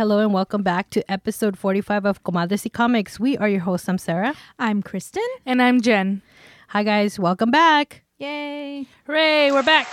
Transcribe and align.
Hello 0.00 0.20
and 0.20 0.32
welcome 0.32 0.62
back 0.62 0.88
to 0.88 1.04
episode 1.12 1.58
45 1.58 2.06
of 2.06 2.24
Comadres 2.24 2.64
y 2.64 2.70
Comics. 2.70 3.20
We 3.20 3.36
are 3.36 3.50
your 3.50 3.60
hosts. 3.60 3.86
I'm 3.86 3.98
Sarah. 3.98 4.32
I'm 4.58 4.82
Kristen. 4.82 5.28
And 5.44 5.60
I'm 5.60 5.82
Jen. 5.82 6.22
Hi, 6.68 6.82
guys. 6.82 7.18
Welcome 7.18 7.50
back. 7.50 8.02
Yay. 8.16 8.86
Hooray, 9.04 9.52
we're 9.52 9.62
back. 9.62 9.86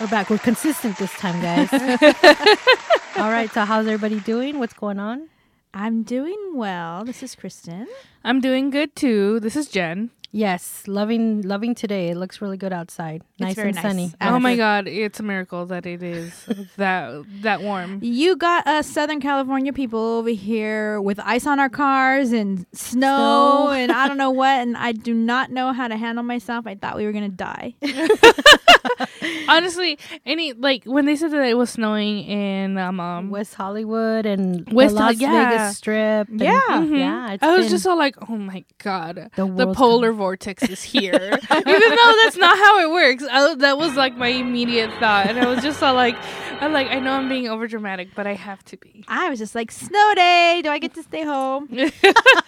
We're 0.00 0.06
back. 0.06 0.30
We're 0.30 0.38
consistent 0.38 0.96
this 0.96 1.10
time, 1.14 1.42
guys. 1.42 1.72
All 3.16 3.32
right. 3.32 3.50
So, 3.50 3.64
how's 3.64 3.88
everybody 3.88 4.20
doing? 4.20 4.60
What's 4.60 4.74
going 4.74 5.00
on? 5.00 5.28
I'm 5.74 6.04
doing 6.04 6.52
well. 6.54 7.04
This 7.04 7.24
is 7.24 7.34
Kristen. 7.34 7.88
I'm 8.22 8.40
doing 8.40 8.70
good 8.70 8.94
too. 8.94 9.40
This 9.40 9.56
is 9.56 9.66
Jen. 9.66 10.12
Yes, 10.34 10.84
loving 10.86 11.42
loving 11.42 11.74
today. 11.74 12.08
It 12.08 12.16
looks 12.16 12.40
really 12.40 12.56
good 12.56 12.72
outside. 12.72 13.20
nice 13.38 13.54
very 13.54 13.68
and 13.68 13.76
nice. 13.76 13.82
sunny. 13.84 14.12
Oh 14.22 14.38
my 14.38 14.56
god, 14.56 14.88
it's 14.88 15.20
a 15.20 15.22
miracle 15.22 15.66
that 15.66 15.84
it 15.84 16.02
is 16.02 16.32
that 16.78 17.22
that 17.42 17.60
warm. 17.60 17.98
You 18.02 18.36
got 18.36 18.66
us 18.66 18.86
Southern 18.86 19.20
California 19.20 19.74
people 19.74 20.00
over 20.00 20.30
here 20.30 21.02
with 21.02 21.20
ice 21.20 21.46
on 21.46 21.60
our 21.60 21.68
cars 21.68 22.32
and 22.32 22.64
snow, 22.72 23.66
Snow. 23.66 23.70
and 23.72 23.92
I 23.92 24.08
don't 24.08 24.16
know 24.16 24.30
what, 24.30 24.60
and 24.62 24.74
I 24.74 24.92
do 24.92 25.12
not 25.12 25.50
know 25.50 25.74
how 25.74 25.86
to 25.86 25.96
handle 25.98 26.24
myself. 26.24 26.66
I 26.66 26.76
thought 26.76 26.96
we 26.96 27.04
were 27.04 27.12
going 27.12 27.30
to 27.30 27.36
die. 27.36 27.74
Honestly, 29.48 29.98
any 30.24 30.52
like 30.54 30.84
when 30.84 31.04
they 31.04 31.16
said 31.16 31.30
that 31.32 31.44
it 31.46 31.56
was 31.56 31.70
snowing 31.70 32.20
in 32.24 32.78
um, 32.78 33.00
um 33.00 33.30
West 33.30 33.54
Hollywood 33.54 34.24
and 34.26 34.66
West 34.72 34.94
the 34.94 35.00
Las 35.00 35.12
Hol- 35.18 35.20
yeah. 35.20 35.50
Vegas 35.50 35.76
Strip. 35.76 36.28
and- 36.28 36.40
Yeah. 36.40 36.60
mhm. 36.70 36.98
yeah. 36.98 37.36
I 37.40 37.56
was 37.56 37.66
been- 37.66 37.70
just 37.70 37.86
all 37.86 37.98
like, 37.98 38.16
oh 38.30 38.36
my 38.36 38.64
god, 38.78 39.30
The 39.36 39.46
the, 39.46 39.46
world's 39.46 39.76
polar 39.76 40.12
vortex 40.22 40.62
is 40.68 40.84
here. 40.84 41.12
Even 41.50 41.90
though 41.96 42.14
that's 42.22 42.36
not 42.36 42.56
how 42.56 42.78
it 42.80 42.90
works. 42.92 43.24
I, 43.28 43.56
that 43.56 43.76
was 43.76 43.96
like 43.96 44.16
my 44.16 44.28
immediate 44.28 44.90
thought, 45.00 45.26
and 45.26 45.36
I 45.36 45.48
was 45.48 45.62
just 45.64 45.82
all 45.82 45.94
like, 45.94 46.16
I 46.60 46.68
like 46.68 46.86
I 46.88 47.00
know 47.00 47.10
I'm 47.14 47.28
being 47.28 47.48
over 47.48 47.66
dramatic, 47.66 48.10
but 48.14 48.28
I 48.28 48.34
have 48.34 48.64
to 48.66 48.76
be. 48.76 49.04
I 49.08 49.28
was 49.30 49.40
just 49.40 49.56
like, 49.56 49.72
snow 49.72 50.14
day. 50.14 50.60
Do 50.62 50.70
I 50.70 50.78
get 50.78 50.94
to 50.94 51.02
stay 51.02 51.24
home? 51.24 51.68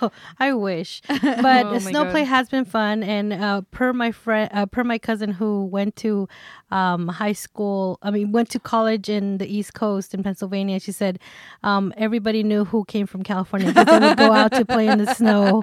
I 0.38 0.52
wish. 0.52 1.02
But 1.08 1.66
Oh 1.66 1.74
the 1.74 1.80
snow 1.80 2.04
God. 2.04 2.10
play 2.12 2.24
has 2.24 2.48
been 2.48 2.64
fun, 2.64 3.02
and 3.02 3.32
uh, 3.32 3.62
per 3.70 3.92
my 3.92 4.12
friend, 4.12 4.50
uh, 4.52 4.66
per 4.66 4.84
my 4.84 4.98
cousin 4.98 5.32
who 5.32 5.64
went 5.66 5.96
to 5.96 6.28
um, 6.70 7.08
high 7.08 7.32
school, 7.32 7.98
I 8.02 8.10
mean, 8.10 8.32
went 8.32 8.50
to 8.50 8.60
college 8.60 9.08
in 9.08 9.38
the 9.38 9.46
East 9.46 9.74
Coast 9.74 10.14
in 10.14 10.22
Pennsylvania. 10.22 10.80
She 10.80 10.92
said 10.92 11.18
um, 11.62 11.92
everybody 11.96 12.42
knew 12.42 12.64
who 12.64 12.84
came 12.84 13.06
from 13.06 13.22
California 13.22 13.68
because 13.68 13.86
they 13.86 14.06
would 14.08 14.16
go 14.18 14.32
out 14.40 14.52
to 14.52 14.64
play 14.64 14.86
in 14.88 14.98
the 14.98 15.14
snow. 15.14 15.62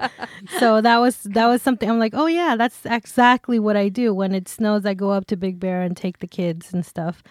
So 0.58 0.80
that 0.80 0.98
was 0.98 1.22
that 1.24 1.46
was 1.46 1.62
something. 1.62 1.88
I'm 1.88 1.98
like, 1.98 2.14
oh 2.14 2.26
yeah, 2.26 2.56
that's 2.56 2.84
exactly 2.84 3.58
what 3.58 3.76
I 3.76 3.88
do 3.88 4.12
when 4.14 4.34
it 4.34 4.48
snows. 4.48 4.84
I 4.86 4.94
go 4.94 5.10
up 5.10 5.26
to 5.28 5.36
Big 5.36 5.58
Bear 5.60 5.82
and 5.82 5.96
take 5.96 6.18
the 6.18 6.26
kids 6.26 6.72
and 6.72 6.84
stuff. 6.84 7.22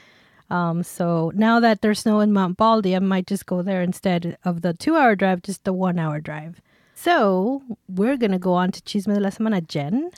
Um, 0.50 0.82
so 0.84 1.32
now 1.36 1.60
that 1.60 1.82
there's 1.82 2.00
snow 2.00 2.22
in 2.22 2.32
Mount 2.32 2.58
Baldy, 2.58 2.96
I 2.96 3.00
might 3.00 3.28
just 3.28 3.46
go 3.46 3.62
there 3.62 3.82
instead 3.82 4.38
of 4.46 4.62
the 4.62 4.74
two 4.74 4.96
hour 4.96 5.16
drive, 5.16 5.42
just 5.42 5.66
the 5.66 5.74
one 5.74 6.00
hour 6.00 6.20
drive. 6.22 6.62
So 7.00 7.62
we're 7.88 8.18
gonna 8.18 8.40
go 8.40 8.54
on 8.54 8.72
to 8.72 8.82
Chisme 8.82 9.14
de 9.14 9.20
la 9.20 9.30
Semana, 9.30 9.62
Jen. 9.66 10.10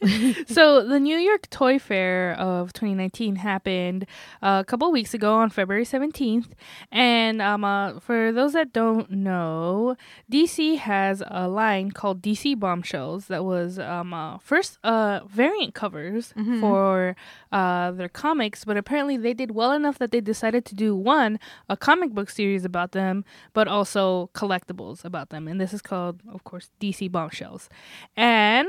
so 0.48 0.84
the 0.84 0.98
New 0.98 1.16
York 1.16 1.48
Toy 1.50 1.78
Fair 1.78 2.32
of 2.32 2.72
2019 2.72 3.36
happened 3.36 4.06
uh, 4.42 4.58
a 4.60 4.64
couple 4.64 4.90
weeks 4.90 5.14
ago 5.14 5.34
on 5.36 5.50
February 5.50 5.84
17th, 5.84 6.48
and 6.90 7.40
um, 7.40 7.62
uh, 7.64 8.00
for 8.00 8.32
those 8.32 8.54
that 8.54 8.72
don't 8.72 9.08
know, 9.12 9.94
DC 10.30 10.78
has 10.78 11.22
a 11.28 11.46
line 11.46 11.92
called 11.92 12.20
DC 12.20 12.58
Bombshells 12.58 13.28
that 13.28 13.44
was 13.44 13.78
um, 13.78 14.12
uh, 14.12 14.38
first 14.38 14.78
uh, 14.82 15.20
variant 15.28 15.74
covers 15.74 16.34
for 16.60 17.14
uh, 17.52 17.92
their 17.92 18.08
comics, 18.08 18.64
but 18.64 18.76
apparently 18.76 19.16
they 19.16 19.32
did 19.32 19.52
well 19.52 19.70
enough 19.70 19.98
that 19.98 20.10
they 20.10 20.20
decided 20.20 20.64
to 20.64 20.74
do 20.74 20.96
one 20.96 21.38
a 21.68 21.76
comic 21.76 22.10
book 22.10 22.30
series 22.30 22.64
about 22.64 22.90
them, 22.92 23.24
but 23.52 23.68
also 23.68 24.28
collectibles 24.34 25.04
about 25.04 25.30
them, 25.30 25.46
and 25.46 25.60
this 25.60 25.72
is 25.72 25.80
called, 25.80 25.99
of 26.08 26.44
course, 26.44 26.70
DC 26.80 27.10
Bombshells, 27.10 27.68
and 28.16 28.68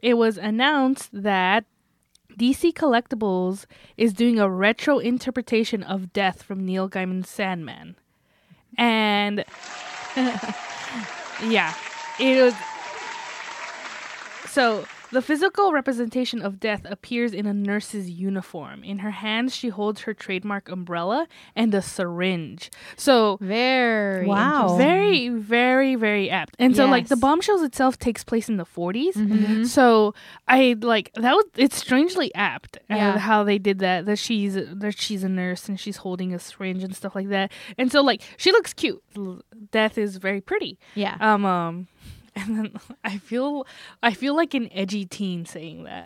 it 0.00 0.14
was 0.14 0.36
announced 0.36 1.10
that 1.12 1.64
DC 2.38 2.72
Collectibles 2.72 3.66
is 3.96 4.12
doing 4.12 4.38
a 4.38 4.48
retro 4.48 4.98
interpretation 4.98 5.82
of 5.82 6.12
Death 6.12 6.42
from 6.42 6.64
Neil 6.64 6.88
Gaiman's 6.88 7.28
Sandman. 7.28 7.96
And 8.76 9.44
yeah, 11.46 11.72
it 12.18 12.42
was 12.42 12.54
so 14.50 14.84
the 15.14 15.22
physical 15.22 15.72
representation 15.72 16.42
of 16.42 16.60
death 16.60 16.82
appears 16.84 17.32
in 17.32 17.46
a 17.46 17.54
nurse's 17.54 18.10
uniform. 18.10 18.84
In 18.84 18.98
her 18.98 19.12
hands, 19.12 19.54
she 19.56 19.68
holds 19.70 20.02
her 20.02 20.12
trademark 20.14 20.68
umbrella 20.68 21.26
and 21.56 21.74
a 21.74 21.80
syringe. 21.80 22.70
So 22.96 23.38
Very. 23.40 24.26
Wow. 24.26 24.76
very, 24.76 25.28
very, 25.30 25.94
very 25.94 26.28
apt. 26.30 26.54
And 26.58 26.76
so, 26.76 26.84
like, 26.86 27.08
the 27.08 27.14
Yes. 27.16 27.20
bombshells 27.20 27.62
itself 27.62 27.98
takes 27.98 28.22
place 28.24 28.48
in 28.48 28.56
the 28.58 28.66
40s. 28.66 29.14
Mhm. 29.16 29.66
So 29.66 30.14
I 30.46 30.76
like 30.80 31.10
that 31.14 31.34
was 31.34 31.44
it's 31.56 31.76
strangely 31.76 32.34
apt 32.34 32.76
uh, 32.90 32.96
Yeah. 32.96 33.18
how 33.18 33.44
they 33.44 33.58
did 33.58 33.78
that. 33.78 34.04
That 34.06 34.18
she's 34.18 34.54
that 34.54 34.94
she's 34.98 35.22
a 35.24 35.28
nurse 35.28 35.68
and 35.68 35.78
she's 35.80 35.98
holding 35.98 36.34
a 36.34 36.38
syringe 36.38 36.82
and 36.84 36.94
stuff 36.94 37.14
like 37.14 37.28
that. 37.28 37.50
And 37.78 37.90
so 37.92 38.02
like 38.02 38.20
she 38.36 38.50
looks 38.52 38.72
cute. 38.74 39.00
Death 39.70 39.96
is 39.98 40.16
very 40.16 40.40
pretty. 40.40 40.78
Yeah. 40.94 41.16
Um 41.20 41.44
um 41.44 41.88
and 42.36 42.58
then 42.58 42.72
I 43.04 43.18
feel 43.18 43.66
I 44.02 44.12
feel 44.12 44.34
like 44.34 44.54
an 44.54 44.68
edgy 44.72 45.04
teen 45.04 45.46
saying 45.46 45.84
that. 45.84 46.04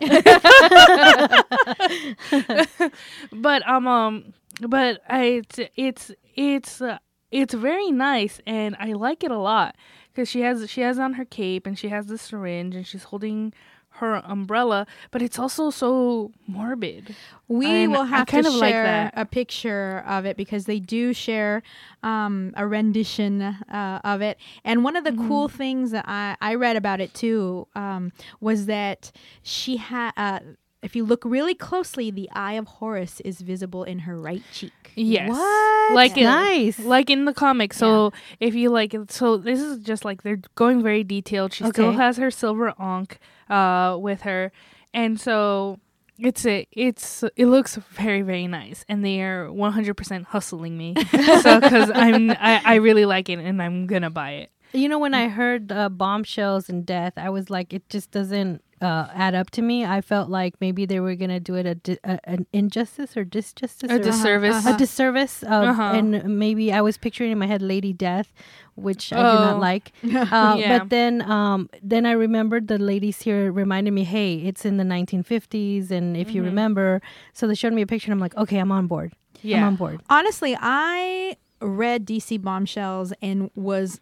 but 3.31 3.67
um 3.67 3.87
um 3.87 4.33
but 4.61 5.01
I 5.09 5.23
it's 5.23 5.59
it's 5.75 6.11
it's 6.35 6.81
uh, 6.81 6.99
it's 7.31 7.53
very 7.55 7.91
nice 7.91 8.41
and 8.45 8.75
I 8.79 8.93
like 8.93 9.23
it 9.23 9.31
a 9.31 9.39
lot 9.39 9.75
because 10.13 10.29
she 10.29 10.41
has 10.41 10.69
she 10.69 10.81
has 10.81 10.99
on 10.99 11.13
her 11.13 11.25
cape 11.25 11.65
and 11.65 11.79
she 11.79 11.89
has 11.89 12.05
the 12.07 12.17
syringe 12.17 12.75
and 12.75 12.85
she's 12.85 13.05
holding 13.05 13.53
her 13.99 14.15
umbrella, 14.25 14.85
but 15.11 15.21
it's 15.21 15.39
also 15.39 15.69
so 15.69 16.31
morbid. 16.47 17.15
We 17.47 17.67
And 17.67 17.91
will 17.91 18.01
I 18.01 18.05
have 18.05 18.27
kind 18.27 18.43
to 18.45 18.49
of 18.51 18.57
share 18.59 18.83
that. 18.83 19.13
a 19.15 19.25
picture 19.25 20.03
of 20.07 20.25
it 20.25 20.35
because 20.37 20.65
they 20.65 20.79
do 20.79 21.13
share 21.13 21.63
um, 22.03 22.53
a 22.55 22.65
rendition 22.67 23.41
uh, 23.41 24.01
of 24.03 24.21
it. 24.21 24.37
And 24.63 24.83
one 24.83 24.95
of 24.95 25.03
the 25.03 25.11
cool 25.13 25.47
Mm-hmm. 25.47 25.57
things 25.57 25.91
that 25.91 26.05
I, 26.07 26.35
I 26.41 26.55
read 26.55 26.75
about 26.75 26.99
it 27.01 27.13
too 27.13 27.67
um, 27.75 28.11
was 28.41 28.65
that 28.67 29.11
she 29.43 29.77
had. 29.77 30.11
Uh, 30.17 30.39
if 30.81 30.95
you 30.95 31.03
look 31.03 31.23
really 31.25 31.55
closely, 31.55 32.09
the 32.09 32.29
eye 32.31 32.53
of 32.53 32.65
Horus 32.65 33.19
is 33.25 33.41
visible 33.41 33.83
in 33.83 33.99
her 33.99 34.17
right 34.17 34.41
cheek. 34.49 34.93
Yes, 34.95 35.29
What? 35.29 35.93
like 35.93 36.15
in, 36.17 36.23
nice. 36.23 36.79
like 36.79 37.09
in 37.09 37.25
the 37.25 37.33
comics. 37.33 37.75
So 37.75 38.13
if 38.39 38.55
you 38.55 38.69
like, 38.69 38.95
so 39.09 39.35
this 39.35 39.59
is 39.59 39.79
just 39.83 40.05
like 40.05 40.23
they're 40.23 40.39
going 40.55 40.81
very 40.81 41.03
detailed. 41.03 41.51
She 41.53 41.65
still 41.65 41.91
has 41.93 42.15
her 42.15 42.31
silver 42.31 42.73
ankh 42.79 43.19
uh, 43.49 43.97
with 43.99 44.21
her, 44.21 44.51
and 44.93 45.19
so 45.19 45.79
it's 46.17 46.45
a 46.45 46.67
it's 46.71 47.23
it 47.35 47.45
looks 47.45 47.75
very 47.75 48.21
very 48.21 48.47
nice, 48.47 48.83
and 48.89 49.03
they 49.03 49.21
are 49.21 49.51
one 49.51 49.71
hundred 49.71 49.95
percent 49.95 50.25
hustling 50.25 50.77
me. 50.77 50.95
so 51.41 51.59
because 51.59 51.91
I'm 51.93 52.31
I, 52.31 52.61
I 52.63 52.75
really 52.75 53.05
like 53.05 53.29
it, 53.29 53.39
and 53.39 53.61
I'm 53.61 53.87
gonna 53.87 54.09
buy 54.09 54.31
it. 54.31 54.51
You 54.71 54.87
know, 54.87 54.99
when 54.99 55.15
I 55.15 55.29
heard 55.29 55.71
uh, 55.71 55.89
bombshells 55.89 56.69
and 56.69 56.85
death, 56.85 57.13
I 57.17 57.29
was 57.31 57.49
like, 57.49 57.73
it 57.73 57.89
just 57.89 58.11
doesn't 58.11 58.61
uh, 58.81 59.07
add 59.13 59.35
up 59.35 59.49
to 59.51 59.61
me. 59.61 59.83
I 59.85 60.01
felt 60.01 60.29
like 60.29 60.55
maybe 60.61 60.85
they 60.85 60.99
were 60.99 61.15
gonna 61.15 61.39
do 61.39 61.55
it 61.55 61.65
a, 61.65 61.75
di- 61.75 61.99
a 62.03 62.19
an 62.23 62.47
injustice 62.53 63.15
or 63.17 63.25
disjustice, 63.25 63.89
A 63.91 63.95
or 63.95 63.99
disservice. 63.99 64.55
uh-huh. 64.55 64.75
a 64.75 64.77
disservice, 64.77 65.43
uh, 65.43 65.47
Uh-huh. 65.71 65.83
and 65.97 66.37
maybe 66.39 66.71
I 66.71 66.81
was 66.81 66.97
picturing 66.97 67.31
in 67.31 67.37
my 67.39 67.47
head 67.47 67.61
Lady 67.61 67.91
Death, 67.93 68.31
which 68.75 69.11
I 69.11 69.17
do 69.17 69.37
Oh. 69.39 69.41
not 69.51 69.59
like. 69.59 69.91
Uh, 70.03 70.55
Yeah. 70.59 70.77
But 70.79 70.89
then, 70.89 71.21
um, 71.23 71.69
then 71.83 72.05
I 72.05 72.11
remembered 72.13 72.67
the 72.67 72.77
ladies 72.77 73.21
here 73.21 73.51
reminded 73.51 73.91
me, 73.93 74.03
hey, 74.05 74.35
it's 74.35 74.63
in 74.65 74.77
the 74.77 74.83
1950s, 74.85 75.91
and 75.91 76.15
if 76.15 76.33
you 76.33 76.41
Mhm. 76.41 76.45
remember, 76.45 77.01
so 77.33 77.47
they 77.47 77.55
showed 77.55 77.73
me 77.73 77.81
a 77.81 77.87
picture, 77.87 78.07
and 78.11 78.13
I'm 78.13 78.19
like, 78.19 78.35
okay, 78.37 78.57
I'm 78.59 78.71
on 78.71 78.87
board. 78.87 79.11
I'm 79.43 79.63
on 79.63 79.75
board. 79.75 80.01
Honestly, 80.09 80.55
I 80.59 81.35
read 81.61 82.05
DC 82.05 82.37
Bombshells 82.41 83.11
and 83.21 83.49
was 83.55 83.99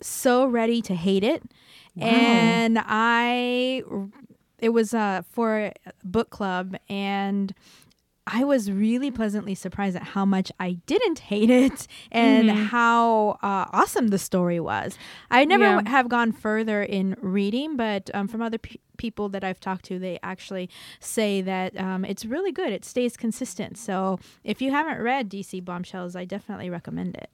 so 0.00 0.46
ready 0.46 0.80
to 0.82 0.94
hate 0.94 1.24
it. 1.24 1.42
Wow. 1.96 2.06
And 2.06 2.78
I, 2.84 3.82
it 4.58 4.70
was 4.70 4.94
uh, 4.94 5.22
for 5.30 5.58
a 5.58 5.72
book 6.04 6.30
club, 6.30 6.76
and 6.88 7.52
I 8.26 8.44
was 8.44 8.70
really 8.70 9.10
pleasantly 9.10 9.56
surprised 9.56 9.96
at 9.96 10.02
how 10.04 10.24
much 10.24 10.52
I 10.60 10.74
didn't 10.86 11.18
hate 11.30 11.50
it 11.50 11.88
and 12.12 12.48
Mhm. 12.48 12.66
how 12.68 13.30
uh, 13.42 13.66
awesome 13.72 14.08
the 14.08 14.18
story 14.18 14.60
was. 14.60 14.96
I 15.30 15.44
never 15.44 15.64
Yeah. 15.64 15.80
have 15.88 16.08
gone 16.08 16.30
further 16.32 16.82
in 16.82 17.16
reading, 17.20 17.76
but 17.76 18.08
um, 18.14 18.28
from 18.28 18.40
other 18.42 18.58
pe- 18.58 18.76
people 18.98 19.28
that 19.30 19.42
I've 19.42 19.58
talked 19.58 19.84
to, 19.86 19.98
they 19.98 20.18
actually 20.22 20.70
say 21.00 21.40
that 21.42 21.76
um, 21.80 22.04
it's 22.04 22.24
really 22.24 22.52
good. 22.52 22.72
It 22.72 22.84
stays 22.84 23.16
consistent. 23.16 23.78
So 23.78 24.20
if 24.44 24.62
you 24.62 24.70
haven't 24.70 25.00
read 25.02 25.28
DC 25.28 25.64
Bombshells, 25.64 26.14
I 26.14 26.24
definitely 26.24 26.70
recommend 26.70 27.16
it. 27.16 27.30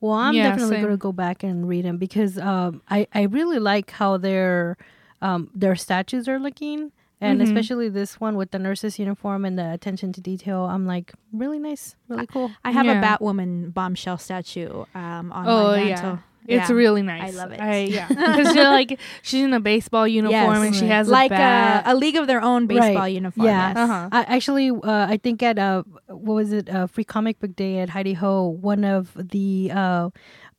Well, 0.00 0.12
I'm 0.12 0.34
Yeah, 0.36 0.50
definitely 0.50 0.76
going 0.80 0.92
to 0.92 0.96
go 0.98 1.12
back 1.12 1.42
and 1.42 1.66
read 1.68 1.84
them 1.84 1.96
because 1.98 2.38
um, 2.38 2.82
I 2.90 3.06
I 3.14 3.22
really 3.22 3.58
like 3.58 3.90
how 3.90 4.16
their 4.18 4.76
um, 5.22 5.50
their 5.54 5.76
statues 5.76 6.28
are 6.28 6.38
looking. 6.38 6.92
And 7.20 7.40
Mhm. 7.40 7.44
especially 7.44 7.88
this 7.88 8.20
one 8.20 8.36
with 8.36 8.50
the 8.50 8.58
nurse's 8.58 8.98
uniform 8.98 9.46
and 9.46 9.58
the 9.58 9.72
attention 9.72 10.12
to 10.12 10.20
detail, 10.20 10.64
I'm 10.64 10.84
like 10.84 11.14
really 11.32 11.58
nice, 11.58 11.96
really 12.08 12.26
cool. 12.26 12.50
I 12.64 12.70
have 12.72 12.86
Yeah. 12.86 12.98
a 12.98 13.02
Batwoman 13.02 13.72
bombshell 13.72 14.18
statue 14.18 14.84
um, 14.94 15.32
on 15.32 15.48
Oh, 15.48 15.72
my 15.72 15.88
yeah. 15.88 16.18
Mantle. 16.46 16.60
It's 16.62 16.70
Yeah. 16.70 16.76
really 16.76 17.02
nice. 17.02 17.34
I 17.34 17.36
love 17.36 17.52
it. 17.52 17.60
I, 17.60 17.78
yeah, 17.84 18.08
because 18.08 18.54
you're 18.54 18.64
like 18.70 18.98
she's 19.22 19.42
in 19.44 19.52
a 19.54 19.60
baseball 19.60 20.06
uniform 20.06 20.62
and 20.62 20.74
she 20.74 20.86
has 20.86 21.08
like 21.08 21.30
a 21.32 21.82
a, 21.86 21.92
a 21.92 21.94
League 21.94 22.16
of 22.16 22.26
Their 22.26 22.40
Own 22.42 22.66
baseball 22.66 22.94
Right. 23.08 23.14
uniform. 23.14 23.46
Yeah. 23.46 23.68
yes. 23.68 23.76
Uh-huh. 23.76 24.08
I 24.12 24.22
actually, 24.24 24.70
uh, 24.70 25.06
I 25.08 25.16
think 25.22 25.42
at 25.42 25.58
uh, 25.58 25.82
what 26.08 26.34
was 26.34 26.52
it, 26.52 26.68
uh, 26.68 26.86
Free 26.86 27.04
Comic 27.04 27.38
Book 27.40 27.54
Day 27.56 27.78
at 27.78 27.88
Heidi 27.90 28.12
Ho, 28.14 28.48
one 28.60 28.84
of 28.84 29.12
the 29.14 29.70
uh, 29.74 30.10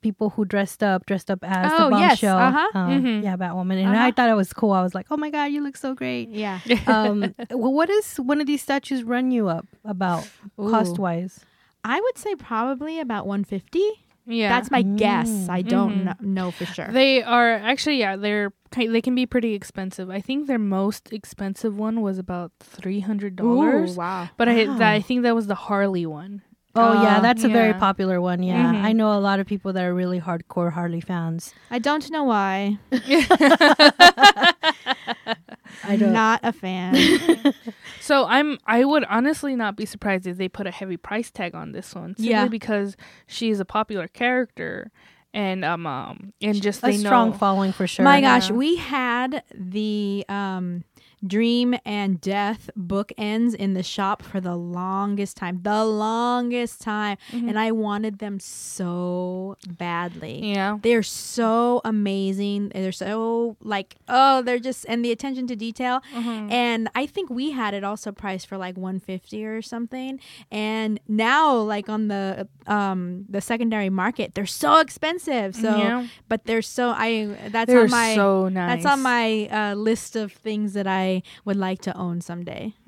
people 0.02 0.30
who 0.32 0.46
dressed 0.46 0.84
up 0.84 1.06
dressed 1.08 1.32
up 1.32 1.40
as 1.44 1.72
Oh, 1.74 1.90
the 1.90 1.98
yes. 1.98 2.22
bombshell, 2.22 2.38
Uh-huh. 2.38 2.78
um, 2.78 3.04
Mhm. 3.04 3.24
yeah, 3.24 3.36
Batwoman, 3.38 3.78
and 3.84 3.96
Uh-huh. 3.96 4.06
I 4.06 4.12
thought 4.12 4.30
it 4.30 4.36
was 4.36 4.54
cool. 4.54 4.72
I 4.72 4.84
was 4.84 4.94
like, 4.94 5.08
oh 5.10 5.18
my 5.18 5.30
god, 5.32 5.46
you 5.46 5.64
look 5.64 5.76
so 5.78 5.94
great. 5.96 6.30
Yeah. 6.30 6.60
um, 6.88 7.34
well, 7.50 7.74
what 7.74 7.90
does 7.90 8.18
one 8.18 8.40
of 8.42 8.46
these 8.48 8.62
statues 8.62 9.04
run 9.04 9.32
you 9.32 9.48
up 9.48 9.66
about 9.84 10.28
cost 10.58 11.00
wise? 11.00 11.44
I 11.84 12.00
would 12.02 12.18
say 12.18 12.36
probably 12.36 13.00
about 13.00 13.26
150. 13.28 13.82
Yeah, 14.28 14.50
That's 14.50 14.72
my 14.72 14.82
guess. 14.82 15.48
I 15.50 15.62
don't 15.62 15.92
Mhm. 15.92 16.04
kno- 16.06 16.14
know 16.22 16.52
for 16.52 16.66
sure. 16.66 16.90
They 16.92 17.22
are 17.24 17.54
actually 17.54 17.98
yeah, 18.00 18.16
they're 18.16 18.52
they 18.76 19.02
can 19.02 19.16
be 19.16 19.26
pretty 19.26 19.54
expensive. 19.54 20.10
I 20.10 20.20
think 20.20 20.48
their 20.48 20.60
most 20.60 21.14
expensive 21.14 21.78
one 21.78 22.02
was 22.02 22.18
about 22.18 22.52
three 22.60 23.00
hundred 23.02 23.36
dollars. 23.38 23.96
Ooh, 23.96 24.00
wow. 24.00 24.30
But 24.38 24.50
I 24.50 24.66
Wow. 24.66 24.78
that, 24.80 24.92
I 24.94 25.02
think 25.02 25.24
that 25.24 25.36
was 25.36 25.48
the 25.48 25.56
Harley 25.56 26.06
one. 26.06 26.42
Oh 26.78 26.92
yeah, 26.92 27.20
Uh, 27.20 27.22
that's 27.22 27.46
a 27.46 27.48
very 27.48 27.74
popular 27.74 28.20
one. 28.20 28.44
Yeah, 28.44 28.74
Mhm. 28.74 28.84
I 28.84 28.92
know 28.92 29.18
a 29.18 29.22
lot 29.24 29.40
of 29.40 29.48
people 29.48 29.72
that 29.74 29.84
are 29.86 29.94
really 29.96 30.20
hardcore 30.20 30.74
Harley 30.74 31.00
fans. 31.00 31.54
I 31.72 31.80
don't 31.80 32.12
know 32.12 32.26
why. 32.26 32.80
I 35.84 35.96
don't. 35.98 36.14
Not 36.14 36.40
a 36.44 36.52
fan. 36.54 37.54
So 38.00 38.26
I'm 38.28 38.60
I 38.68 38.86
would 38.86 39.04
honestly 39.06 39.56
not 39.56 39.76
be 39.76 39.86
surprised 39.88 40.28
if 40.28 40.38
they 40.38 40.48
put 40.48 40.68
a 40.68 40.72
heavy 40.72 40.96
price 40.96 41.32
tag 41.32 41.56
on 41.56 41.72
this 41.72 41.96
one 41.96 42.16
simply 42.16 42.30
Yeah. 42.30 42.48
because 42.48 42.96
she 43.26 43.50
is 43.50 43.60
a 43.60 43.66
popular 43.66 44.08
character 44.08 44.92
and 45.34 45.66
um, 45.66 45.88
um 45.88 46.32
and 46.40 46.62
just 46.62 46.84
a 46.84 46.88
they 46.88 46.98
strong 46.98 47.32
know 47.32 47.38
following 47.38 47.72
for 47.72 47.88
sure. 47.88 48.06
My 48.06 48.22
gosh, 48.22 48.52
Yeah. 48.52 48.56
we 48.58 48.76
had 48.76 49.42
the 49.56 50.24
um, 50.30 50.84
Dream 51.26 51.76
and 51.86 52.22
Death 52.22 52.70
bookends 52.78 53.56
in 53.56 53.74
the 53.74 53.84
shop 53.84 54.22
for 54.22 54.40
the 54.40 54.56
longest 54.56 55.38
time. 55.38 55.60
The 55.64 55.84
longest 55.86 56.82
time. 56.82 57.18
Mhm. 57.32 57.50
And 57.50 57.60
I 57.60 57.72
wanted 57.72 58.20
them 58.20 58.40
so 58.40 59.58
badly. 59.78 60.52
yeah 60.54 60.78
They're 60.82 61.04
so 61.04 61.82
amazing. 61.84 62.70
They're 62.74 62.92
so 62.92 63.58
like 63.62 63.96
oh, 64.08 64.42
they're 64.42 64.60
just 64.60 64.86
and 64.88 65.04
the 65.04 65.12
attention 65.12 65.48
to 65.48 65.56
detail. 65.56 66.02
Mhm. 66.14 66.52
And 66.52 66.90
I 66.96 67.06
think 67.06 67.30
we 67.30 67.52
had 67.52 67.74
it 67.74 67.84
also 67.84 68.12
priced 68.12 68.48
for 68.48 68.58
like 68.58 68.78
150 68.78 69.46
or 69.46 69.62
something. 69.62 70.20
And 70.52 71.00
now 71.08 71.56
like 71.58 71.90
on 71.90 72.08
the 72.08 72.48
um 72.68 73.26
the 73.30 73.42
secondary 73.42 73.90
market, 73.90 74.34
they're 74.36 74.46
so 74.46 74.80
expensive. 74.80 75.56
So 75.56 75.76
yeah. 75.78 76.08
but 76.28 76.46
they're 76.46 76.62
so 76.62 76.90
I 76.90 77.36
that's 77.50 77.68
they're 77.70 77.84
on 77.84 77.90
my 77.92 78.16
so 78.16 78.50
nice. 78.50 78.84
that's 78.84 78.86
on 78.94 79.02
my 79.02 79.48
uh, 79.48 79.74
list 79.76 80.16
of 80.16 80.32
things 80.32 80.74
that 80.74 80.88
I 80.88 81.15
would 81.46 81.58
like 81.58 81.82
to 81.82 81.96
own 81.98 82.22
someday. 82.22 82.74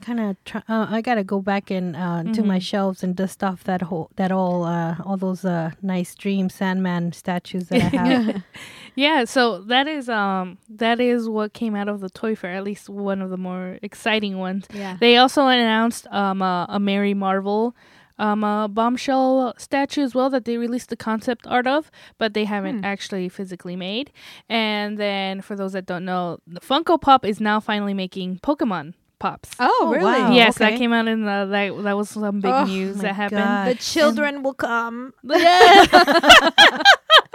kind 0.00 0.18
of 0.18 0.36
try, 0.44 0.60
uh, 0.68 0.86
I 0.90 1.00
gotta 1.00 1.22
go 1.22 1.40
back 1.40 1.70
and 1.70 1.94
uh, 1.94 2.24
to 2.34 2.42
my 2.42 2.58
Mhm. 2.58 2.62
shelves 2.62 3.04
and 3.04 3.14
dust 3.14 3.44
off 3.44 3.62
that 3.64 3.82
whole 3.82 4.10
that 4.16 4.32
all 4.32 4.64
uh, 4.64 4.96
all 5.04 5.16
those 5.16 5.44
uh, 5.44 5.70
nice 5.80 6.16
Dream 6.16 6.48
Sandman 6.50 7.12
statues 7.12 7.68
that 7.68 7.80
I 7.80 7.88
have. 7.96 8.42
Yeah, 8.94 9.24
so 9.24 9.62
that 9.72 9.86
is 9.88 10.08
um 10.10 10.58
that 10.68 11.00
is 11.00 11.26
what 11.28 11.52
came 11.54 11.74
out 11.74 11.88
of 11.88 12.00
the 12.00 12.10
toy 12.10 12.34
fair, 12.36 12.54
at 12.54 12.64
least 12.64 12.90
one 12.90 13.22
of 13.22 13.30
the 13.30 13.38
more 13.38 13.78
exciting 13.80 14.38
ones. 14.38 14.66
Yeah. 14.74 14.96
They 15.00 15.16
also 15.16 15.46
announced 15.46 16.06
um 16.10 16.42
a, 16.42 16.66
a 16.68 16.78
Mary 16.80 17.14
Marvel 17.14 17.74
um 18.18 18.44
a 18.44 18.68
bombshell 18.68 19.54
statue 19.58 20.02
as 20.02 20.14
well 20.14 20.30
that 20.30 20.44
they 20.44 20.56
released 20.56 20.88
the 20.90 20.96
concept 20.96 21.46
art 21.46 21.66
of, 21.66 21.90
but 22.18 22.34
they 22.34 22.44
haven't 22.44 22.78
Hmm. 22.80 22.84
actually 22.84 23.28
physically 23.28 23.76
made. 23.76 24.10
And 24.48 24.98
then 24.98 25.40
for 25.40 25.56
those 25.56 25.72
that 25.72 25.86
don't 25.86 26.04
know, 26.04 26.38
the 26.46 26.60
Funko 26.60 27.00
Pop 27.00 27.24
is 27.24 27.40
now 27.40 27.60
finally 27.60 27.94
making 27.94 28.38
Pokemon 28.42 28.94
pops. 29.18 29.50
Oh, 29.60 29.70
Oh, 29.82 29.90
really? 29.92 30.04
wow. 30.04 30.32
yes, 30.32 30.56
okay. 30.56 30.70
that 30.72 30.78
came 30.78 30.92
out 30.92 31.06
in 31.06 31.22
the 31.22 31.46
that 31.50 31.82
that 31.84 31.96
was 31.96 32.10
some 32.10 32.40
big 32.40 32.52
Oh, 32.52 32.64
news 32.64 32.96
that 32.98 33.14
happened. 33.14 33.38
God. 33.40 33.68
The 33.70 33.74
children 33.76 34.42
will 34.42 34.54
come. 34.54 35.14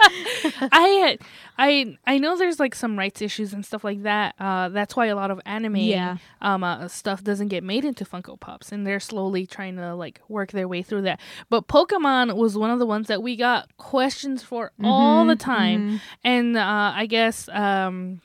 I 0.72 1.18
I 1.58 1.96
I 2.06 2.18
know 2.18 2.36
there's 2.36 2.60
like 2.60 2.74
some 2.74 2.98
rights 2.98 3.20
issues 3.22 3.52
and 3.52 3.64
stuff 3.64 3.82
like 3.84 4.02
that. 4.02 4.34
Uh, 4.38 4.68
that's 4.68 4.94
why 4.96 5.06
a 5.06 5.16
lot 5.16 5.30
of 5.30 5.40
anime 5.44 5.76
Yeah. 5.76 6.18
um 6.40 6.62
uh, 6.64 6.88
stuff 6.88 7.22
doesn't 7.24 7.48
get 7.48 7.64
made 7.64 7.84
into 7.84 8.04
Funko 8.04 8.38
Pops, 8.38 8.70
and 8.72 8.86
they're 8.86 9.00
slowly 9.00 9.46
trying 9.46 9.76
to 9.76 9.94
like 9.94 10.20
work 10.28 10.52
their 10.52 10.68
way 10.68 10.82
through 10.82 11.02
that. 11.02 11.20
But 11.50 11.66
Pokemon 11.68 12.36
was 12.36 12.56
one 12.56 12.70
of 12.70 12.78
the 12.78 12.86
ones 12.86 13.08
that 13.08 13.22
we 13.22 13.36
got 13.36 13.76
questions 13.76 14.42
for 14.42 14.72
all 14.82 15.24
the 15.26 15.36
time, 15.36 15.90
mhm. 15.90 16.00
and 16.24 16.56
uh, 16.56 16.92
I 16.94 17.06
guess 17.06 17.48
um, 17.50 18.20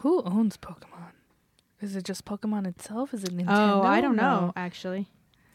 who 0.00 0.22
owns 0.22 0.56
Pokemon? 0.56 1.12
Is 1.80 1.94
it 1.94 2.04
just 2.04 2.24
Pokemon 2.24 2.66
itself? 2.66 3.14
Is 3.14 3.22
it 3.22 3.30
Nintendo? 3.36 3.80
Oh, 3.80 3.82
I 3.82 4.00
don't 4.00 4.16
No. 4.16 4.22
know 4.46 4.52
actually. 4.56 5.06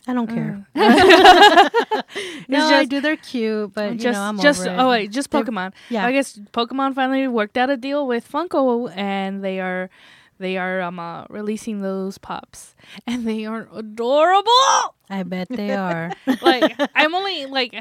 I 0.07 0.13
don't 0.13 0.27
care. 0.27 0.65
Uh, 0.75 2.01
no, 2.47 2.57
It's 2.67 2.71
I 2.71 2.85
do. 2.85 3.01
They're 3.01 3.15
cute, 3.17 3.73
but 3.73 3.94
you 3.94 3.97
just 4.00 4.17
know, 4.17 4.23
I'm 4.23 4.39
just 4.39 4.61
over 4.61 4.69
it. 4.69 4.77
oh 4.77 4.89
wait, 4.89 5.11
just 5.11 5.29
They're- 5.31 5.44
Pokemon. 5.44 5.73
yeah. 5.89 6.05
I 6.05 6.11
guess 6.11 6.38
Pokemon 6.51 6.94
finally 6.95 7.27
worked 7.27 7.57
out 7.57 7.69
a 7.69 7.77
deal 7.77 8.05
with 8.07 8.29
Funko, 8.29 8.91
and 8.95 9.44
they 9.44 9.59
are 9.59 9.89
they 10.39 10.57
are 10.57 10.81
um 10.81 10.99
uh, 10.99 11.25
releasing 11.30 11.81
those 11.81 12.18
pops, 12.18 12.75
and 13.07 13.25
they 13.28 13.45
are 13.45 13.68
adorable. 13.73 14.95
I 15.09 15.23
bet 15.23 15.47
they 15.49 15.73
are. 15.73 16.11
like 16.42 16.75
I'm 16.95 17.16
only 17.16 17.45
like 17.45 17.73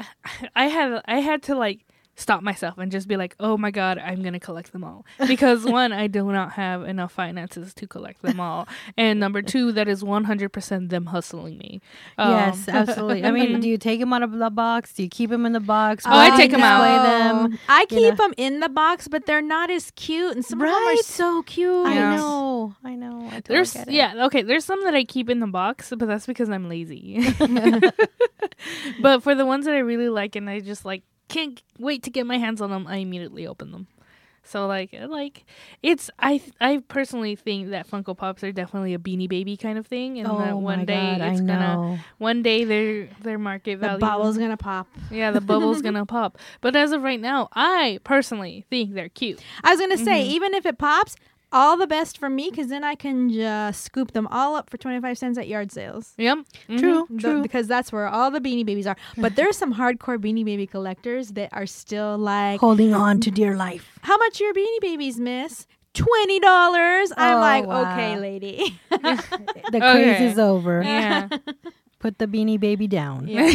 I 0.55 0.65
had 0.67 1.01
I 1.05 1.19
had 1.19 1.43
to 1.43 1.55
like 1.55 1.79
stop 2.15 2.43
myself 2.43 2.77
and 2.77 2.91
just 2.91 3.07
be 3.07 3.17
like, 3.17 3.35
oh 3.39 3.57
my 3.57 3.71
god, 3.71 3.97
I'm 3.97 4.21
gonna 4.21 4.39
collect 4.39 4.71
them 4.71 4.83
all 4.83 5.05
because 5.27 5.65
one, 5.65 5.91
I 5.91 6.07
do 6.07 6.31
not 6.31 6.53
have 6.53 6.83
enough 6.83 7.11
finances 7.11 7.73
to 7.75 7.87
collect 7.87 8.21
them 8.21 8.39
all, 8.39 8.67
and 8.97 9.19
number 9.19 9.41
two, 9.41 9.71
that 9.73 9.87
is 9.87 10.03
100% 10.03 10.89
them 10.89 11.05
hustling 11.07 11.57
me. 11.57 11.81
Um, 12.17 12.31
yes, 12.31 12.69
absolutely. 12.69 13.23
I 13.25 13.31
mean, 13.31 13.59
do 13.59 13.67
you 13.67 13.77
take 13.77 13.99
them 13.99 14.13
out 14.13 14.23
of 14.23 14.31
the 14.31 14.49
box? 14.49 14.93
Do 14.93 15.03
you 15.03 15.09
keep 15.09 15.29
them 15.29 15.45
in 15.45 15.53
the 15.53 15.59
box? 15.59 16.05
Oh, 16.05 16.09
I 16.11 16.35
take 16.37 16.51
them 16.51 16.61
out. 16.61 16.83
display 16.83 17.09
them. 17.09 17.59
I 17.67 17.81
you 17.81 17.87
keep 17.87 18.17
know. 18.17 18.25
them 18.27 18.33
in 18.37 18.59
the 18.59 18.69
box, 18.69 19.07
but 19.07 19.25
they're 19.25 19.41
not 19.41 19.71
as 19.71 19.91
cute, 19.91 20.35
and 20.35 20.45
some 20.45 20.61
of 20.61 20.67
them 20.67 20.75
are 20.87 20.97
so 20.97 21.41
cute. 21.43 21.87
I 21.87 21.95
Yeah. 21.95 22.15
know. 22.15 22.75
I 22.83 22.95
know. 22.95 23.21
I 23.27 23.35
totally 23.41 23.41
There's 23.55 23.73
get 23.73 23.87
it. 23.87 23.93
yeah 23.93 24.25
okay. 24.25 24.41
There's 24.43 24.65
some 24.65 24.83
that 24.83 24.93
I 24.93 25.03
keep 25.03 25.29
in 25.29 25.39
the 25.39 25.47
box, 25.47 25.89
but 25.97 26.07
that's 26.07 26.25
because 26.25 26.49
I'm 26.49 26.69
lazy. 26.69 27.19
but 29.01 29.23
for 29.23 29.35
the 29.35 29.45
ones 29.45 29.65
that 29.65 29.73
I 29.73 29.79
really 29.79 30.09
like 30.09 30.35
and 30.35 30.49
I 30.49 30.59
just 30.59 30.85
like 30.85 31.03
can't 31.33 31.61
wait 31.79 32.03
to 32.03 32.09
get 32.09 32.25
my 32.25 32.37
hands 32.37 32.61
on 32.61 32.69
them, 32.69 32.85
I 32.87 32.97
immediately 32.97 33.47
open 33.47 33.71
them. 33.71 33.87
So 34.45 34.67
like 34.67 34.93
like 35.07 35.45
it's 35.81 36.09
I 36.19 36.41
I 36.59 36.79
personally 36.89 37.35
think 37.37 37.69
that 37.69 37.89
Funko 37.89 38.15
Pops 38.17 38.43
are 38.43 38.51
definitely 38.51 38.93
a 38.93 38.97
Beanie 38.99 39.29
Baby 39.29 39.55
kind 39.55 39.77
of 39.77 39.87
thing, 39.87 40.19
and 40.19 40.27
that 40.27 40.51
Oh 40.53 40.57
one 40.57 40.79
my 40.79 40.85
day 40.85 41.17
God, 41.17 41.21
it's 41.31 41.39
I 41.41 41.45
gonna 41.45 41.59
know. 41.77 41.99
one 42.17 42.43
day 42.43 42.65
their 42.65 43.07
their 43.21 43.39
market 43.39 43.77
value 43.79 43.99
The 43.99 44.05
bubble's 44.05 44.37
gonna 44.37 44.57
pop. 44.57 44.87
yeah 45.09 45.31
the 45.31 45.39
bubble's 45.39 45.81
gonna 45.87 46.05
pop. 46.05 46.37
But 46.59 46.75
as 46.75 46.91
of 46.91 47.03
right 47.03 47.21
now, 47.21 47.47
I 47.53 47.99
personally 48.03 48.65
think 48.69 48.93
they're 48.95 49.07
cute. 49.07 49.39
I 49.63 49.71
was 49.71 49.79
gonna 49.79 49.97
say, 49.97 50.25
Mhm. 50.27 50.31
even 50.35 50.53
if 50.55 50.65
it 50.65 50.77
pops, 50.77 51.15
all 51.53 51.77
the 51.77 51.87
best 51.87 52.17
for 52.17 52.29
me, 52.29 52.49
because 52.49 52.67
then 52.67 52.83
I 52.83 52.95
can 52.95 53.29
just 53.29 53.83
scoop 53.85 54.11
them 54.11 54.27
all 54.31 54.55
up 54.55 54.69
for 54.69 54.77
twenty 54.77 54.99
five 54.99 55.17
cents 55.17 55.37
at 55.37 55.47
yard 55.47 55.71
sales. 55.71 56.13
Yep, 56.17 56.39
Mhm. 56.69 56.79
True. 56.79 57.07
The- 57.09 57.17
True. 57.21 57.41
because 57.41 57.67
that's 57.67 57.91
where 57.93 58.07
all 58.07 58.29
the 58.31 58.41
Beanie 58.41 58.65
Babies 58.65 58.87
are. 58.87 58.97
But 59.17 59.35
there's 59.37 59.55
some 59.57 59.75
hardcore 59.75 60.17
Beanie 60.17 60.43
Baby 60.43 60.67
collectors 60.67 61.29
that 61.29 61.49
are 61.53 61.65
still 61.65 62.17
like, 62.17 62.59
Holding 62.59 62.93
on 62.93 63.19
to 63.21 63.31
dear 63.31 63.55
life. 63.55 63.97
"How 64.01 64.17
much 64.17 64.41
are 64.41 64.43
your 64.45 64.53
Beanie 64.53 64.81
Babies, 64.81 65.19
Miss?" 65.19 65.67
Twenty 65.93 66.39
dollars. 66.39 67.13
I'm 67.15 67.37
Oh, 67.37 67.39
like, 67.39 67.65
wow. 67.67 67.91
okay, 67.93 68.17
lady. 68.19 68.79
The 68.89 68.97
craze 69.79 70.15
Okay. 70.15 70.25
is 70.25 70.39
over. 70.39 70.81
Yeah. 70.83 71.27
Put 71.99 72.17
the 72.17 72.27
beanie 72.27 72.59
baby 72.59 72.87
down. 72.87 73.27
yeah. 73.29 73.49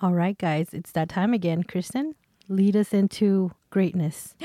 All 0.00 0.12
right, 0.12 0.36
guys, 0.36 0.70
it's 0.72 0.90
that 0.92 1.08
time 1.08 1.32
again. 1.32 1.62
Kristen, 1.62 2.14
lead 2.48 2.74
us 2.76 2.92
into 2.92 3.52
greatness. 3.72 4.36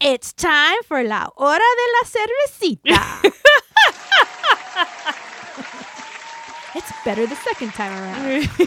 It's 0.00 0.32
time 0.32 0.80
for 0.88 1.04
la 1.04 1.28
hora 1.36 1.60
de 1.60 1.86
la 1.92 2.02
cervecita. 2.08 3.22
it's 6.74 6.90
better 7.04 7.26
the 7.26 7.36
second 7.36 7.72
time 7.72 7.92
around. 7.92 8.48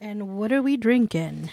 And 0.00 0.36
what 0.36 0.52
are 0.52 0.60
we 0.60 0.76
drinking? 0.76 1.50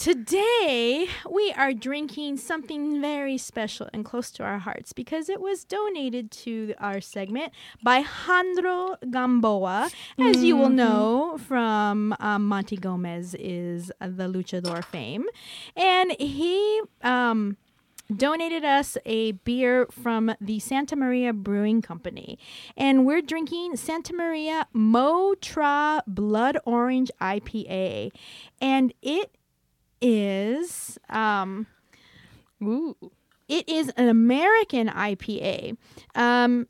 Today 0.00 1.06
we 1.30 1.52
are 1.58 1.74
drinking 1.74 2.38
something 2.38 3.02
very 3.02 3.36
special 3.36 3.86
and 3.92 4.02
close 4.02 4.30
to 4.30 4.42
our 4.42 4.58
hearts 4.58 4.94
because 4.94 5.28
it 5.28 5.42
was 5.42 5.62
donated 5.62 6.30
to 6.30 6.72
our 6.78 7.02
segment 7.02 7.52
by 7.82 8.02
Jandro 8.02 8.96
Gamboa. 9.10 9.90
As 10.18 10.42
you 10.42 10.56
will 10.56 10.70
know 10.70 11.36
from 11.46 12.16
um, 12.18 12.48
Monty 12.48 12.78
Gomez 12.78 13.34
is 13.38 13.92
uh, 14.00 14.06
the 14.06 14.24
luchador 14.24 14.82
fame. 14.82 15.26
And 15.76 16.12
he 16.18 16.80
um, 17.02 17.58
donated 18.16 18.64
us 18.64 18.96
a 19.04 19.32
beer 19.32 19.86
from 19.90 20.34
the 20.40 20.60
Santa 20.60 20.96
Maria 20.96 21.34
Brewing 21.34 21.82
Company. 21.82 22.38
And 22.74 23.04
we're 23.04 23.20
drinking 23.20 23.76
Santa 23.76 24.14
Maria 24.14 24.66
Motra 24.74 26.00
Blood 26.06 26.56
Orange 26.64 27.10
IPA. 27.20 28.12
And 28.62 28.94
it 29.02 29.36
is 30.00 30.98
um 31.08 31.66
Ooh. 32.62 32.96
it 33.48 33.68
is 33.68 33.88
an 33.96 34.08
American 34.08 34.88
IPA. 34.88 35.76
Um, 36.14 36.68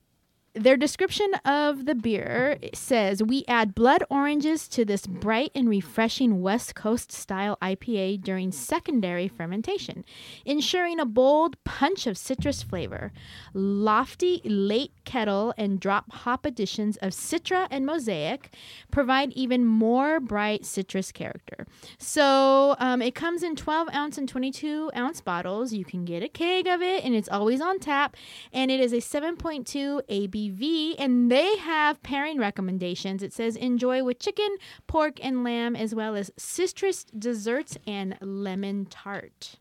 their 0.54 0.76
description 0.76 1.33
of 1.45 1.87
the 1.87 1.95
beer 1.95 2.59
says 2.75 3.23
we 3.23 3.45
add 3.47 3.75
blood 3.75 4.02
oranges 4.11 4.66
to 4.69 4.85
this 4.85 5.07
bright 5.07 5.52
and 5.54 5.69
refreshing 5.69 6.42
West 6.42 6.75
Coast 6.75 7.12
style 7.12 7.57
IPA 7.62 8.23
during 8.23 8.50
secondary 8.50 9.28
fermentation, 9.28 10.04
ensuring 10.45 10.99
a 10.99 11.07
bold 11.07 11.62
punch 11.64 12.07
of 12.07 12.19
citrus 12.19 12.62
flavor. 12.62 13.12
Lofty 13.54 14.40
late 14.45 14.92
kettle 15.04 15.54
and 15.57 15.78
drop 15.78 16.11
hop 16.12 16.45
additions 16.45 16.97
of 16.97 17.12
Citra 17.12 17.69
and 17.71 17.87
Mosaic 17.87 18.52
provide 18.90 19.33
even 19.35 19.64
more 19.64 20.19
bright 20.19 20.64
citrus 20.64 21.12
character. 21.12 21.66
So 21.99 22.75
um, 22.78 23.02
it 23.02 23.14
comes 23.14 23.42
in 23.42 23.54
12 23.54 23.88
ounce 23.95 24.19
and 24.19 24.28
22 24.28 24.90
ounce 24.97 25.21
bottles. 25.21 25.73
You 25.73 25.85
can 25.85 26.04
get 26.04 26.23
a 26.23 26.28
keg 26.28 26.66
of 26.66 26.83
it, 26.83 27.04
and 27.04 27.14
it's 27.14 27.28
always 27.28 27.61
on 27.61 27.78
tap. 27.78 28.16
And 28.52 28.71
it 28.71 28.80
is 28.80 28.92
a 28.92 28.97
7.2 28.97 30.02
ABV, 30.40 30.97
and 30.99 31.30
they 31.30 31.56
have 31.59 32.02
pairing 32.02 32.38
recommendations. 32.38 33.23
It 33.23 33.32
says 33.32 33.56
enjoy 33.56 34.02
with 34.02 34.18
chicken, 34.18 34.56
pork, 34.87 35.18
and 35.23 35.44
lamb, 35.44 35.76
as 35.76 35.94
well 35.94 36.16
as 36.16 36.30
citrus 36.37 37.04
desserts 37.04 37.76
and 37.87 38.16
lemon 38.20 38.87
tart. 38.87 39.56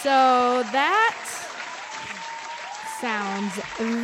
So 0.00 0.62
that 0.72 1.46
sounds 3.00 3.54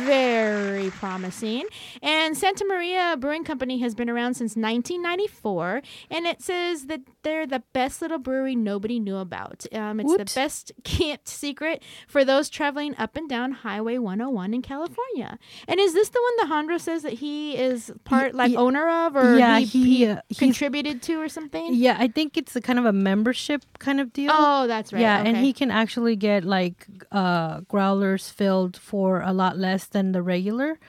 very 0.05 0.89
promising. 0.91 1.65
And 2.01 2.37
Santa 2.37 2.65
Maria 2.65 3.15
Brewing 3.19 3.43
Company 3.43 3.79
has 3.79 3.95
been 3.95 4.09
around 4.09 4.35
since 4.35 4.55
1994, 4.55 5.81
and 6.09 6.25
it 6.25 6.41
says 6.41 6.85
that 6.87 7.01
they're 7.23 7.47
the 7.47 7.63
best 7.73 8.01
little 8.01 8.19
brewery 8.19 8.55
nobody 8.55 8.99
knew 8.99 9.17
about. 9.17 9.65
Um, 9.73 9.99
it's 9.99 10.07
Woot. 10.09 10.19
the 10.19 10.31
best 10.35 10.71
kept 10.83 11.27
secret 11.27 11.81
for 12.07 12.23
those 12.23 12.49
traveling 12.49 12.95
up 12.97 13.15
and 13.15 13.27
down 13.27 13.51
Highway 13.51 13.97
101 13.97 14.53
in 14.53 14.61
California. 14.61 15.39
And 15.67 15.79
is 15.79 15.93
this 15.93 16.09
the 16.09 16.19
one 16.21 16.49
that 16.49 16.53
Jandro 16.53 16.79
says 16.79 17.01
that 17.03 17.13
he 17.13 17.57
is 17.57 17.91
part 18.03 18.35
like 18.35 18.53
owner 18.55 18.87
of, 19.05 19.15
or 19.15 19.37
yeah, 19.37 19.59
he, 19.59 19.65
he, 19.65 19.95
he 19.97 20.05
uh, 20.07 20.21
contributed 20.37 21.01
to, 21.03 21.19
or 21.19 21.29
something? 21.29 21.73
Yeah, 21.73 21.97
I 21.99 22.07
think 22.07 22.37
it's 22.37 22.55
a 22.55 22.61
kind 22.61 22.77
of 22.79 22.85
a 22.85 22.93
membership 22.93 23.63
kind 23.79 23.99
of 23.99 24.13
deal. 24.13 24.31
Oh, 24.33 24.67
that's 24.67 24.93
right. 24.93 25.01
Yeah, 25.01 25.21
and 25.23 25.37
he 25.37 25.53
can 25.53 25.71
actually 25.71 26.15
get 26.15 26.43
like 26.43 26.87
uh 27.11 27.61
growlers 27.61 28.29
filled 28.29 28.77
for 28.77 29.21
a 29.21 29.33
lot 29.33 29.57
less 29.57 29.85
than 29.85 30.11
the 30.11 30.21
regular 30.21 30.79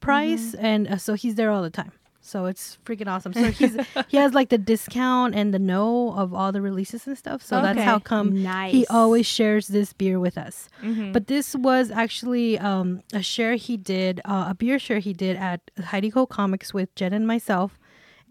price, 0.00 0.52
Mm-hmm. 0.54 0.64
and 0.66 0.88
uh, 0.88 0.96
so 0.98 1.14
he's 1.14 1.36
there 1.36 1.50
all 1.50 1.62
the 1.62 1.70
time. 1.70 1.92
So 2.26 2.46
it's 2.46 2.78
freaking 2.86 3.06
awesome. 3.06 3.34
So 3.34 3.50
he's 3.50 3.76
he 4.08 4.16
has 4.16 4.32
like 4.32 4.48
the 4.48 4.56
discount 4.56 5.34
and 5.34 5.52
the 5.52 5.58
know 5.58 6.14
of 6.14 6.32
all 6.32 6.52
the 6.52 6.62
releases 6.62 7.06
and 7.06 7.18
stuff. 7.18 7.42
So 7.42 7.60
that's 7.60 7.80
how 7.80 7.98
come 7.98 8.42
nice. 8.42 8.72
he 8.72 8.86
always 8.88 9.26
shares 9.26 9.68
this 9.68 9.92
beer 9.92 10.18
with 10.18 10.38
us. 10.38 10.68
Mhm. 10.82 11.12
But 11.12 11.26
this 11.26 11.54
was 11.54 11.90
actually 11.90 12.58
um, 12.58 13.02
a 13.12 13.22
share 13.22 13.56
he 13.56 13.76
did, 13.76 14.22
uh, 14.24 14.46
a 14.48 14.54
beer 14.54 14.78
share 14.78 15.00
he 15.00 15.12
did 15.12 15.36
at 15.36 15.60
Heidi 15.84 16.08
Ho 16.10 16.24
Comics 16.26 16.72
with 16.72 16.94
Jen 16.94 17.12
and 17.12 17.26
myself 17.26 17.78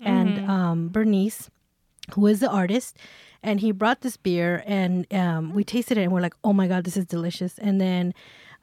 and 0.02 0.50
um, 0.50 0.90
Bernice, 0.90 1.50
who 2.16 2.26
is 2.28 2.40
the 2.40 2.50
artist. 2.50 2.98
And 3.44 3.60
he 3.60 3.72
brought 3.72 4.02
this 4.02 4.18
beer 4.18 4.64
and 4.66 5.06
um, 5.14 5.54
we 5.54 5.64
tasted 5.64 5.98
it 5.98 6.02
and 6.04 6.12
we're 6.12 6.22
like, 6.22 6.36
oh 6.44 6.54
my 6.54 6.68
God, 6.68 6.84
this 6.84 6.98
is 6.98 7.06
delicious. 7.06 7.58
And 7.60 7.80
then 7.80 8.14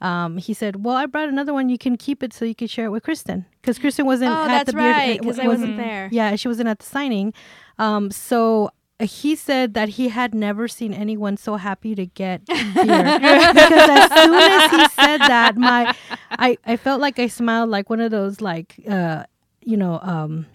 um, 0.01 0.37
he 0.37 0.53
said, 0.53 0.83
well, 0.83 0.95
I 0.95 1.05
brought 1.05 1.29
another 1.29 1.53
one. 1.53 1.69
You 1.69 1.77
can 1.77 1.95
keep 1.97 2.23
it 2.23 2.33
so 2.33 2.43
you 2.45 2.55
can 2.55 2.67
share 2.67 2.85
it 2.85 2.89
with 2.89 3.03
Kristen. 3.03 3.45
Because 3.61 3.77
Kristen 3.79 4.05
wasn't 4.05 4.31
Oh, 4.31 4.43
at 4.43 4.47
that's 4.47 4.71
the 4.71 4.77
right. 4.77 5.19
Because 5.19 5.39
I 5.39 5.47
wasn't- 5.47 5.59
wasn't 5.59 5.77
there. 5.77 6.09
yeah, 6.11 6.35
she 6.35 6.47
wasn't 6.47 6.69
at 6.69 6.79
the 6.79 6.85
signing. 6.85 7.33
Um, 7.77 8.09
so 8.11 8.71
uh, 8.99 9.05
he 9.05 9.35
said 9.35 9.73
that 9.75 9.89
he 9.89 10.09
had 10.09 10.33
never 10.33 10.67
seen 10.67 10.93
anyone 10.93 11.37
so 11.37 11.55
happy 11.55 11.93
to 11.95 12.05
get 12.05 12.45
beer 12.47 12.55
because 12.65 13.89
as 13.89 14.23
soon 14.23 14.35
as 14.35 14.71
he 14.71 14.87
said 14.89 15.17
that, 15.21 15.55
my 15.57 15.95
I 16.31 16.57
I 16.65 16.77
felt 16.77 17.01
like 17.01 17.17
I 17.19 17.27
smiled 17.27 17.69
like 17.69 17.89
one 17.89 17.99
of 17.99 18.11
those 18.11 18.41
like 18.41 18.75
uh 18.89 19.23
you 19.63 19.77
know 19.77 19.99
um 20.03 20.45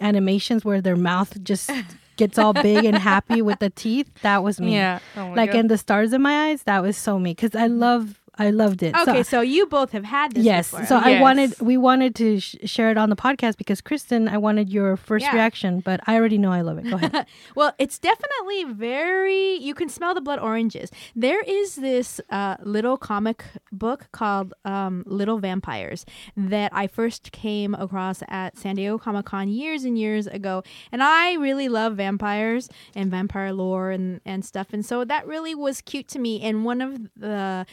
animations 0.00 0.64
where 0.64 0.80
their 0.80 0.96
mouth 0.96 1.42
just 1.42 1.70
gets 2.16 2.38
all 2.38 2.52
big 2.52 2.84
and 2.84 2.96
happy 2.96 3.42
with 3.42 3.58
the 3.58 3.70
teeth. 3.70 4.08
That 4.22 4.42
was 4.44 4.60
me. 4.60 4.74
Yeah. 4.74 5.00
Oh 5.16 5.32
like 5.36 5.50
God. 5.52 5.60
and 5.60 5.70
the 5.70 5.78
stars 5.78 6.12
in 6.12 6.22
my 6.22 6.48
eyes. 6.50 6.62
That 6.64 6.82
was 6.82 6.96
so 6.96 7.18
me 7.18 7.32
because 7.32 7.54
I 7.54 7.66
love 7.66 8.19
I 8.40 8.50
loved 8.50 8.82
it. 8.82 8.94
Okay, 8.96 9.22
So, 9.22 9.30
so, 9.30 9.40
you 9.42 9.66
both 9.66 9.90
have 9.92 10.04
had 10.04 10.32
this 10.32 10.44
yes. 10.44 10.70
before. 10.70 10.86
So 10.86 10.96
I 10.96 11.20
wanted 11.20 11.50
we 11.60 11.76
wanted 11.76 12.14
to 12.16 12.40
sh- 12.40 12.56
share 12.64 12.90
it 12.90 12.98
on 12.98 13.08
the 13.10 13.16
podcast 13.16 13.56
because 13.58 13.80
Kristen, 13.80 14.28
I 14.28 14.38
wanted 14.38 14.70
your 14.70 14.96
first 14.96 15.24
Yeah. 15.26 15.34
reaction, 15.34 15.80
but 15.80 16.00
I 16.06 16.16
already 16.16 16.38
know 16.38 16.50
I 16.50 16.62
love 16.62 16.78
it. 16.78 16.84
Go 16.90 16.96
ahead. 16.96 17.26
Well, 17.54 17.72
it's 17.78 17.98
definitely 17.98 18.64
very. 18.72 19.56
You 19.68 19.74
can 19.74 19.88
smell 19.88 20.14
the 20.14 20.20
blood 20.20 20.38
oranges. 20.38 20.90
There 21.14 21.42
is 21.42 21.74
this 21.76 22.20
uh, 22.30 22.56
little 22.62 22.96
comic 22.96 23.44
book 23.72 24.08
called 24.12 24.54
um, 24.64 25.02
Little 25.06 25.38
Vampires 25.38 26.06
that 26.36 26.70
I 26.74 26.86
first 26.86 27.32
came 27.32 27.74
across 27.74 28.22
at 28.28 28.56
San 28.56 28.76
Diego 28.76 28.98
Comic 28.98 29.26
Con 29.26 29.48
years 29.48 29.84
and 29.84 29.98
years 29.98 30.26
ago, 30.26 30.62
and 30.92 31.02
I 31.02 31.34
really 31.34 31.68
love 31.68 31.96
vampires 31.96 32.68
and 32.94 33.10
vampire 33.10 33.52
lore 33.52 33.90
and 33.90 34.20
and 34.24 34.44
stuff, 34.44 34.68
and 34.72 34.84
so 34.86 35.04
that 35.04 35.26
really 35.26 35.54
was 35.54 35.80
cute 35.80 36.08
to 36.08 36.18
me. 36.18 36.40
And 36.40 36.64
one 36.64 36.80
of 36.80 36.90
the 37.16 37.66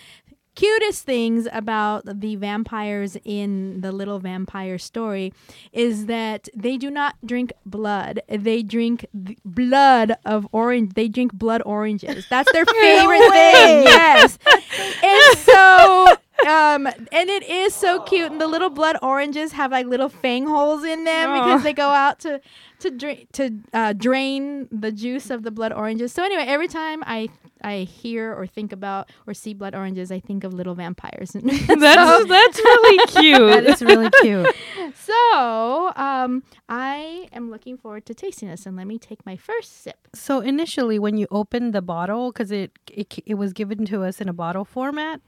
cutest 0.58 1.06
things 1.06 1.48
about 1.54 2.20
the 2.20 2.36
vampires 2.36 3.16
in 3.24 3.80
the 3.82 3.92
little 3.92 4.18
vampire 4.18 4.80
story 4.80 5.32
is 5.72 6.08
that 6.08 6.50
they 6.56 6.78
do 6.78 6.90
not 6.90 7.16
drink 7.24 7.54
blood. 7.64 8.22
They 8.28 8.64
drink 8.64 9.06
blood 9.46 10.18
of 10.26 10.48
orange 10.52 10.94
they 10.96 11.08
drink 11.10 11.32
blood 11.34 11.62
oranges. 11.64 12.26
That's 12.28 12.52
their 12.52 12.66
favorite 12.82 13.30
thing 13.32 13.84
yes. 13.84 14.40
And 15.04 15.38
so 15.38 16.08
um 16.48 16.88
and 16.88 17.30
it 17.30 17.48
is 17.48 17.76
so 17.76 18.02
cute. 18.02 18.32
And 18.32 18.42
the 18.42 18.48
little 18.48 18.72
blood 18.72 18.98
oranges 19.04 19.52
have 19.52 19.72
like 19.72 19.86
little 19.86 20.10
fang 20.10 20.48
holes 20.48 20.84
in 20.84 21.04
them 21.04 21.34
because 21.34 21.62
they 21.62 21.74
go 21.74 21.90
out 21.90 22.18
to 22.22 22.42
to 22.80 22.90
drink 22.90 23.32
to 23.34 23.52
uh, 23.74 23.94
drain 23.94 24.68
the 24.72 24.92
juice 24.92 25.30
of 25.30 25.44
the 25.44 25.52
blood 25.52 25.72
oranges. 25.72 26.14
So 26.14 26.24
anyway 26.24 26.46
every 26.48 26.68
time 26.68 27.04
i 27.06 27.30
i 27.64 27.80
hear 27.80 28.34
or 28.34 28.46
think 28.48 28.72
about 28.72 29.10
or 29.26 29.34
see 29.34 29.54
blood 29.54 29.74
oranges 29.76 30.12
i 30.12 30.20
think 30.20 30.44
of 30.44 30.54
little 30.54 30.76
vampires 30.76 31.32
that's 31.68 32.28
that's 32.28 32.60
really 32.60 33.06
cute. 33.08 33.64
That's 33.66 33.82
really 33.82 34.10
cute. 34.22 34.48
so 34.96 35.92
um 35.96 36.44
i 36.70 37.28
am 37.34 37.50
looking 37.50 37.78
forward 37.78 38.06
to 38.06 38.14
tasting 38.14 38.50
this 38.50 38.66
and 38.66 38.76
let 38.76 38.88
me 38.88 38.98
take 38.98 39.26
my 39.26 39.36
first 39.38 39.82
sip 39.84 40.08
So 40.14 40.40
initially, 40.40 40.98
when 41.00 41.18
you 41.18 41.28
opened 41.30 41.74
the 41.74 41.82
bottle, 41.82 42.32
because 42.32 42.52
it, 42.52 42.72
it 42.92 43.08
it 43.26 43.36
was 43.36 43.54
given 43.54 43.86
to 43.86 44.04
us 44.04 44.20
in 44.22 44.28
a 44.30 44.34
bottle 44.34 44.66
format, 44.66 45.22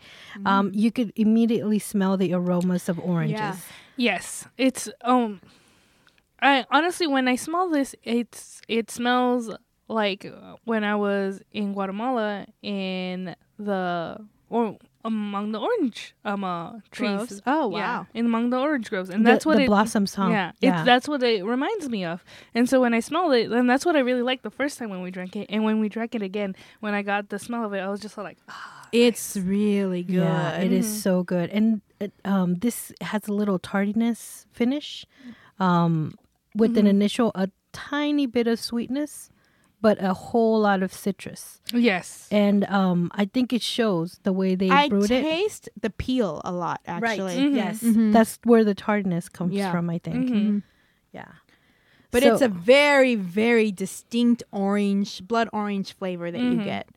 um, 0.45 0.71
you 0.74 0.89
could 0.91 1.12
immediately 1.15 1.77
smell 1.79 2.17
the 2.17 2.33
aromas 2.33 2.89
of 2.89 2.98
oranges. 3.00 3.38
Yeah. 3.39 3.55
Yes, 3.95 4.48
it's 4.57 4.89
um. 5.03 5.41
I 6.41 6.65
honestly, 6.71 7.05
when 7.05 7.27
I 7.27 7.36
smell 7.36 7.69
this, 7.69 7.93
it's 8.03 8.62
it 8.67 8.89
smells 8.89 9.51
like 9.89 10.25
when 10.63 10.84
I 10.84 10.96
was 10.96 11.41
in 11.51 11.74
Guatemala 11.74 12.46
in 12.62 13.36
the 13.58 14.17
or 14.50 14.77
among 15.05 15.51
the 15.53 15.60
orange 15.60 16.13
um 16.25 16.43
uh, 16.43 16.79
trees. 16.91 17.10
Groves? 17.27 17.41
Oh, 17.46 17.72
Yeah, 17.72 18.00
wow. 18.00 18.08
in 18.13 18.25
among 18.25 18.50
the 18.51 18.58
orange 18.60 18.89
groves, 18.89 19.10
and 19.10 19.25
The- 19.25 19.31
that's 19.31 19.46
what 19.46 19.58
the 19.58 19.63
it, 19.63 19.67
blossoms, 19.67 20.13
huh? 20.15 20.29
Yeah, 20.29 20.51
Yeah. 20.62 20.79
It's, 20.81 20.86
that's 20.86 21.08
what 21.08 21.24
it 21.24 21.43
reminds 21.46 21.89
me 21.89 22.03
of. 22.05 22.24
And 22.53 22.67
so 22.69 22.79
when 22.81 22.93
I 22.93 23.00
smelled 23.00 23.34
it, 23.34 23.50
then 23.50 23.65
that's 23.67 23.86
what 23.86 23.96
I 23.96 24.00
really 24.00 24.22
liked 24.24 24.43
the 24.43 24.51
first 24.51 24.77
time 24.77 24.89
when 24.89 25.01
we 25.01 25.10
drank 25.12 25.36
it, 25.36 25.48
and 25.50 25.63
when 25.63 25.79
we 25.79 25.89
drank 25.89 26.15
it 26.15 26.22
again, 26.22 26.55
when 26.81 26.93
I 26.93 27.01
got 27.01 27.29
the 27.29 27.39
smell 27.39 27.63
of 27.65 27.74
it, 27.74 27.79
I 27.79 27.88
was 27.89 28.00
just 28.01 28.17
like, 28.17 28.38
ah, 28.50 28.88
it's 28.91 29.38
really 29.38 30.03
good 30.03 30.15
Yeah, 30.15 30.60
it 30.60 30.72
is 30.72 31.01
so 31.01 31.24
good, 31.24 31.50
and 31.50 31.81
it, 32.00 32.12
um, 32.25 32.55
this 32.55 32.91
has 33.01 33.27
a 33.27 33.34
little 33.34 33.58
tardiness 33.60 34.46
finish, 34.51 35.05
um, 35.60 36.13
with 36.55 36.77
an 36.77 36.88
initial 36.88 37.31
a 37.36 37.50
tiny 37.72 38.25
bit 38.25 38.48
of 38.48 38.60
sweetness, 38.60 39.29
but 39.81 40.01
a 40.03 40.13
whole 40.13 40.59
lot 40.59 40.83
of 40.83 40.91
citrus, 40.93 41.62
yes, 41.74 42.27
and 42.31 42.65
um, 42.65 43.09
I 43.15 43.25
think 43.25 43.53
it 43.53 43.62
shows 43.62 44.19
the 44.24 44.33
way 44.33 44.55
they 44.55 44.69
i 44.69 44.89
brewed 44.89 45.09
it. 45.12 45.19
I 45.19 45.29
taste 45.29 45.69
the 45.79 45.89
peel 45.89 46.41
a 46.43 46.51
lot 46.51 46.81
actually 46.86 47.38
Right. 47.38 47.51
Mhm. 47.51 47.55
Yes, 47.55 47.81
Mhm. 47.83 48.12
that's 48.13 48.39
where 48.43 48.63
the 48.63 48.75
tartness 48.75 49.29
comes 49.29 49.53
Yeah. 49.53 49.71
from. 49.71 49.89
I 49.89 49.98
think. 50.00 50.29
Mhm. 50.29 50.63
Yeah. 51.13 51.31
but 52.12 52.24
So- 52.24 52.33
it's 52.33 52.41
a 52.41 52.48
very 52.50 53.13
very 53.15 53.71
distinct 53.71 54.41
orange, 54.51 55.25
blood 55.27 55.48
orange 55.53 55.93
flavor 55.93 56.31
that 56.31 56.39
you 56.41 56.57
Mhm. 56.57 56.63
get. 56.63 56.88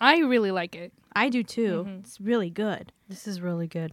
I 0.00 0.18
really 0.18 0.50
like 0.50 0.74
it. 0.76 0.92
I 1.14 1.28
do 1.30 1.42
too. 1.42 1.84
Mhm. 1.88 2.00
It's 2.00 2.20
really 2.20 2.50
good. 2.50 2.92
This 3.08 3.26
is 3.26 3.40
really 3.40 3.66
good. 3.66 3.92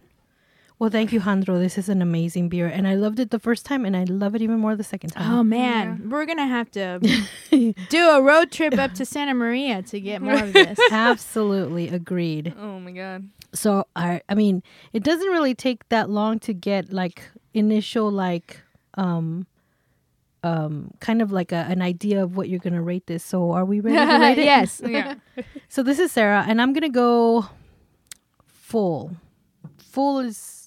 Well, 0.78 0.90
thank 0.90 1.12
you, 1.12 1.20
Jandro. 1.20 1.58
This 1.58 1.76
is 1.76 1.88
an 1.88 2.00
amazing 2.00 2.48
beer, 2.48 2.68
and 2.68 2.86
I 2.86 2.94
loved 2.94 3.18
it 3.18 3.32
the 3.32 3.40
first 3.40 3.66
time, 3.66 3.84
and 3.84 3.96
I 3.96 4.04
love 4.04 4.36
it 4.36 4.42
even 4.42 4.60
more 4.60 4.76
the 4.76 4.84
second 4.84 5.10
time. 5.10 5.28
Oh 5.32 5.38
time. 5.38 5.48
man, 5.48 6.08
we're 6.08 6.24
gonna 6.24 6.46
have 6.46 6.70
to 6.72 7.00
do 7.88 8.08
a 8.08 8.22
road 8.22 8.52
trip 8.52 8.78
up 8.78 8.94
to 8.94 9.04
Santa 9.04 9.34
Maria 9.34 9.82
to 9.82 10.00
get 10.00 10.22
more 10.22 10.34
of 10.40 10.52
this. 10.52 10.78
Absolutely 10.92 11.88
agreed. 11.88 12.54
Oh 12.56 12.78
my 12.78 12.92
god. 12.92 13.28
So 13.52 13.86
I, 13.96 14.20
I 14.28 14.34
mean, 14.34 14.62
it 14.92 15.02
doesn't 15.02 15.26
really 15.28 15.54
take 15.54 15.88
that 15.88 16.10
long 16.10 16.38
to 16.40 16.52
get 16.52 16.92
like 16.92 17.22
initial 17.54 18.08
like, 18.12 18.60
um, 18.94 19.46
um, 20.44 20.92
kind 21.00 21.20
of 21.22 21.32
like 21.32 21.50
a, 21.50 21.66
an 21.68 21.82
idea 21.82 22.22
of 22.22 22.36
what 22.36 22.48
you're 22.48 22.60
gonna 22.60 22.82
rate 22.82 23.06
this. 23.08 23.24
So 23.24 23.50
are 23.50 23.64
we 23.64 23.80
ready 23.80 23.96
to 23.96 24.18
rate 24.20 24.38
it? 24.38 24.44
yes. 24.44 24.80
Yeah. 24.84 25.14
So 25.68 25.82
this 25.82 25.98
is 25.98 26.12
Sarah, 26.12 26.44
and 26.46 26.62
I'm 26.62 26.72
gonna 26.72 26.88
go 26.88 27.46
full. 28.46 29.16
Full 29.78 30.20
is 30.20 30.57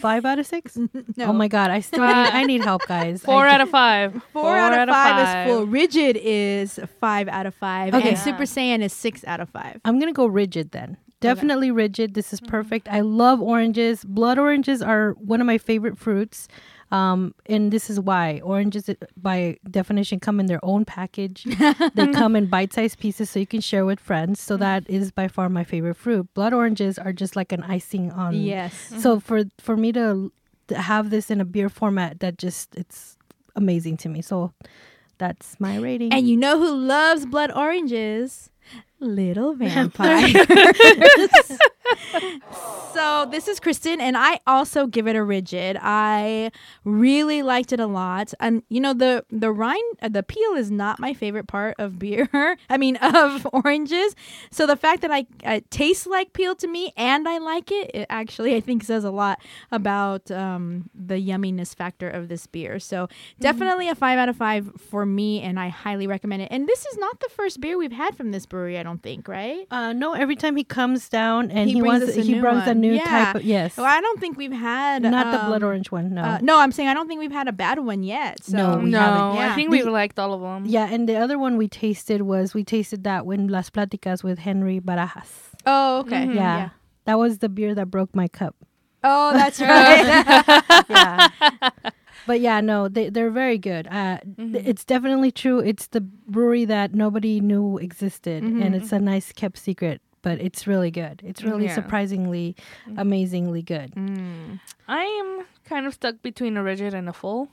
five 0.00 0.24
out 0.24 0.38
of 0.38 0.46
six. 0.46 0.78
No. 1.16 1.26
Oh 1.26 1.32
my 1.32 1.48
god, 1.48 1.70
I 1.70 1.80
still 1.80 2.02
I 2.02 2.42
need 2.44 2.62
help, 2.62 2.86
guys. 2.86 3.22
Four 3.24 3.46
I 3.46 3.54
out 3.54 3.60
of 3.60 3.70
five. 3.70 4.22
Four, 4.32 4.56
out, 4.56 4.88
of 4.88 4.92
five, 4.92 5.46
is 5.46 5.52
full. 5.52 5.66
Rigid 5.66 6.16
is 6.20 6.80
five 7.00 7.28
out 7.28 7.46
of 7.46 7.54
five, 7.54 7.94
Okay. 7.94 8.08
and 8.10 8.18
Super 8.18 8.42
Saiyan 8.42 8.80
is 8.80 8.92
six 8.92 9.24
out 9.24 9.40
of 9.40 9.48
five. 9.48 9.80
I'm 9.84 10.00
gonna 10.00 10.12
go 10.12 10.26
rigid 10.26 10.72
then. 10.72 10.96
Definitely 11.20 11.70
rigid. 11.70 12.14
This 12.14 12.32
is 12.32 12.40
mm-hmm. 12.40 12.50
perfect. 12.50 12.88
I 12.88 13.00
love 13.00 13.40
oranges. 13.40 14.04
Blood 14.04 14.38
oranges 14.38 14.82
are 14.82 15.12
one 15.12 15.40
of 15.40 15.46
my 15.46 15.58
favorite 15.58 15.98
fruits. 15.98 16.48
Um, 16.94 17.34
and 17.46 17.72
this 17.72 17.90
is 17.90 17.98
why 17.98 18.40
oranges, 18.44 18.88
uh, 18.88 18.94
by 19.16 19.58
definition, 19.68 20.20
come 20.20 20.38
in 20.38 20.46
their 20.46 20.64
own 20.64 20.84
package. 20.84 21.42
they 21.94 22.06
come 22.12 22.36
in 22.36 22.46
bite-sized 22.46 23.00
pieces, 23.00 23.30
so 23.30 23.40
you 23.40 23.48
can 23.48 23.60
share 23.60 23.84
with 23.84 23.98
friends. 23.98 24.40
So 24.40 24.56
that 24.58 24.88
is 24.88 25.10
by 25.10 25.26
far 25.26 25.48
my 25.48 25.64
favorite 25.64 25.96
fruit. 25.96 26.32
Blood 26.34 26.52
oranges 26.52 26.96
are 26.96 27.12
just 27.12 27.34
like 27.34 27.50
an 27.50 27.64
icing 27.64 28.12
on. 28.12 28.34
Yes. 28.34 28.92
So 28.98 29.18
for 29.18 29.42
for 29.58 29.76
me 29.76 29.90
to, 29.92 30.32
to 30.68 30.78
have 30.78 31.10
this 31.10 31.30
in 31.32 31.40
a 31.40 31.44
beer 31.44 31.68
format, 31.68 32.20
that 32.20 32.38
just 32.38 32.76
it's 32.76 33.16
amazing 33.56 33.96
to 33.98 34.08
me. 34.08 34.22
So 34.22 34.52
that's 35.18 35.58
my 35.58 35.78
rating. 35.78 36.12
And 36.12 36.28
you 36.28 36.36
know 36.36 36.58
who 36.58 36.76
loves 36.76 37.26
blood 37.26 37.50
oranges? 37.50 38.50
Little 39.04 39.54
vampires. 39.58 40.32
so 42.94 43.26
this 43.30 43.48
is 43.48 43.60
Kristen, 43.60 44.00
and 44.00 44.16
I 44.16 44.40
also 44.46 44.86
give 44.86 45.06
it 45.06 45.14
a 45.14 45.22
rigid. 45.22 45.76
I 45.80 46.50
really 46.84 47.42
liked 47.42 47.72
it 47.72 47.80
a 47.80 47.86
lot, 47.86 48.32
and 48.40 48.62
you 48.70 48.80
know 48.80 48.94
the 48.94 49.24
the 49.30 49.52
rind, 49.52 49.82
uh, 50.00 50.08
the 50.08 50.22
peel 50.22 50.54
is 50.54 50.70
not 50.70 50.98
my 50.98 51.12
favorite 51.12 51.46
part 51.46 51.74
of 51.78 51.98
beer. 51.98 52.28
I 52.70 52.78
mean 52.78 52.96
of 52.96 53.46
oranges. 53.52 54.16
So 54.50 54.66
the 54.66 54.76
fact 54.76 55.02
that 55.02 55.10
I 55.10 55.26
it 55.42 55.70
tastes 55.70 56.06
like 56.06 56.32
peel 56.32 56.54
to 56.56 56.66
me, 56.66 56.92
and 56.96 57.28
I 57.28 57.38
like 57.38 57.70
it, 57.70 57.90
it 57.92 58.06
actually 58.08 58.54
I 58.56 58.60
think 58.60 58.84
says 58.84 59.04
a 59.04 59.10
lot 59.10 59.38
about 59.70 60.30
um, 60.30 60.88
the 60.94 61.16
yumminess 61.16 61.74
factor 61.74 62.08
of 62.08 62.28
this 62.28 62.46
beer. 62.46 62.78
So 62.78 63.08
definitely 63.38 63.88
a 63.88 63.94
five 63.94 64.18
out 64.18 64.30
of 64.30 64.36
five 64.36 64.72
for 64.78 65.04
me, 65.04 65.42
and 65.42 65.60
I 65.60 65.68
highly 65.68 66.06
recommend 66.06 66.42
it. 66.42 66.48
And 66.50 66.66
this 66.66 66.86
is 66.86 66.96
not 66.96 67.20
the 67.20 67.28
first 67.28 67.60
beer 67.60 67.76
we've 67.76 67.92
had 67.92 68.16
from 68.16 68.30
this 68.30 68.46
brewery, 68.46 68.78
I 68.78 68.82
don't 68.82 68.93
think, 68.98 69.28
right? 69.28 69.66
Uh, 69.70 69.92
no, 69.92 70.12
every 70.14 70.36
time 70.36 70.56
he 70.56 70.64
comes 70.64 71.08
down 71.08 71.50
and 71.50 71.68
He 71.68 71.74
he, 71.74 71.80
brings 71.80 72.00
wants, 72.02 72.08
us 72.10 72.16
a 72.16 72.22
he 72.22 72.34
new 72.34 72.40
brings 72.40 72.66
a 72.66 72.74
new 72.74 72.92
Yeah. 72.94 73.04
type 73.04 73.34
of 73.36 73.44
yes, 73.44 73.76
Well, 73.76 73.86
I 73.86 74.00
don't 74.00 74.20
think 74.20 74.36
we've 74.36 74.52
had 74.52 75.02
not 75.02 75.30
the 75.32 75.40
um, 75.40 75.46
blood 75.46 75.62
orange 75.62 75.90
one. 75.90 76.14
No, 76.14 76.22
Uh, 76.22 76.38
no, 76.42 76.58
I'm 76.58 76.72
saying 76.72 76.88
I 76.88 76.94
don't 76.94 77.08
think 77.08 77.20
we've 77.20 77.32
had 77.32 77.48
a 77.48 77.52
bad 77.52 77.78
one 77.78 78.02
yet. 78.02 78.42
So 78.44 78.56
No, 78.56 78.76
we 78.78 78.90
no, 78.90 78.98
haven't. 79.00 79.36
Yeah. 79.36 79.52
I 79.52 79.54
think 79.54 79.70
We- 79.70 79.78
we've 79.82 79.92
liked 79.92 80.18
all 80.18 80.32
of 80.34 80.40
them. 80.40 80.66
yeah, 80.66 80.86
and 80.90 81.08
the 81.08 81.16
other 81.16 81.38
one 81.38 81.56
we 81.56 81.68
tasted 81.68 82.22
was 82.22 82.54
we 82.54 82.64
tasted 82.64 83.04
that 83.04 83.26
when 83.26 83.48
Las 83.48 83.70
Platicas 83.70 84.22
with 84.22 84.38
Henry 84.40 84.80
Barajas. 84.80 85.30
Oh, 85.66 85.98
okay. 86.00 86.26
Mhm. 86.26 86.34
Yeah. 86.34 86.68
That 87.06 87.18
was 87.18 87.38
the 87.38 87.48
beer 87.48 87.74
that 87.74 87.90
broke 87.90 88.14
my 88.14 88.28
cup. 88.28 88.54
Oh, 89.02 89.32
that's 89.34 89.60
right. 89.60 90.84
yeah. 90.88 91.28
But 92.26 92.40
yeah, 92.40 92.60
no, 92.60 92.88
they 92.88 93.10
they're 93.10 93.30
very 93.30 93.58
good. 93.58 93.86
Uh, 93.88 94.18
Mhm. 94.24 94.54
It's 94.66 94.84
definitely 94.84 95.30
true. 95.30 95.58
It's 95.60 95.86
the 95.88 96.00
brewery 96.00 96.64
that 96.64 96.94
nobody 96.94 97.40
knew 97.40 97.78
existed, 97.78 98.42
and 98.42 98.62
Mhm. 98.62 98.74
it's 98.74 98.92
a 98.92 98.98
nice 98.98 99.32
kept 99.32 99.58
secret. 99.58 100.00
But 100.22 100.40
it's 100.40 100.66
really 100.66 100.90
good. 100.90 101.20
It's 101.22 101.42
really 101.44 101.66
Yeah. 101.66 101.74
surprisingly, 101.74 102.56
amazingly 102.96 103.60
good. 103.60 103.92
Mm. 103.94 104.58
I 104.88 105.04
am 105.04 105.44
kind 105.66 105.84
of 105.86 105.92
stuck 105.92 106.22
between 106.22 106.56
a 106.56 106.62
rigid 106.62 106.94
and 106.94 107.10
a 107.10 107.12
full 107.12 107.50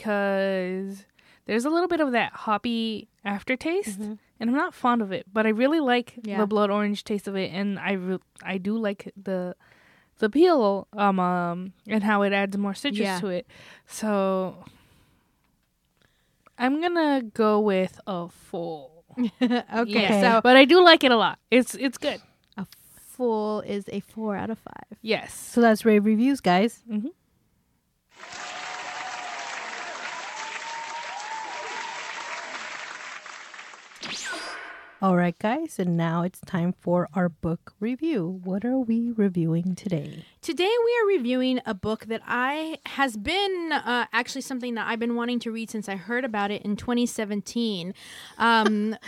because 0.00 1.06
there's 1.46 1.64
a 1.64 1.70
little 1.70 1.88
bit 1.88 2.00
of 2.00 2.12
that 2.12 2.32
hoppy 2.32 3.08
aftertaste, 3.24 3.98
Mhm. 4.00 4.18
and 4.38 4.50
I'm 4.50 4.56
not 4.56 4.74
fond 4.74 5.00
of 5.02 5.12
it. 5.12 5.26
But 5.32 5.46
I 5.46 5.48
really 5.50 5.80
like 5.80 6.18
Yeah. 6.22 6.38
the 6.38 6.46
blood 6.46 6.70
orange 6.70 7.04
taste 7.04 7.26
of 7.26 7.36
it, 7.36 7.50
and 7.52 7.78
I 7.78 7.92
re- 7.92 8.18
I 8.42 8.58
do 8.58 8.76
like 8.76 9.10
the 9.16 9.56
the 10.20 10.30
peel 10.30 10.86
um, 10.96 11.18
um 11.18 11.72
and 11.88 12.02
how 12.04 12.22
it 12.22 12.32
adds 12.32 12.56
more 12.56 12.72
citrus 12.74 13.00
Yeah. 13.00 13.20
to 13.20 13.26
it. 13.28 13.46
So 13.86 14.54
I'm 16.58 16.80
gonna 16.80 17.22
go 17.34 17.60
with 17.60 18.00
a 18.06 18.28
full. 18.28 19.04
okay. 19.42 19.62
Okay. 19.74 20.20
So 20.20 20.40
but 20.42 20.56
I 20.56 20.64
do 20.64 20.82
like 20.84 21.02
it 21.04 21.10
a 21.10 21.16
lot. 21.16 21.38
It's 21.50 21.74
it's 21.74 21.98
good. 21.98 22.20
a 22.56 22.66
full 23.16 23.60
is 23.62 23.84
a 23.88 24.00
four 24.00 24.36
out 24.36 24.50
of 24.50 24.58
five. 24.58 24.98
Yes. 25.02 25.34
So 25.34 25.60
that's 25.60 25.84
rave 25.84 26.04
reviews, 26.06 26.40
guys. 26.40 26.82
Mhm. 26.88 27.08
All 35.02 35.16
right, 35.16 35.38
guys, 35.38 35.78
and 35.78 35.96
now 35.96 36.24
it's 36.24 36.40
time 36.40 36.74
for 36.78 37.08
our 37.14 37.30
book 37.30 37.72
review. 37.80 38.38
What 38.44 38.66
are 38.66 38.76
we 38.76 39.12
reviewing 39.12 39.74
today? 39.74 40.26
Today 40.42 40.64
we 40.84 40.98
are 41.02 41.06
reviewing 41.16 41.58
a 41.64 41.72
book 41.72 42.04
that 42.06 42.20
I 42.26 42.76
has 42.84 43.16
been 43.16 43.72
uh, 43.72 44.04
actually 44.12 44.42
something 44.42 44.74
that 44.74 44.86
I've 44.86 44.98
been 44.98 45.14
wanting 45.14 45.38
to 45.40 45.50
read 45.52 45.70
since 45.70 45.88
I 45.88 45.96
heard 45.96 46.22
about 46.26 46.50
it 46.50 46.60
in 46.62 46.76
2017. 46.76 47.94
Um, 48.36 48.94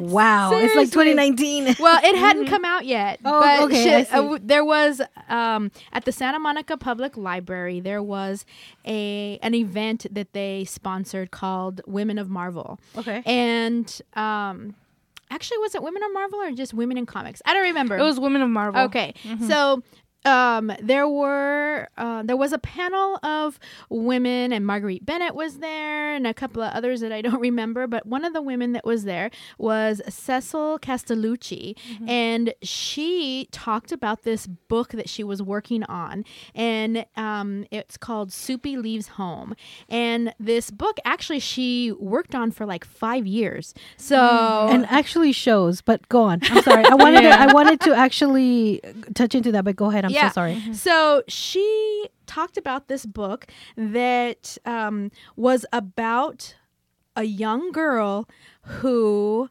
Wow, 0.00 0.50
it's 0.54 0.74
like 0.74 0.90
2019. 0.90 1.76
well, 1.78 2.00
it 2.04 2.16
hadn't 2.16 2.46
come 2.48 2.64
out 2.64 2.84
yet. 2.84 3.20
Oh, 3.24 3.40
but 3.40 3.60
okay, 3.66 3.84
shi- 3.84 3.94
I 3.94 4.02
see. 4.04 4.10
uh, 4.12 4.38
there 4.42 4.64
was 4.64 5.00
um, 5.28 5.70
at 5.92 6.04
the 6.04 6.10
Santa 6.12 6.38
Monica 6.40 6.76
Public 6.76 7.16
Library. 7.16 7.78
There 7.78 8.02
was 8.02 8.44
a 8.84 9.38
an 9.42 9.54
event 9.54 10.06
that 10.10 10.32
they 10.32 10.64
sponsored 10.64 11.30
called 11.30 11.80
Women 11.86 12.18
of 12.18 12.28
Marvel, 12.28 12.80
Okay. 12.96 13.22
and 13.24 14.00
um, 14.16 14.74
actually, 15.30 15.58
was 15.58 15.74
it 15.74 15.82
Women 15.82 16.02
of 16.02 16.12
Marvel 16.12 16.40
or 16.40 16.50
just 16.52 16.74
Women 16.74 16.96
in 16.98 17.06
Comics? 17.06 17.42
I 17.44 17.54
don't 17.54 17.64
remember. 17.64 17.96
It 17.96 18.02
was 18.02 18.18
Women 18.18 18.42
of 18.42 18.50
Marvel. 18.50 18.82
Okay, 18.82 19.14
so 19.46 19.82
um, 20.26 20.72
there 20.82 21.08
were 21.08 21.88
uh, 21.96 22.22
there 22.24 22.36
was 22.36 22.52
a 22.52 22.58
panel 22.58 23.18
of 23.22 23.58
women, 23.88 24.52
and 24.52 24.66
Marguerite 24.66 25.06
Bennett 25.06 25.34
was 25.34 25.58
there, 25.58 26.14
and 26.14 26.26
a 26.26 26.34
couple 26.34 26.62
of 26.62 26.72
others 26.72 27.00
that 27.00 27.12
I 27.12 27.22
don't 27.22 27.40
remember. 27.50 27.86
But 27.86 28.06
one 28.06 28.24
of 28.24 28.32
the 28.32 28.42
women 28.42 28.72
that 28.72 28.84
was 28.84 29.04
there 29.04 29.30
was 29.56 30.02
Cecil 30.08 30.78
Castellucci, 30.80 31.76
and 32.06 32.52
she 32.62 33.48
talked 33.52 33.92
about 33.92 34.22
this 34.22 34.46
book 34.46 34.90
that 34.90 35.08
she 35.08 35.22
was 35.22 35.42
working 35.42 35.84
on, 35.84 36.24
and 36.54 37.06
um, 37.16 37.64
it's 37.70 37.96
called 37.96 38.32
Soupy 38.32 38.76
Leaves 38.76 39.08
Home. 39.08 39.54
And 39.88 40.34
this 40.40 40.70
book, 40.70 40.98
actually, 41.04 41.38
she 41.38 41.92
worked 41.92 42.34
on 42.34 42.50
for 42.50 42.66
like 42.66 42.84
five 42.84 43.26
years. 43.26 43.74
So 43.96 44.16
and 44.70 44.86
actually 44.86 45.32
shows, 45.32 45.80
but 45.82 46.08
go 46.08 46.22
on. 46.22 46.40
I'm 46.50 46.62
sorry. 46.62 46.84
I 46.84 46.94
wanted 46.96 47.22
to, 47.22 47.28
I 47.28 47.52
wanted 47.52 47.80
to 47.82 47.94
actually 47.94 48.80
touch 49.14 49.34
into 49.34 49.52
that, 49.52 49.64
but 49.64 49.76
go 49.76 49.90
ahead. 49.90 50.04
I'm 50.04 50.15
Yeah. 50.16 50.28
so 50.30 50.34
sorry. 50.34 50.62
So 50.72 51.22
she 51.28 52.08
talked 52.26 52.56
about 52.56 52.88
this 52.88 53.06
book 53.06 53.46
that 53.76 54.58
um, 54.64 55.10
was 55.36 55.64
about 55.72 56.54
a 57.14 57.24
young 57.24 57.72
girl 57.72 58.28
who 58.80 59.48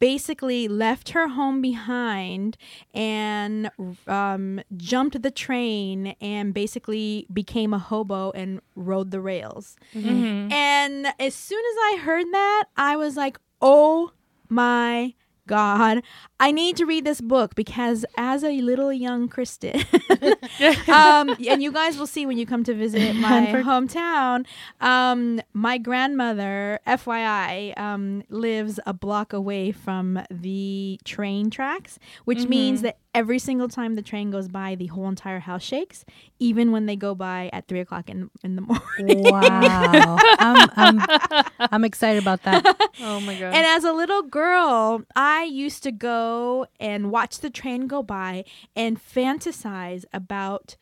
basically 0.00 0.68
left 0.68 1.10
her 1.10 1.26
home 1.28 1.60
behind 1.60 2.56
and 2.94 3.70
um, 4.06 4.60
jumped 4.76 5.20
the 5.22 5.30
train 5.30 6.14
and 6.20 6.54
basically 6.54 7.26
became 7.32 7.74
a 7.74 7.78
hobo 7.78 8.30
and 8.32 8.60
rode 8.76 9.10
the 9.10 9.20
rails. 9.20 9.76
Mhm. 9.94 10.52
And 10.52 11.06
as 11.18 11.34
soon 11.34 11.58
as 11.72 11.76
I 11.94 11.98
heard 12.02 12.26
that, 12.32 12.64
I 12.76 12.96
was 12.96 13.16
like, 13.16 13.38
oh 13.60 14.12
my 14.48 15.14
God, 15.48 16.02
I 16.38 16.52
need 16.52 16.76
to 16.76 16.84
read 16.84 17.04
this 17.04 17.20
book 17.20 17.56
because 17.56 18.04
as 18.16 18.44
a 18.44 18.60
little 18.60 18.92
young 18.92 19.28
Kristen, 19.28 19.82
um, 20.88 21.34
and 21.48 21.62
you 21.62 21.72
guys 21.72 21.98
will 21.98 22.06
see 22.06 22.26
when 22.26 22.38
you 22.38 22.46
come 22.46 22.62
to 22.64 22.74
visit 22.74 23.16
my 23.16 23.46
hometown, 23.46 24.46
um, 24.80 25.40
my 25.54 25.78
grandmother, 25.78 26.78
FYI, 26.86 27.76
um, 27.78 28.22
lives 28.28 28.78
a 28.86 28.92
block 28.92 29.32
away 29.32 29.72
from 29.72 30.20
the 30.30 31.00
train 31.04 31.50
tracks, 31.50 31.98
which 32.26 32.46
means 32.46 32.82
that 32.82 32.98
every 33.18 33.38
single 33.40 33.66
time 33.66 33.96
the 33.96 34.02
train 34.02 34.30
goes 34.30 34.46
by, 34.46 34.76
the 34.76 34.86
whole 34.86 35.08
entire 35.08 35.40
house 35.40 35.62
shakes, 35.64 36.04
even 36.38 36.70
when 36.70 36.86
they 36.86 36.94
go 36.94 37.16
by 37.16 37.50
at 37.52 37.66
three 37.66 37.80
o'clock 37.80 38.08
in 38.08 38.30
in 38.44 38.54
the 38.54 38.62
morning. 38.70 39.24
Wow. 39.24 40.16
I'm, 40.38 40.70
I'm, 40.76 41.44
I'm 41.72 41.84
excited 41.84 42.22
about 42.22 42.42
that. 42.44 42.64
Oh 43.00 43.20
my 43.20 43.34
god. 43.38 43.54
And 43.54 43.64
as 43.64 43.84
a 43.84 43.92
little 43.92 44.22
girl, 44.22 45.04
I 45.14 45.44
used 45.44 45.84
to 45.84 45.92
go 45.92 46.66
and 46.80 47.12
watch 47.12 47.38
the 47.38 47.48
train 47.48 47.86
go 47.86 48.02
by 48.02 48.44
and 48.74 48.98
fantasize 49.00 50.04
about 50.12 50.76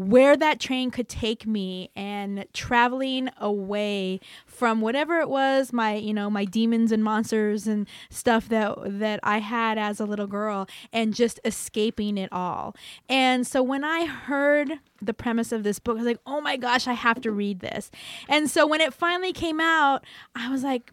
where 0.00 0.34
that 0.34 0.58
train 0.58 0.90
could 0.90 1.08
take 1.08 1.46
me 1.46 1.90
and 1.94 2.46
traveling 2.54 3.28
away 3.38 4.18
from 4.46 4.80
whatever 4.80 5.20
it 5.20 5.28
was 5.28 5.74
my 5.74 5.94
you 5.94 6.14
know 6.14 6.30
my 6.30 6.44
demons 6.46 6.90
and 6.90 7.04
monsters 7.04 7.66
and 7.66 7.86
stuff 8.08 8.48
that 8.48 8.76
that 8.98 9.20
I 9.22 9.38
had 9.38 9.76
as 9.76 10.00
a 10.00 10.06
little 10.06 10.26
girl 10.26 10.66
and 10.92 11.14
just 11.14 11.38
escaping 11.44 12.16
it 12.16 12.32
all. 12.32 12.74
And 13.08 13.46
so 13.46 13.62
when 13.62 13.84
I 13.84 14.06
heard 14.06 14.72
the 15.02 15.12
premise 15.12 15.52
of 15.52 15.64
this 15.64 15.78
book 15.78 15.96
I 15.96 15.98
was 15.98 16.06
like, 16.06 16.20
"Oh 16.24 16.40
my 16.40 16.56
gosh, 16.56 16.86
I 16.88 16.94
have 16.94 17.20
to 17.22 17.30
read 17.30 17.60
this." 17.60 17.90
And 18.28 18.48
so 18.48 18.66
when 18.66 18.80
it 18.80 18.94
finally 18.94 19.32
came 19.32 19.60
out, 19.60 20.04
I 20.34 20.50
was 20.50 20.62
like, 20.62 20.92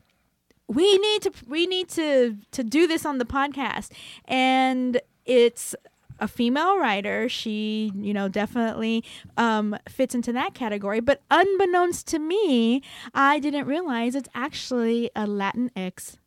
we 0.67 0.97
need 0.97 1.21
to 1.21 1.31
we 1.47 1.65
need 1.65 1.87
to 1.89 2.37
to 2.51 2.63
do 2.63 2.87
this 2.87 3.05
on 3.05 3.19
the 3.19 3.25
podcast 3.25 3.91
and 4.25 4.99
it's 5.25 5.75
a 6.19 6.27
female 6.27 6.77
writer 6.79 7.27
she 7.29 7.91
you 7.95 8.13
know 8.13 8.27
definitely 8.27 9.03
um, 9.37 9.75
fits 9.87 10.15
into 10.15 10.31
that 10.33 10.53
category 10.53 10.99
but 10.99 11.21
unbeknownst 11.31 12.07
to 12.07 12.19
me 12.19 12.81
i 13.13 13.39
didn't 13.39 13.65
realize 13.65 14.15
it's 14.15 14.29
actually 14.33 15.09
a 15.15 15.25
latinx 15.25 16.17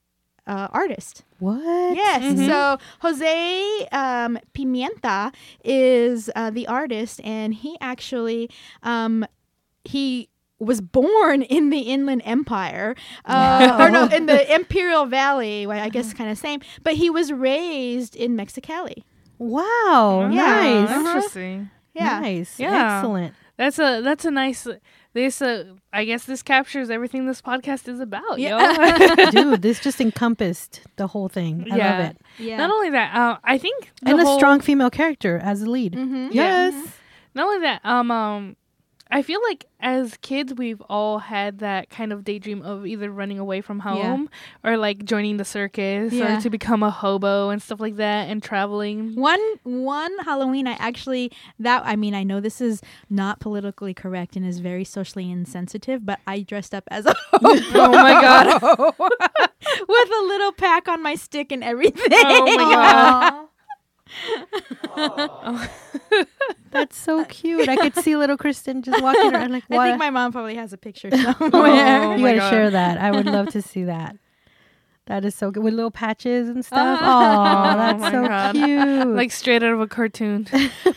uh, 0.46 0.68
artist 0.72 1.24
What? 1.38 1.94
Yes. 1.94 2.36
So 2.38 2.78
Jose 3.00 3.88
um, 3.92 4.38
Pimienta 4.52 5.32
is 5.62 6.28
uh, 6.34 6.50
the 6.50 6.66
artist, 6.66 7.20
and 7.22 7.54
he 7.54 7.76
actually 7.80 8.50
um, 8.82 9.24
he 9.84 10.28
was 10.58 10.80
born 10.80 11.42
in 11.42 11.70
the 11.70 11.80
Inland 11.80 12.22
Empire, 12.24 12.94
uh, 13.24 13.76
or 13.80 13.90
no, 13.90 14.06
in 14.06 14.26
the 14.26 14.54
Imperial 14.54 15.06
Valley. 15.06 15.66
Well, 15.66 15.82
I 15.82 15.88
guess 15.88 16.12
kind 16.20 16.30
of 16.30 16.36
same, 16.38 16.60
but 16.82 16.94
he 16.94 17.08
was 17.10 17.32
raised 17.32 18.16
in 18.16 18.36
Mexicali. 18.36 19.04
Wow. 19.40 19.62
Oh, 20.24 20.28
Nice. 20.28 20.90
Interesting. 20.90 21.70
Yeah. 21.94 22.20
Nice. 22.20 22.58
Yeah. 22.60 22.98
Excellent. 22.98 23.34
That's 23.56 23.78
a 23.78 24.00
that's 24.02 24.24
a 24.24 24.30
nice 24.30 24.66
this 25.12 25.42
uh, 25.42 25.64
I 25.92 26.04
guess 26.04 26.24
this 26.24 26.42
captures 26.42 26.88
everything 26.88 27.26
this 27.26 27.42
podcast 27.42 27.88
is 27.88 28.00
about, 28.00 28.38
Yeah. 28.38 28.58
yo. 29.18 29.30
Dude, 29.30 29.62
this 29.62 29.80
just 29.80 30.00
encompassed 30.00 30.82
the 30.96 31.06
whole 31.08 31.28
thing. 31.28 31.66
I 31.70 31.76
Yeah. 31.76 31.90
love 31.98 32.10
it. 32.10 32.16
Yeah. 32.38 32.56
Not 32.58 32.70
only 32.70 32.90
that, 32.90 33.14
uh, 33.16 33.38
I 33.42 33.58
think 33.58 33.90
the 34.02 34.10
And 34.12 34.20
a 34.20 34.26
strong 34.36 34.60
female 34.60 34.90
character 34.90 35.38
as 35.42 35.62
a 35.62 35.70
lead. 35.70 35.94
Mhm. 35.94 36.28
Yeah. 36.32 36.70
Yes. 36.70 36.92
Not 37.34 37.46
only 37.46 37.60
that, 37.60 37.80
um, 37.84 38.10
um, 38.10 38.56
I 39.12 39.22
feel 39.22 39.40
like 39.42 39.66
as 39.80 40.16
kids 40.22 40.54
we've 40.54 40.80
all 40.82 41.18
had 41.18 41.58
that 41.58 41.90
kind 41.90 42.12
of 42.12 42.22
daydream 42.22 42.62
of 42.62 42.86
either 42.86 43.10
running 43.10 43.38
away 43.38 43.60
from 43.60 43.78
Yeah. 43.78 43.82
home 44.02 44.28
or 44.62 44.76
like 44.76 45.04
joining 45.04 45.36
the 45.38 45.44
circus 45.44 46.12
Yeah. 46.12 46.38
or 46.38 46.40
to 46.42 46.50
become 46.50 46.82
a 46.82 46.90
hobo 46.90 47.48
and 47.50 47.60
stuff 47.62 47.80
like 47.80 47.96
that 47.96 48.28
and 48.28 48.42
traveling. 48.42 49.16
One 49.16 49.40
one 49.64 50.12
Halloween, 50.24 50.68
I 50.68 50.72
actually 50.74 51.32
that 51.58 51.82
I 51.84 51.96
mean 51.96 52.14
I 52.14 52.22
know 52.22 52.40
this 52.40 52.60
is 52.60 52.80
not 53.08 53.40
politically 53.40 53.94
correct 53.94 54.36
and 54.36 54.46
is 54.46 54.58
very 54.60 54.84
socially 54.84 55.30
insensitive, 55.30 56.04
but 56.06 56.20
I 56.26 56.40
dressed 56.42 56.74
up 56.74 56.84
as 56.88 57.06
a 57.06 57.14
hobo. 57.32 57.48
Oh 57.74 57.90
my 57.92 58.12
god. 58.20 58.94
with 59.88 60.10
a 60.10 60.24
little 60.24 60.52
pack 60.52 60.88
on 60.88 61.02
my 61.02 61.14
stick 61.14 61.52
and 61.52 61.64
everything. 61.64 62.08
Oh 62.12 62.44
my 62.56 62.74
god. 62.74 63.46
That's 66.70 66.96
so 66.96 67.24
cute. 67.24 67.68
I 67.68 67.76
could 67.76 67.94
see 67.96 68.16
little 68.16 68.36
Kristen 68.36 68.82
just 68.82 69.02
walking 69.02 69.34
around 69.34 69.50
like, 69.52 69.64
I 69.70 69.88
think 69.88 69.98
my 69.98 70.10
mom 70.10 70.32
probably 70.32 70.54
has 70.54 70.72
a 70.72 70.78
picture 70.78 71.10
somewhere. 71.10 71.34
Oh 71.52 72.16
you 72.16 72.24
gotta 72.24 72.38
God. 72.38 72.50
share 72.50 72.70
that. 72.70 72.98
I 72.98 73.10
would 73.10 73.26
love 73.26 73.48
to 73.50 73.62
see 73.62 73.84
that. 73.84 74.16
That 75.06 75.24
is 75.24 75.34
so 75.34 75.50
good 75.50 75.64
with 75.64 75.74
little 75.74 75.90
patches 75.90 76.48
and 76.48 76.64
stuff. 76.64 77.00
Uh-huh. 77.02 77.10
Oh, 77.10 77.72
Oh 77.72 77.76
that's 77.76 78.00
my 78.00 78.10
so 78.12 78.28
God. 78.28 78.54
cute. 78.54 79.08
like 79.16 79.32
straight 79.32 79.62
out 79.62 79.72
of 79.72 79.80
a 79.80 79.88
cartoon. 79.88 80.46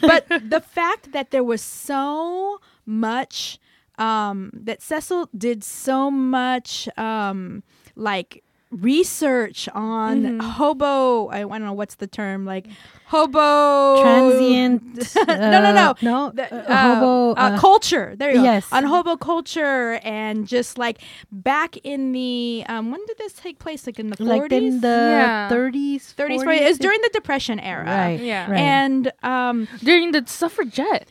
but 0.01 0.27
the 0.29 0.61
fact 0.61 1.11
that 1.13 1.31
there 1.31 1.43
was 1.43 1.61
so 1.61 2.59
much 2.85 3.57
um 3.97 4.51
that 4.53 4.81
Cecil 4.81 5.29
did 5.37 5.63
so 5.63 6.09
much 6.11 6.87
um 6.97 7.63
like 7.95 8.42
research 8.81 9.69
on 9.73 10.23
Mhm. 10.23 10.41
hobo 10.41 11.27
I, 11.27 11.39
I 11.39 11.41
don't 11.41 11.63
know 11.65 11.73
what's 11.73 11.95
the 11.95 12.07
term 12.07 12.45
like 12.45 12.67
hobo 13.05 14.01
transient. 14.01 15.15
no 15.27 15.35
no 15.35 15.59
no 15.73 15.89
uh, 15.89 15.93
no. 16.01 16.31
the, 16.33 16.51
uh, 16.53 16.57
uh, 16.67 16.95
hobo. 16.95 17.31
uh, 17.31 17.33
uh, 17.35 17.59
culture. 17.59 18.15
There 18.17 18.31
you 18.31 18.37
go. 18.37 18.43
yes. 18.43 18.67
On 18.71 18.83
hobo 18.83 19.15
culture 19.17 19.99
and 20.03 20.47
just 20.47 20.77
like 20.77 20.99
back 21.31 21.77
in 21.83 22.11
the 22.11 22.63
um, 22.67 22.91
when 22.91 23.05
did 23.05 23.17
this 23.17 23.33
take 23.33 23.59
place? 23.59 23.85
Like 23.85 23.99
in 23.99 24.09
the 24.09 24.17
40s 24.17 24.27
like 24.27 24.51
in 24.51 24.81
the 24.81 24.87
Yeah. 24.87 25.49
30s, 25.49 26.15
30s, 26.15 26.39
40s. 26.39 26.43
40s. 26.43 26.61
It 26.61 26.67
was 26.69 26.77
during 26.79 27.01
the 27.01 27.09
Depression 27.13 27.59
era. 27.59 27.85
Right. 27.85 28.19
Yeah. 28.19 28.49
Right. 28.49 28.59
And 28.59 29.11
um, 29.21 29.67
During 29.83 30.11
the 30.11 30.23
suffragette 30.25 31.07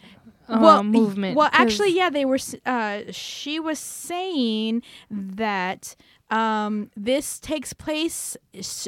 uh, 0.48 0.58
well, 0.60 0.82
movement. 0.82 1.36
Well, 1.36 1.48
'cause- 1.50 1.60
actually, 1.60 1.92
yeah, 1.94 2.10
they 2.10 2.24
were. 2.24 2.38
Uh, 2.66 3.00
she 3.12 3.60
was 3.60 3.78
saying 3.78 4.82
that 5.10 5.94
um, 6.32 6.90
this 6.96 7.38
takes 7.38 7.72
place, 7.72 8.36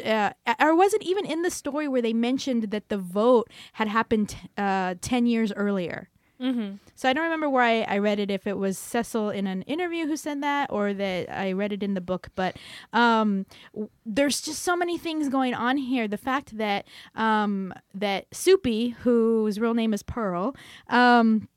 uh, 0.04 0.30
or 0.60 0.74
was 0.74 0.94
it 0.94 1.02
even 1.02 1.24
in 1.26 1.42
the 1.42 1.50
story 1.50 1.86
where 1.88 2.02
they 2.02 2.12
mentioned 2.14 2.64
that 2.70 2.88
the 2.88 2.98
vote 2.98 3.48
had 3.74 3.88
happened 3.88 4.34
uh, 4.56 4.94
ten 5.00 5.26
years 5.26 5.52
earlier? 5.52 6.08
Mhm. 6.40 6.78
So 6.96 7.08
I 7.08 7.12
don't 7.12 7.22
remember 7.24 7.48
where 7.48 7.62
I, 7.62 7.82
I 7.82 7.98
read 7.98 8.18
it, 8.18 8.28
if 8.30 8.46
it 8.46 8.58
was 8.58 8.76
Cecil 8.76 9.30
in 9.30 9.46
an 9.46 9.62
interview 9.62 10.06
who 10.06 10.16
said 10.16 10.42
that 10.42 10.68
or 10.70 10.92
that 10.92 11.30
I 11.30 11.52
read 11.52 11.72
it 11.72 11.82
in 11.82 11.94
the 11.94 12.00
book. 12.00 12.28
But 12.34 12.56
um, 12.92 13.46
w- 13.72 13.88
there's 14.04 14.40
just 14.40 14.62
so 14.62 14.74
many 14.76 14.98
things 14.98 15.28
going 15.28 15.54
on 15.54 15.76
here. 15.76 16.08
The 16.08 16.18
fact 16.18 16.58
that 16.58 16.86
um, 17.14 17.72
that 17.94 18.26
Soupy, 18.32 18.90
whose 19.04 19.60
real 19.60 19.74
name 19.74 19.94
is 19.94 20.02
Pearl, 20.02 20.56
um, 20.88 21.48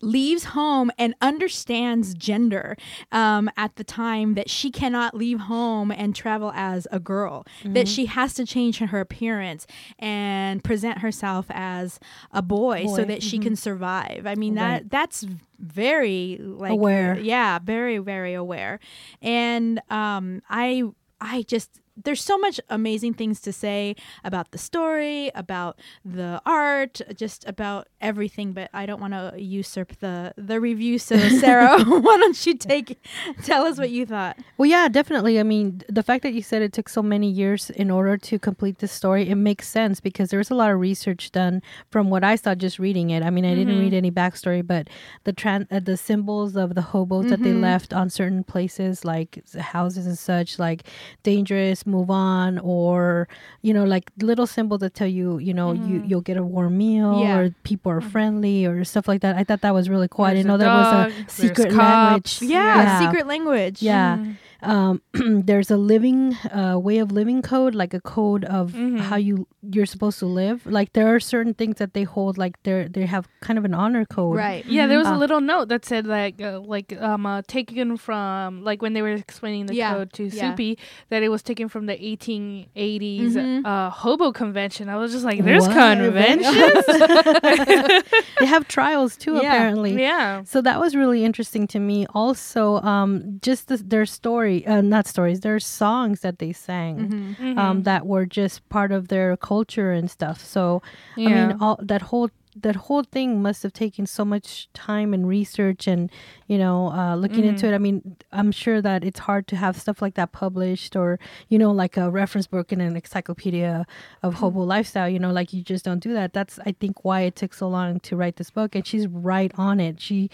leaves 0.00 0.44
home 0.44 0.90
and 0.98 1.14
understands 1.20 2.14
gender 2.14 2.76
um, 3.12 3.50
at 3.56 3.76
the 3.76 3.84
time 3.84 4.34
that 4.34 4.50
she 4.50 4.70
cannot 4.70 5.14
leave 5.14 5.40
home 5.40 5.90
and 5.90 6.14
travel 6.14 6.52
as 6.54 6.86
a 6.90 7.00
girl 7.00 7.44
that 7.64 7.88
she 7.88 8.06
has 8.06 8.34
to 8.34 8.44
change 8.44 8.78
her 8.78 9.00
appearance 9.00 9.66
and 9.98 10.62
present 10.62 10.98
herself 10.98 11.46
as 11.50 11.98
a 12.32 12.42
boy, 12.42 12.86
so 12.86 12.96
Boy, 12.96 13.04
that 13.04 13.22
she 13.22 13.38
can 13.38 13.56
survive. 13.56 14.26
I 14.26 14.34
mean 14.34 14.54
that 14.54 14.90
that's 14.90 15.26
very 15.58 16.38
like 16.40 16.72
Aware. 16.72 17.18
yeah 17.18 17.58
very 17.58 17.98
very 17.98 18.34
aware. 18.34 18.78
And 19.22 19.80
um 19.90 20.42
i 20.48 20.82
i 21.20 21.42
just 21.42 21.80
there's 22.04 22.22
so 22.22 22.38
much 22.38 22.60
amazing 22.68 23.14
things 23.14 23.40
to 23.42 23.52
say 23.52 23.96
about 24.24 24.50
the 24.50 24.58
story, 24.58 25.30
about 25.34 25.78
the 26.04 26.40
art, 26.44 27.00
just 27.14 27.46
about 27.48 27.88
everything. 28.00 28.52
But 28.52 28.70
I 28.72 28.86
don't 28.86 29.00
want 29.00 29.12
to 29.12 29.34
usurp 29.40 29.98
the 30.00 30.34
the 30.36 30.60
review. 30.60 30.98
So 30.98 31.16
Sarah, 31.40 31.82
why 31.84 32.16
don't 32.18 32.46
you 32.46 32.54
take 32.54 32.98
tell 33.44 33.64
us 33.64 33.78
what 33.78 33.90
you 33.90 34.06
thought? 34.06 34.38
Well, 34.58 34.68
yeah, 34.68 34.88
definitely. 34.88 35.40
I 35.40 35.42
mean, 35.42 35.82
the 35.88 36.02
fact 36.02 36.22
that 36.22 36.34
you 36.34 36.42
said 36.42 36.62
it 36.62 36.72
took 36.72 36.88
so 36.88 37.02
many 37.02 37.30
years 37.30 37.70
in 37.70 37.90
order 37.90 38.16
to 38.16 38.38
complete 38.38 38.78
the 38.78 38.88
story, 38.88 39.28
it 39.28 39.36
makes 39.36 39.68
sense 39.68 40.00
because 40.00 40.30
there 40.30 40.38
was 40.38 40.50
a 40.50 40.54
lot 40.54 40.70
of 40.70 40.78
research 40.80 41.32
done 41.32 41.62
from 41.90 42.10
what 42.10 42.24
I 42.24 42.36
saw 42.36 42.54
just 42.54 42.78
reading 42.78 43.10
it. 43.10 43.22
I 43.22 43.30
mean, 43.30 43.44
I 43.44 43.54
didn't 43.54 43.78
read 43.78 43.94
any 43.94 44.10
backstory, 44.10 44.66
but 44.66 44.88
the 45.24 45.32
tran- 45.32 45.66
uh, 45.70 45.80
the 45.80 45.96
symbols 45.96 46.56
of 46.56 46.74
the 46.74 46.82
hobos 46.82 47.26
that 47.26 47.42
they 47.42 47.52
left 47.52 47.92
on 47.92 48.10
certain 48.10 48.44
places, 48.44 49.04
like 49.04 49.42
houses 49.58 50.06
and 50.06 50.18
such, 50.18 50.58
like 50.58 50.84
dangerous, 51.22 51.85
move 51.86 52.10
on, 52.10 52.58
or 52.58 53.28
you 53.62 53.72
know, 53.72 53.84
like 53.84 54.10
little 54.20 54.46
symbols 54.46 54.80
that 54.80 54.94
tell 54.94 55.06
you, 55.08 55.38
you 55.38 55.54
know, 55.54 55.72
you 55.72 56.02
you'll 56.06 56.20
get 56.20 56.36
a 56.36 56.42
warm 56.42 56.76
meal, 56.78 57.20
Yeah. 57.20 57.38
or 57.38 57.50
people 57.64 57.90
are 57.92 58.00
friendly, 58.00 58.66
or 58.66 58.84
stuff 58.84 59.06
like 59.08 59.20
that. 59.22 59.36
I 59.36 59.44
thought 59.44 59.60
that 59.62 59.74
was 59.74 59.88
really 59.88 60.08
cool. 60.08 60.24
I 60.24 60.34
didn't 60.34 60.46
know 60.48 60.56
there 60.56 60.68
was 60.68 61.12
a 61.12 61.30
secret 61.30 61.72
language. 61.72 62.42
Yeah, 62.42 62.98
secret 63.00 63.26
language. 63.26 63.82
Yeah. 63.82 64.16
Mhm. 64.18 64.36
Um, 64.62 65.02
there's 65.12 65.70
a 65.70 65.76
living 65.76 66.34
uh, 66.54 66.78
way 66.78 66.98
of 66.98 67.12
living 67.12 67.42
code, 67.42 67.74
like 67.74 67.92
a 67.94 68.00
code 68.00 68.44
of 68.44 68.72
Mhm. 68.72 69.00
how 69.00 69.16
you 69.16 69.46
you're 69.62 69.86
supposed 69.86 70.18
to 70.20 70.26
live. 70.26 70.64
Like 70.64 70.92
there 70.92 71.12
are 71.14 71.20
certain 71.20 71.52
things 71.54 71.76
that 71.76 71.92
they 71.92 72.04
hold, 72.04 72.38
like 72.38 72.54
they 72.62 72.88
they 72.90 73.04
have 73.06 73.26
kind 73.40 73.58
of 73.58 73.64
an 73.64 73.74
honor 73.74 74.04
code. 74.04 74.36
right. 74.36 74.64
Yeah, 74.66 74.86
there 74.86 74.98
was 74.98 75.08
Uh, 75.08 75.14
a 75.16 75.18
little 75.18 75.40
note 75.40 75.68
that 75.68 75.84
said 75.84 76.06
like 76.06 76.40
uh, 76.40 76.60
like 76.60 76.96
um 77.00 77.26
uh, 77.26 77.42
taken 77.46 77.96
from 77.96 78.62
like 78.64 78.80
when 78.82 78.92
they 78.94 79.02
were 79.02 79.12
explaining 79.12 79.66
the 79.66 79.74
Yeah, 79.74 79.92
code 79.92 80.12
to 80.14 80.24
yeah. 80.24 80.40
Soupy 80.50 80.78
that 81.10 81.22
it 81.22 81.28
was 81.28 81.42
taken 81.42 81.68
from 81.68 81.86
the 81.86 81.96
1880s 82.00 83.34
Mhm. 83.36 83.64
uh, 83.66 83.90
hobo 83.90 84.32
convention. 84.32 84.88
I 84.88 84.96
was 84.96 85.12
just 85.12 85.24
like, 85.24 85.42
there's 85.44 85.66
What? 85.66 85.74
conventions. 85.76 86.84
They 88.40 88.46
have 88.46 88.68
trials 88.68 89.16
too, 89.16 89.34
Yeah. 89.34 89.40
apparently. 89.48 90.00
yeah. 90.00 90.42
So 90.44 90.60
that 90.62 90.78
was 90.80 90.94
really 90.94 91.24
interesting 91.24 91.66
to 91.68 91.78
me. 91.78 92.06
Also, 92.14 92.80
um, 92.82 93.38
just 93.42 93.68
the, 93.68 93.76
their 93.78 94.06
story 94.06 94.55
story, 94.60 94.78
uh, 94.78 94.80
not 94.80 95.06
stories. 95.06 95.40
There's 95.40 95.66
songs 95.66 96.20
that 96.20 96.38
they 96.38 96.52
sang 96.52 96.96
Mm-hmm. 96.96 97.32
Mm-hmm. 97.44 97.58
um, 97.58 97.82
that 97.84 98.06
were 98.06 98.26
just 98.26 98.66
part 98.68 98.92
of 98.92 99.08
their 99.08 99.36
culture 99.36 99.92
and 99.92 100.10
stuff. 100.10 100.44
So 100.44 100.82
I 101.16 101.20
mean, 101.48 101.56
all 101.60 101.78
that 101.82 102.02
whole 102.02 102.30
that 102.62 102.76
whole 102.76 103.02
thing 103.02 103.42
must 103.42 103.62
have 103.64 103.74
taken 103.74 104.06
so 104.06 104.24
much 104.24 104.70
time 104.72 105.12
and 105.12 105.28
research 105.28 105.86
and 105.86 106.10
you 106.46 106.56
know 106.56 106.90
uh, 106.90 107.14
looking 107.14 107.44
into 107.50 107.66
it. 107.66 107.74
I 107.74 107.78
mean, 107.78 108.16
I'm 108.32 108.50
sure 108.50 108.80
that 108.80 109.04
it's 109.04 109.18
hard 109.20 109.46
to 109.48 109.56
have 109.56 109.76
stuff 109.78 110.00
like 110.00 110.14
that 110.14 110.32
published 110.32 110.96
or 110.96 111.18
you 111.50 111.58
know 111.58 111.70
like 111.70 111.98
a 111.98 112.10
reference 112.10 112.46
book 112.46 112.72
in 112.72 112.80
an 112.80 112.96
encyclopedia 112.96 113.84
of 114.22 114.34
hobo 114.40 114.60
lifestyle. 114.62 115.06
You 115.08 115.18
know, 115.18 115.32
like 115.32 115.52
you 115.52 115.62
just 115.62 115.84
don't 115.84 116.00
do 116.00 116.14
that. 116.14 116.32
That's 116.32 116.58
I 116.64 116.72
think 116.72 117.04
why 117.04 117.22
it 117.28 117.36
took 117.36 117.52
so 117.52 117.68
long 117.68 118.00
to 118.00 118.16
write 118.16 118.36
this 118.36 118.48
book. 118.50 118.74
And 118.74 118.86
she's 118.86 119.06
right 119.06 119.52
on 119.58 119.78
it. 119.78 120.00
She 120.00 120.30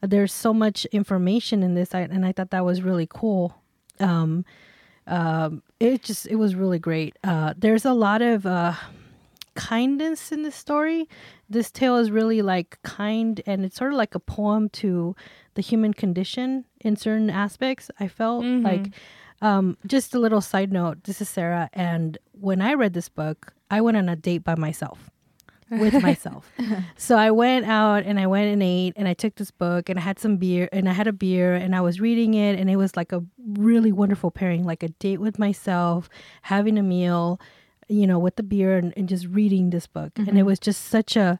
there's 0.00 0.32
so 0.32 0.52
much 0.54 0.84
information 0.86 1.62
in 1.62 1.74
this, 1.74 1.94
and 1.94 2.24
I 2.26 2.32
thought 2.32 2.50
that 2.50 2.64
was 2.64 2.82
really 2.82 3.06
cool. 3.08 3.54
Um, 4.00 4.44
um, 5.06 5.62
it 5.80 6.02
just 6.02 6.26
it 6.26 6.36
was 6.36 6.54
really 6.54 6.78
great. 6.78 7.16
Uh, 7.24 7.54
there's 7.56 7.84
a 7.84 7.92
lot 7.92 8.22
of 8.22 8.44
uh, 8.46 8.74
kindness 9.54 10.32
in 10.32 10.42
this 10.42 10.54
story. 10.56 11.08
This 11.48 11.70
tale 11.70 11.96
is 11.96 12.10
really 12.10 12.42
like 12.42 12.78
kind, 12.82 13.40
and 13.46 13.64
it's 13.64 13.76
sort 13.76 13.92
of 13.92 13.96
like 13.98 14.14
a 14.14 14.20
poem 14.20 14.68
to 14.70 15.14
the 15.54 15.62
human 15.62 15.94
condition 15.94 16.64
in 16.80 16.96
certain 16.96 17.30
aspects. 17.30 17.90
I 18.00 18.08
felt 18.08 18.44
Mhm. 18.44 18.64
like. 18.64 18.94
Um, 19.42 19.76
just 19.86 20.14
a 20.14 20.18
little 20.18 20.40
side 20.40 20.72
note. 20.72 21.04
This 21.04 21.20
is 21.20 21.28
Sarah, 21.28 21.68
and 21.74 22.16
when 22.32 22.62
I 22.62 22.72
read 22.72 22.94
this 22.94 23.10
book, 23.10 23.52
I 23.70 23.82
went 23.82 23.98
on 23.98 24.08
a 24.08 24.16
date 24.16 24.42
by 24.44 24.54
myself 24.54 25.10
with 25.70 26.00
myself. 26.02 26.50
so 26.96 27.16
I 27.16 27.30
went 27.30 27.66
out 27.66 28.04
and 28.04 28.18
I 28.20 28.26
went 28.26 28.52
and 28.52 28.62
ate 28.62 28.92
and 28.96 29.08
I 29.08 29.14
took 29.14 29.34
this 29.36 29.50
book 29.50 29.88
and 29.88 29.98
I 29.98 30.02
had 30.02 30.18
some 30.18 30.36
beer 30.36 30.68
and 30.72 30.88
I 30.88 30.92
had 30.92 31.06
a 31.06 31.12
beer 31.12 31.54
and 31.54 31.74
I 31.74 31.80
was 31.80 32.00
reading 32.00 32.34
it 32.34 32.58
and 32.58 32.70
it 32.70 32.76
was 32.76 32.96
like 32.96 33.12
a 33.12 33.24
really 33.54 33.92
wonderful 33.92 34.30
pairing, 34.30 34.64
like 34.64 34.82
a 34.82 34.88
date 34.88 35.20
with 35.20 35.38
myself, 35.38 36.08
having 36.42 36.78
a 36.78 36.82
meal, 36.82 37.40
you 37.88 38.06
know, 38.06 38.18
with 38.18 38.36
the 38.36 38.42
beer 38.42 38.76
and, 38.76 38.92
and 38.96 39.08
just 39.08 39.26
reading 39.26 39.70
this 39.70 39.86
book. 39.86 40.12
And 40.18 40.38
it 40.38 40.42
was 40.44 40.58
just 40.58 40.86
such 40.86 41.16
a 41.16 41.38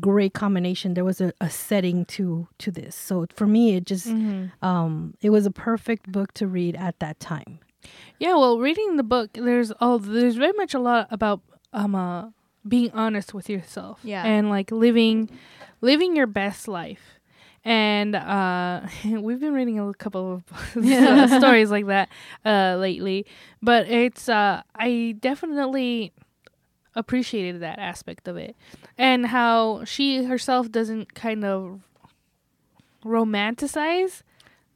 great 0.00 0.32
combination. 0.32 0.94
There 0.94 1.04
was 1.04 1.20
a, 1.20 1.32
a 1.40 1.50
setting 1.50 2.04
to 2.06 2.46
to 2.58 2.70
this. 2.70 2.94
So 2.94 3.26
for 3.34 3.46
me 3.46 3.74
it 3.76 3.84
just 3.84 4.06
Mm-hmm. 4.06 4.64
um 4.64 5.14
it 5.20 5.30
was 5.30 5.44
a 5.46 5.50
perfect 5.50 6.10
book 6.10 6.32
to 6.34 6.46
read 6.46 6.76
at 6.76 6.98
that 7.00 7.18
time. 7.20 7.58
Yeah, 8.20 8.34
well, 8.36 8.60
reading 8.60 8.96
the 8.96 9.02
book, 9.02 9.30
there's 9.34 9.72
oh, 9.80 9.98
there's 9.98 10.36
very 10.36 10.52
much 10.52 10.72
a 10.72 10.78
lot 10.78 11.08
about 11.10 11.40
um 11.72 11.94
uh, 11.96 12.28
being 12.66 12.90
honest 12.92 13.34
with 13.34 13.48
yourself. 13.48 14.00
Yeah. 14.04 14.24
and 14.24 14.48
like 14.50 14.70
living 14.70 15.30
living 15.80 16.16
your 16.16 16.26
best 16.26 16.68
life. 16.68 17.18
And 17.64 18.16
uh, 18.16 18.80
we've 19.04 19.38
been 19.40 19.54
reading 19.54 19.78
a 19.78 19.94
couple 19.94 20.34
of 20.34 20.76
uh, 20.84 21.38
stories 21.38 21.70
like 21.70 21.86
that 21.86 22.08
uh, 22.44 22.76
lately, 22.78 23.24
but 23.62 23.88
it's 23.88 24.28
uh, 24.28 24.62
I 24.74 25.14
definitely 25.20 26.12
appreciated 26.94 27.62
that 27.62 27.78
aspect 27.78 28.26
of 28.28 28.36
it, 28.36 28.56
and 28.98 29.26
how 29.26 29.84
she 29.84 30.24
herself 30.24 30.70
doesn't 30.70 31.14
kind 31.14 31.44
of 31.44 31.80
romanticize 33.04 34.22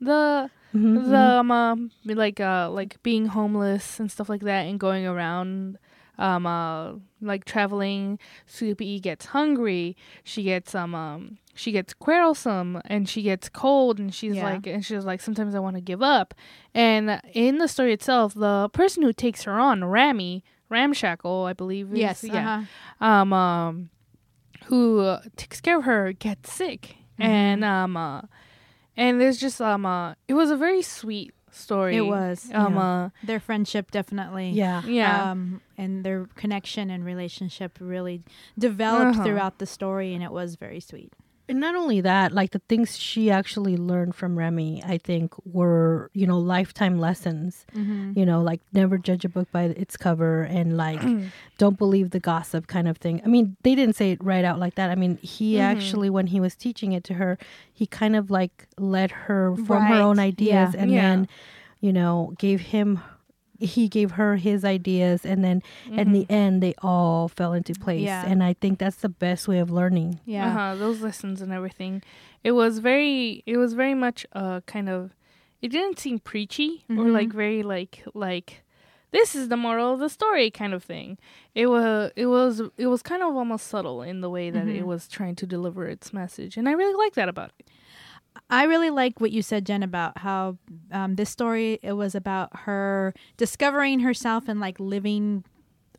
the 0.01 0.51
Mhm, 0.75 1.11
the 1.11 1.17
um, 1.19 1.51
um 1.51 1.91
like 2.05 2.39
uh 2.39 2.69
like 2.71 3.03
being 3.03 3.27
homeless 3.27 3.99
and 3.99 4.11
stuff 4.11 4.29
like 4.29 4.43
that 4.43 4.67
and 4.67 4.79
going 4.79 5.07
around 5.07 5.79
um 6.19 6.47
uh 6.47 6.93
like 7.21 7.45
traveling 7.45 8.19
Soupy 8.47 9.01
gets 9.01 9.27
hungry 9.27 9.97
she 10.25 10.43
gets 10.45 10.75
um 10.75 10.95
um 10.95 11.39
she 11.55 11.73
gets 11.73 11.95
quarrelsome 11.95 12.81
and 12.85 13.09
she 13.09 13.23
gets 13.23 13.49
cold 13.49 13.99
and 13.99 14.15
she's 14.15 14.37
Yeah. 14.37 14.45
like 14.45 14.67
and 14.67 14.85
she's 14.85 15.05
like 15.05 15.21
sometimes 15.21 15.55
I 15.55 15.59
want 15.59 15.77
to 15.77 15.81
give 15.83 16.03
up 16.03 16.35
and 16.75 17.21
in 17.33 17.59
the 17.59 17.69
story 17.69 17.93
itself 17.93 18.35
the 18.35 18.69
person 18.73 19.03
who 19.03 19.13
takes 19.13 19.43
her 19.45 19.59
on 19.59 19.85
Rami 19.85 20.43
Ramshackle 20.69 21.45
I 21.45 21.53
believe 21.53 21.93
is, 21.93 21.99
Yes. 21.99 22.25
yeah 22.25 22.63
Uh-huh. 23.01 23.07
um, 23.07 23.33
um 23.33 23.91
who 24.67 25.01
uh, 25.01 25.23
takes 25.37 25.61
care 25.61 25.79
of 25.79 25.85
her 25.85 26.13
gets 26.13 26.53
sick 26.53 26.97
and 27.19 27.65
um 27.65 27.97
uh, 27.97 28.23
and 28.97 29.21
there's 29.21 29.39
just 29.39 29.61
um 29.61 29.87
uh 29.87 30.15
it 30.29 30.35
was 30.35 30.51
a 30.51 30.57
very 30.57 30.83
sweet 30.83 31.33
story 31.57 31.97
It 31.97 32.03
was. 32.07 32.51
um 32.53 32.75
yeah. 32.75 32.81
uh 33.05 33.09
Their 33.25 33.41
friendship 33.41 33.91
definitely. 33.91 34.51
Yeah. 34.51 34.83
yeah 34.87 35.31
Um, 35.31 35.61
and 35.79 36.05
their 36.05 36.27
connection 36.35 36.91
and 36.91 37.05
relationship 37.05 37.79
really 37.81 38.23
developed 38.59 39.17
Uh-huh. 39.17 39.25
throughout 39.25 39.59
the 39.59 39.67
story, 39.67 40.15
and 40.15 40.23
it 40.23 40.33
was 40.33 40.57
very 40.57 40.81
sweet. 40.81 41.13
And 41.49 41.61
not 41.61 41.77
only 41.77 42.01
that, 42.01 42.33
like 42.33 42.51
the 42.51 42.59
things 42.69 42.99
she 42.99 43.31
actually 43.31 43.77
learned 43.77 44.17
from 44.17 44.37
Remy, 44.37 44.83
I 44.85 44.99
think 44.99 45.33
were, 45.45 46.11
you 46.13 46.27
know, 46.27 46.39
lifetime 46.39 46.99
lessons. 46.99 47.65
Mm-hmm. 47.75 48.19
You 48.19 48.27
know, 48.27 48.43
like 48.43 48.61
never 48.73 48.99
judge 48.99 49.25
a 49.25 49.29
book 49.29 49.51
by 49.53 49.65
its 49.65 49.97
cover 49.97 50.43
and 50.43 50.77
like 50.77 51.01
don't 51.59 51.79
believe 51.79 52.11
the 52.11 52.19
gossip 52.21 52.67
kind 52.67 52.89
of 52.89 52.97
thing. 52.99 53.23
I 53.25 53.29
mean, 53.29 53.57
they 53.63 53.75
didn't 53.77 53.95
say 53.95 54.11
it 54.13 54.25
right 54.25 54.45
out 54.45 54.59
like 54.59 54.75
that. 54.75 54.91
I 54.91 54.97
mean, 54.97 55.19
he 55.19 55.55
Mhm. 55.55 55.61
actually, 55.61 56.11
when 56.11 56.27
he 56.27 56.41
was 56.41 56.57
teaching 56.57 56.91
it 56.93 57.05
to 57.05 57.15
her, 57.15 57.39
he 57.73 57.87
kind 57.87 58.17
of 58.17 58.29
like 58.31 58.67
let 58.77 59.11
her 59.13 59.55
form 59.57 59.85
her 59.85 59.95
own 60.03 60.19
ideas 60.19 60.75
Yeah. 60.75 60.81
and 60.83 60.91
Yeah. 60.91 61.01
then, 61.03 61.29
you 61.81 61.93
know, 61.93 62.35
gave 62.39 62.61
him, 62.61 63.01
he 63.59 63.89
gave 63.89 64.13
her 64.13 64.37
his 64.37 64.65
ideas. 64.65 65.25
And 65.25 65.43
then 65.45 65.63
in 65.91 66.13
the 66.13 66.27
end, 66.31 66.63
they 66.63 66.75
all 66.83 67.29
fell 67.29 67.53
into 67.53 67.75
place. 67.75 68.03
Yeah. 68.03 68.25
And 68.27 68.43
I 68.43 68.53
think 68.55 68.79
that's 68.79 68.97
the 68.97 69.09
best 69.09 69.49
way 69.49 69.59
of 69.59 69.71
learning. 69.71 70.21
Yeah. 70.25 70.49
uh-huh, 70.49 70.75
those 70.77 71.01
lessons 71.01 71.41
and 71.41 71.53
everything 71.53 72.03
it 72.45 72.53
was 72.53 72.79
very 72.79 73.43
it 73.47 73.57
was 73.57 73.73
very 73.75 73.95
much 73.95 74.25
uh 74.33 74.61
kind 74.67 74.89
of 74.89 75.11
it 75.63 75.69
didn't 75.69 75.99
seem 75.99 76.19
preachy 76.21 76.85
or 76.89 76.95
Mhm. 77.07 77.13
like 77.13 77.33
very 77.33 77.63
like 77.63 78.05
like 78.15 78.63
this 79.11 79.35
is 79.35 79.49
the 79.49 79.57
moral 79.57 79.95
of 79.95 79.99
the 80.01 80.09
story 80.09 80.51
kind 80.51 80.73
of 80.75 80.85
thing 80.85 81.19
it 81.55 81.67
was 81.67 82.13
it 82.15 82.27
was 82.27 82.61
it 82.77 82.87
was 82.87 83.03
kind 83.03 83.23
of 83.23 83.35
almost 83.35 83.67
subtle 83.67 84.03
in 84.03 84.21
the 84.21 84.31
way 84.31 84.51
that 84.51 84.67
Mhm. 84.67 84.77
it 84.77 84.87
was 84.87 85.09
trying 85.09 85.35
to 85.37 85.47
deliver 85.47 85.87
its 85.87 86.13
message 86.13 86.57
and 86.57 86.69
i 86.69 86.73
really 86.73 86.95
like 87.05 87.15
that 87.15 87.29
about 87.29 87.51
it 87.59 87.67
I 88.51 88.65
really 88.65 88.91
like 88.91 89.21
what 89.21 89.33
you 89.33 89.43
said, 89.43 89.67
Jen, 89.67 89.83
about 89.83 90.19
how 90.19 90.59
um, 90.93 91.17
this 91.17 91.31
story 91.31 91.79
it 91.83 91.95
was 91.95 92.15
about 92.15 92.51
her 92.61 93.15
discovering 93.37 94.01
herself 94.01 94.49
and 94.49 94.61
like 94.61 94.79
living 94.81 95.45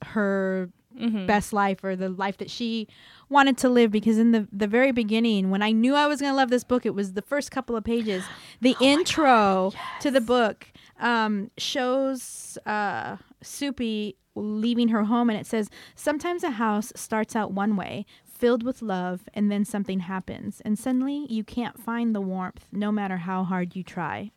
her 0.03 0.69
mm-hmm. 0.99 1.25
best 1.25 1.53
life 1.53 1.83
or 1.83 1.95
the 1.95 2.09
life 2.09 2.37
that 2.37 2.49
she 2.49 2.87
wanted 3.29 3.57
to 3.57 3.69
live 3.69 3.91
because 3.91 4.17
in 4.17 4.31
the 4.31 4.47
the 4.51 4.67
very 4.67 4.91
beginning 4.91 5.49
when 5.49 5.61
I 5.61 5.71
knew 5.71 5.95
I 5.95 6.07
was 6.07 6.21
going 6.21 6.31
to 6.31 6.35
love 6.35 6.49
this 6.49 6.63
book 6.63 6.85
it 6.85 6.93
was 6.93 7.13
the 7.13 7.21
first 7.21 7.51
couple 7.51 7.75
of 7.75 7.83
pages 7.83 8.23
the 8.61 8.75
intro 8.79 9.73
to 10.01 10.11
the 10.11 10.21
book 10.21 10.67
um, 10.99 11.51
shows 11.57 12.57
uh, 12.65 13.17
Soupy 13.41 14.15
leaving 14.35 14.89
her 14.89 15.05
home 15.05 15.29
and 15.29 15.39
it 15.39 15.45
says 15.45 15.69
sometimes 15.95 16.43
a 16.43 16.51
house 16.51 16.93
starts 16.95 17.35
out 17.35 17.51
one 17.51 17.75
way 17.75 18.05
filled 18.37 18.63
with 18.63 18.81
love 18.81 19.21
and 19.33 19.51
then 19.51 19.65
something 19.65 20.01
happens 20.01 20.61
and 20.63 20.77
suddenly 20.77 21.25
you 21.29 21.43
can't 21.43 21.79
find 21.79 22.13
the 22.13 22.21
warmth 22.21 22.65
no 22.71 22.91
matter 22.91 23.17
how 23.17 23.43
hard 23.43 23.75
you 23.75 23.83
try 23.83 24.31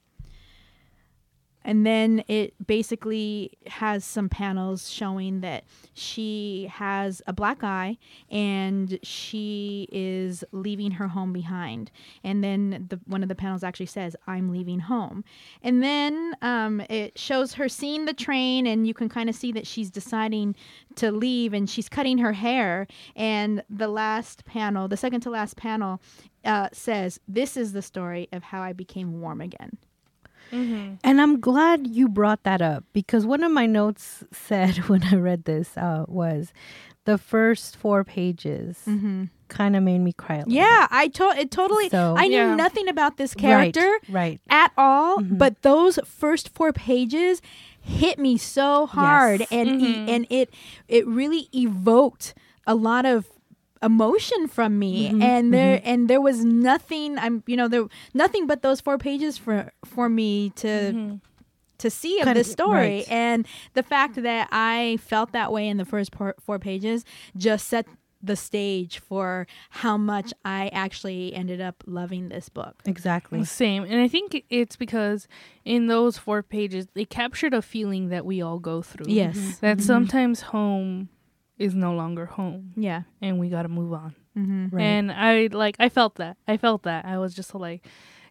and 1.64 1.84
then 1.84 2.24
it 2.26 2.54
basically 2.66 3.52
has 3.66 4.04
some 4.04 4.28
panels 4.28 4.90
showing 4.90 5.40
that 5.40 5.64
she 5.92 6.70
has 6.72 7.20
a 7.26 7.32
black 7.32 7.62
eye 7.62 7.98
and 8.30 8.98
she 9.02 9.86
is 9.92 10.42
leaving 10.52 10.92
her 10.92 11.08
home 11.08 11.32
behind. 11.32 11.90
And 12.24 12.42
then 12.42 12.86
the, 12.88 13.00
one 13.06 13.22
of 13.22 13.28
the 13.28 13.34
panels 13.34 13.62
actually 13.62 13.86
says, 13.86 14.16
I'm 14.26 14.50
leaving 14.50 14.80
home. 14.80 15.22
And 15.62 15.82
then 15.82 16.34
um, 16.40 16.80
it 16.88 17.18
shows 17.18 17.54
her 17.54 17.68
seeing 17.68 18.06
the 18.06 18.14
train, 18.14 18.66
and 18.66 18.86
you 18.86 18.94
can 18.94 19.08
kind 19.08 19.28
of 19.28 19.34
see 19.34 19.52
that 19.52 19.66
she's 19.66 19.90
deciding 19.90 20.56
to 20.96 21.12
leave 21.12 21.52
and 21.52 21.68
she's 21.68 21.88
cutting 21.88 22.18
her 22.18 22.32
hair. 22.32 22.86
And 23.16 23.62
the 23.68 23.88
last 23.88 24.44
panel, 24.44 24.88
the 24.88 24.96
second 24.96 25.20
to 25.22 25.30
last 25.30 25.56
panel, 25.56 26.00
uh, 26.44 26.68
says, 26.72 27.20
This 27.28 27.56
is 27.56 27.72
the 27.72 27.82
story 27.82 28.28
of 28.32 28.42
how 28.42 28.62
I 28.62 28.72
became 28.72 29.20
warm 29.20 29.40
again. 29.40 29.78
Mm-hmm. 30.52 30.94
And 31.04 31.20
I'm 31.20 31.40
glad 31.40 31.86
you 31.86 32.08
brought 32.08 32.42
that 32.44 32.60
up 32.62 32.84
because 32.92 33.24
one 33.26 33.42
of 33.42 33.52
my 33.52 33.66
notes 33.66 34.24
said 34.32 34.76
when 34.88 35.02
I 35.04 35.16
read 35.16 35.44
this 35.44 35.76
uh, 35.76 36.04
was 36.08 36.52
the 37.04 37.18
first 37.18 37.76
four 37.76 38.04
pages 38.04 38.78
Mm-hmm. 38.86 39.24
kind 39.48 39.74
of 39.76 39.82
made 39.82 39.98
me 40.00 40.12
cry. 40.12 40.36
A 40.36 40.38
little 40.40 40.52
Yeah, 40.52 40.86
I 40.90 41.08
to- 41.08 41.34
it 41.38 41.50
totally. 41.50 41.88
So- 41.88 42.14
I 42.16 42.28
knew 42.28 42.36
Yeah. 42.36 42.54
nothing 42.54 42.88
about 42.88 43.16
this 43.16 43.34
character 43.34 43.80
right, 44.08 44.38
right. 44.38 44.40
at 44.50 44.72
all, 44.76 45.18
Mhm. 45.18 45.38
but 45.38 45.62
those 45.62 45.98
first 46.04 46.50
four 46.50 46.72
pages 46.72 47.40
hit 47.80 48.18
me 48.18 48.36
so 48.36 48.86
hard, 48.86 49.40
Yes. 49.40 49.48
and 49.50 49.68
e- 49.80 49.94
Mhm. 49.96 50.08
and 50.08 50.26
it 50.30 50.52
it 50.88 51.06
really 51.06 51.48
evoked 51.54 52.34
a 52.66 52.74
lot 52.74 53.06
of 53.06 53.26
emotion 53.82 54.46
from 54.46 54.78
me 54.78 55.10
Mhm, 55.10 55.22
and 55.22 55.54
there 55.54 55.80
and 55.84 56.08
there 56.08 56.20
was 56.20 56.44
nothing 56.44 57.18
i'm 57.18 57.42
you 57.46 57.56
know 57.56 57.66
there 57.68 57.86
nothing 58.12 58.46
but 58.46 58.60
those 58.62 58.80
four 58.80 58.98
pages 58.98 59.38
for 59.38 59.72
for 59.84 60.08
me 60.08 60.50
to 60.56 60.66
Mm-hmm. 60.68 61.14
to 61.78 61.90
see 61.90 62.18
of 62.20 62.24
Kind 62.26 62.36
this 62.36 62.48
of- 62.48 62.52
story 62.52 62.78
right. 62.78 63.10
and 63.10 63.46
the 63.72 63.82
fact 63.82 64.22
that 64.22 64.48
i 64.52 64.98
felt 65.00 65.32
that 65.32 65.50
way 65.50 65.66
in 65.66 65.78
the 65.78 65.86
first 65.86 66.12
por- 66.12 66.34
four 66.38 66.58
pages 66.58 67.04
just 67.36 67.68
set 67.68 67.86
the 68.22 68.36
stage 68.36 68.98
for 68.98 69.46
how 69.70 69.96
much 69.96 70.34
I 70.44 70.68
actually 70.74 71.32
ended 71.32 71.62
up 71.62 71.82
loving 71.86 72.28
this 72.28 72.50
book. 72.50 72.82
Exactly. 72.84 73.42
Same. 73.46 73.84
And 73.84 73.98
I 73.98 74.08
think 74.08 74.44
it's 74.50 74.76
because 74.76 75.26
in 75.64 75.86
those 75.86 76.18
four 76.18 76.42
pages, 76.42 76.86
they 76.92 77.06
captured 77.06 77.54
a 77.54 77.62
feeling 77.62 78.10
that 78.10 78.26
we 78.26 78.42
all 78.42 78.58
go 78.58 78.82
through. 78.82 79.06
Yes. 79.10 79.56
That 79.60 79.78
Mhm. 79.78 79.80
sometimes 79.80 80.40
home 80.42 81.08
is 81.60 81.74
no 81.74 81.92
longer 81.94 82.26
home 82.26 82.72
Yeah. 82.76 83.02
and 83.20 83.38
we 83.38 83.48
got 83.50 83.62
to 83.62 83.68
move 83.68 83.92
on. 83.92 84.14
Mm-hmm. 84.36 84.74
Right. 84.74 84.82
And 84.82 85.12
I 85.12 85.48
like, 85.52 85.76
I 85.78 85.88
felt 85.90 86.14
that. 86.16 86.36
I 86.48 86.56
felt 86.56 86.82
that. 86.84 87.04
I 87.04 87.18
was 87.18 87.34
just 87.34 87.54
like, 87.54 87.86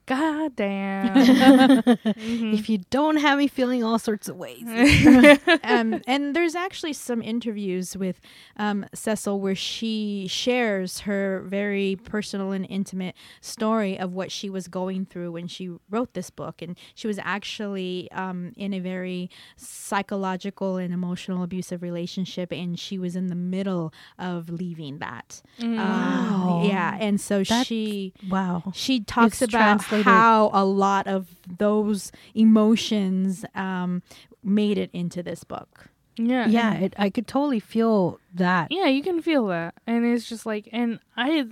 God 0.09 0.55
damn. 0.55 1.09
Mhm. 2.19 2.53
if 2.57 2.67
you 2.69 2.79
don't 2.89 3.17
have 3.17 3.37
me 3.37 3.47
feeling 3.47 3.83
all 3.83 3.99
sorts 3.99 4.27
of 4.27 4.35
ways. 4.35 4.63
um, 5.63 6.01
and 6.07 6.35
there's 6.35 6.55
actually 6.55 6.93
some 6.93 7.21
interviews 7.21 7.95
with 7.95 8.19
um, 8.57 8.85
Cecil 8.93 9.39
where 9.39 9.55
she 9.55 10.25
shares 10.27 11.01
her 11.01 11.43
very 11.47 11.95
personal 12.03 12.51
and 12.51 12.65
intimate 12.69 13.15
story 13.41 13.97
of 13.99 14.13
what 14.13 14.31
she 14.31 14.49
was 14.49 14.67
going 14.67 15.05
through 15.05 15.31
when 15.33 15.47
she 15.47 15.69
wrote 15.89 16.13
this 16.13 16.29
book. 16.29 16.61
And 16.61 16.75
she 16.95 17.07
was 17.07 17.19
actually 17.21 18.09
um, 18.11 18.51
in 18.57 18.73
a 18.73 18.79
very 18.79 19.29
psychological 19.57 20.77
and 20.77 20.93
emotional 20.93 21.43
abusive 21.43 21.81
relationship, 21.81 22.51
and 22.51 22.79
she 22.79 22.97
was 22.97 23.15
in 23.15 23.27
the 23.27 23.35
middle 23.35 23.93
of 24.17 24.49
leaving 24.49 24.97
that. 24.99 25.41
Um, 25.61 25.77
Wow. 25.77 26.63
yeah, 26.65 26.97
and 26.99 27.19
so 27.19 27.39
That's- 27.39 27.65
she 27.67 28.13
wow. 28.29 28.71
she 28.73 29.01
talks 29.01 29.41
It's 29.41 29.53
about 29.53 29.79
translated. 29.79 29.98
How 30.03 30.49
a 30.53 30.65
lot 30.65 31.07
of 31.07 31.27
those 31.57 32.11
emotions 32.35 33.45
um, 33.55 34.01
made 34.43 34.77
it 34.77 34.89
into 34.93 35.23
this 35.23 35.43
book. 35.43 35.87
yeah. 36.17 36.47
Yeah, 36.47 36.73
it, 36.75 36.93
I 36.97 37.09
could 37.09 37.27
totally 37.27 37.59
feel 37.59 38.19
that. 38.33 38.71
yeah, 38.71 38.85
you 38.85 39.03
can 39.03 39.21
feel 39.21 39.47
that. 39.47 39.75
And 39.87 40.05
it's 40.05 40.27
just 40.27 40.45
like, 40.45 40.67
and 40.71 40.99
I, 41.15 41.47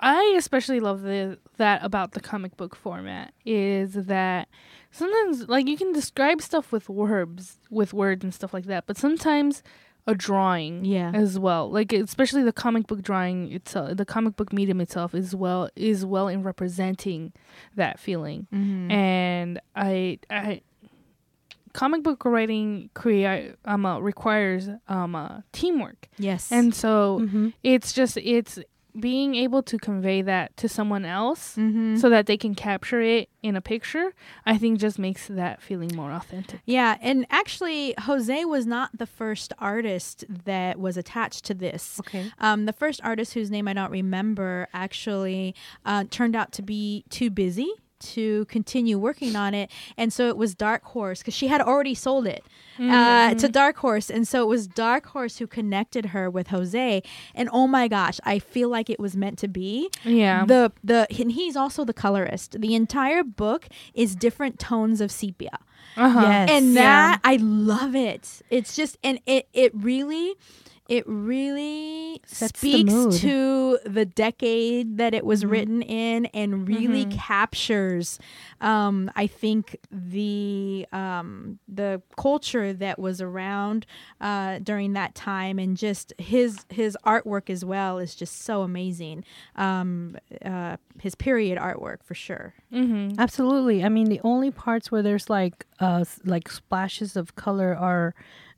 I 0.00 0.34
especially 0.36 0.80
love 0.80 1.02
the 1.02 1.38
that 1.58 1.84
about 1.84 2.12
the 2.12 2.20
comic 2.20 2.56
book 2.56 2.74
format 2.74 3.32
is 3.44 3.92
that 3.94 4.48
sometimes 4.90 5.48
like 5.48 5.68
you 5.68 5.76
can 5.76 5.92
describe 5.92 6.42
stuff 6.42 6.72
with 6.72 6.88
words, 6.88 7.58
with 7.70 7.92
words 7.94 8.24
and 8.24 8.34
stuff 8.34 8.52
like 8.52 8.64
that, 8.66 8.84
but 8.86 8.96
sometimes 8.96 9.62
a 10.06 10.14
drawing 10.14 10.84
Yeah. 10.84 11.12
as 11.14 11.38
well 11.38 11.70
like 11.70 11.92
especially 11.92 12.42
the 12.42 12.52
comic 12.52 12.86
book 12.88 13.02
drawing 13.02 13.52
itself 13.52 13.96
the 13.96 14.04
comic 14.04 14.34
book 14.36 14.52
medium 14.52 14.80
itself 14.80 15.14
is 15.14 15.34
well 15.34 15.68
is 15.76 16.04
well 16.04 16.26
in 16.28 16.42
representing 16.42 17.32
that 17.76 18.00
feeling 18.00 18.46
Mm-hmm. 18.52 18.90
and 18.90 19.60
i 19.76 20.18
i 20.28 20.60
comic 21.72 22.02
book 22.02 22.24
writing 22.24 22.90
create 22.94 23.54
um 23.64 23.86
uh, 23.86 23.98
requires 24.00 24.68
um 24.88 25.14
uh, 25.14 25.40
teamwork 25.52 26.08
yes. 26.18 26.50
and 26.52 26.74
so 26.74 27.20
Mm-hmm. 27.22 27.48
it's 27.62 27.92
just 27.92 28.16
it's 28.18 28.58
being 28.98 29.34
able 29.34 29.62
to 29.62 29.78
convey 29.78 30.22
that 30.22 30.56
to 30.56 30.68
someone 30.68 31.04
else 31.04 31.56
mm-hmm. 31.56 31.96
so 31.96 32.08
that 32.08 32.26
they 32.26 32.36
can 32.36 32.54
capture 32.54 33.00
it 33.00 33.28
in 33.42 33.56
a 33.56 33.60
picture 33.60 34.14
i 34.46 34.56
think 34.56 34.78
just 34.78 34.98
makes 34.98 35.28
that 35.28 35.60
feeling 35.62 35.90
more 35.94 36.12
authentic 36.12 36.60
yeah, 36.64 36.96
and 37.00 37.26
actually, 37.30 37.94
Jose 38.00 38.44
was 38.44 38.66
not 38.66 38.96
the 38.96 39.06
first 39.06 39.52
artist 39.58 40.24
that 40.28 40.78
was 40.78 40.96
attached 40.96 41.44
to 41.46 41.54
this. 41.54 42.00
Okay. 42.00 42.30
Um, 42.38 42.66
the 42.66 42.72
first 42.72 43.00
artist 43.02 43.34
whose 43.34 43.50
name 43.50 43.68
I 43.68 43.72
don't 43.72 43.90
remember 43.90 44.68
actually 44.72 45.54
uh, 45.84 46.04
turned 46.10 46.36
out 46.36 46.52
to 46.52 46.62
be 46.62 47.04
too 47.10 47.30
busy 47.30 47.72
to 48.02 48.44
continue 48.46 48.98
working 48.98 49.36
on 49.36 49.54
it, 49.54 49.70
and 49.96 50.12
so 50.12 50.28
it 50.28 50.36
was 50.36 50.54
Dark 50.54 50.84
Horse 50.84 51.20
because 51.20 51.34
she 51.34 51.48
had 51.48 51.60
already 51.60 51.94
sold 51.94 52.26
it 52.26 52.44
uh, 52.78 53.34
to 53.34 53.48
Dark 53.48 53.76
Horse, 53.78 54.10
and 54.10 54.26
so 54.26 54.42
it 54.42 54.46
was 54.48 54.66
Dark 54.66 55.06
Horse 55.06 55.38
who 55.38 55.46
connected 55.46 56.06
her 56.06 56.28
with 56.30 56.48
Jose. 56.48 57.02
And 57.34 57.48
oh 57.52 57.66
my 57.66 57.88
gosh, 57.88 58.18
I 58.24 58.38
feel 58.38 58.68
like 58.68 58.90
it 58.90 58.98
was 59.00 59.16
meant 59.16 59.38
to 59.38 59.48
be. 59.48 59.90
yeah 60.04 60.44
The 60.44 60.72
the 60.82 61.06
and 61.18 61.32
he's 61.32 61.56
also 61.56 61.84
the 61.84 61.94
colorist. 61.94 62.60
The 62.60 62.74
entire 62.74 63.22
book 63.22 63.68
is 63.94 64.16
different 64.16 64.58
tones 64.58 65.00
of 65.00 65.10
sepia 65.10 65.58
uh-huh. 65.96 66.20
Yes. 66.20 66.50
and 66.50 66.72
Yeah. 66.72 66.82
that 66.82 67.20
I 67.24 67.36
love 67.36 67.94
it. 67.94 68.42
It's 68.50 68.74
just 68.76 68.98
and 69.04 69.20
it 69.26 69.48
it 69.52 69.72
really 69.74 70.34
it 70.96 71.04
really 71.06 72.20
Sets 72.26 72.58
speaks 72.58 72.92
mood. 72.92 73.12
to 73.14 73.78
the 73.86 74.04
decade 74.04 74.98
that 74.98 75.12
it 75.14 75.24
was 75.24 75.44
written 75.52 75.80
in 75.82 76.26
and 76.26 76.68
really 76.68 77.06
Mhm. 77.06 77.10
captures 77.12 78.18
um 78.60 79.10
I 79.16 79.26
think 79.26 79.64
the 79.90 80.86
um 80.92 81.58
the 81.80 82.02
culture 82.16 82.72
that 82.84 82.98
was 82.98 83.20
around 83.20 83.86
uh 84.20 84.58
during 84.70 84.92
that 85.00 85.14
time 85.14 85.58
and 85.58 85.76
just 85.76 86.12
his 86.18 86.64
his 86.68 86.96
artwork 87.04 87.48
as 87.50 87.64
well 87.64 87.98
is 87.98 88.14
just 88.14 88.42
so 88.42 88.62
amazing. 88.62 89.24
Um 89.56 90.16
uh 90.44 90.76
his 91.00 91.14
period 91.14 91.56
artwork 91.58 92.02
for 92.04 92.14
sure. 92.14 92.54
mm-hmm. 92.72 93.18
Absolutely. 93.18 93.82
I 93.84 93.88
mean, 93.88 94.08
the 94.08 94.20
only 94.32 94.50
parts 94.50 94.92
where 94.92 95.02
there's 95.02 95.28
like 95.30 95.66
uh 95.80 96.04
like 96.24 96.46
splashes 96.50 97.16
of 97.16 97.34
color 97.34 97.74
are 97.74 98.14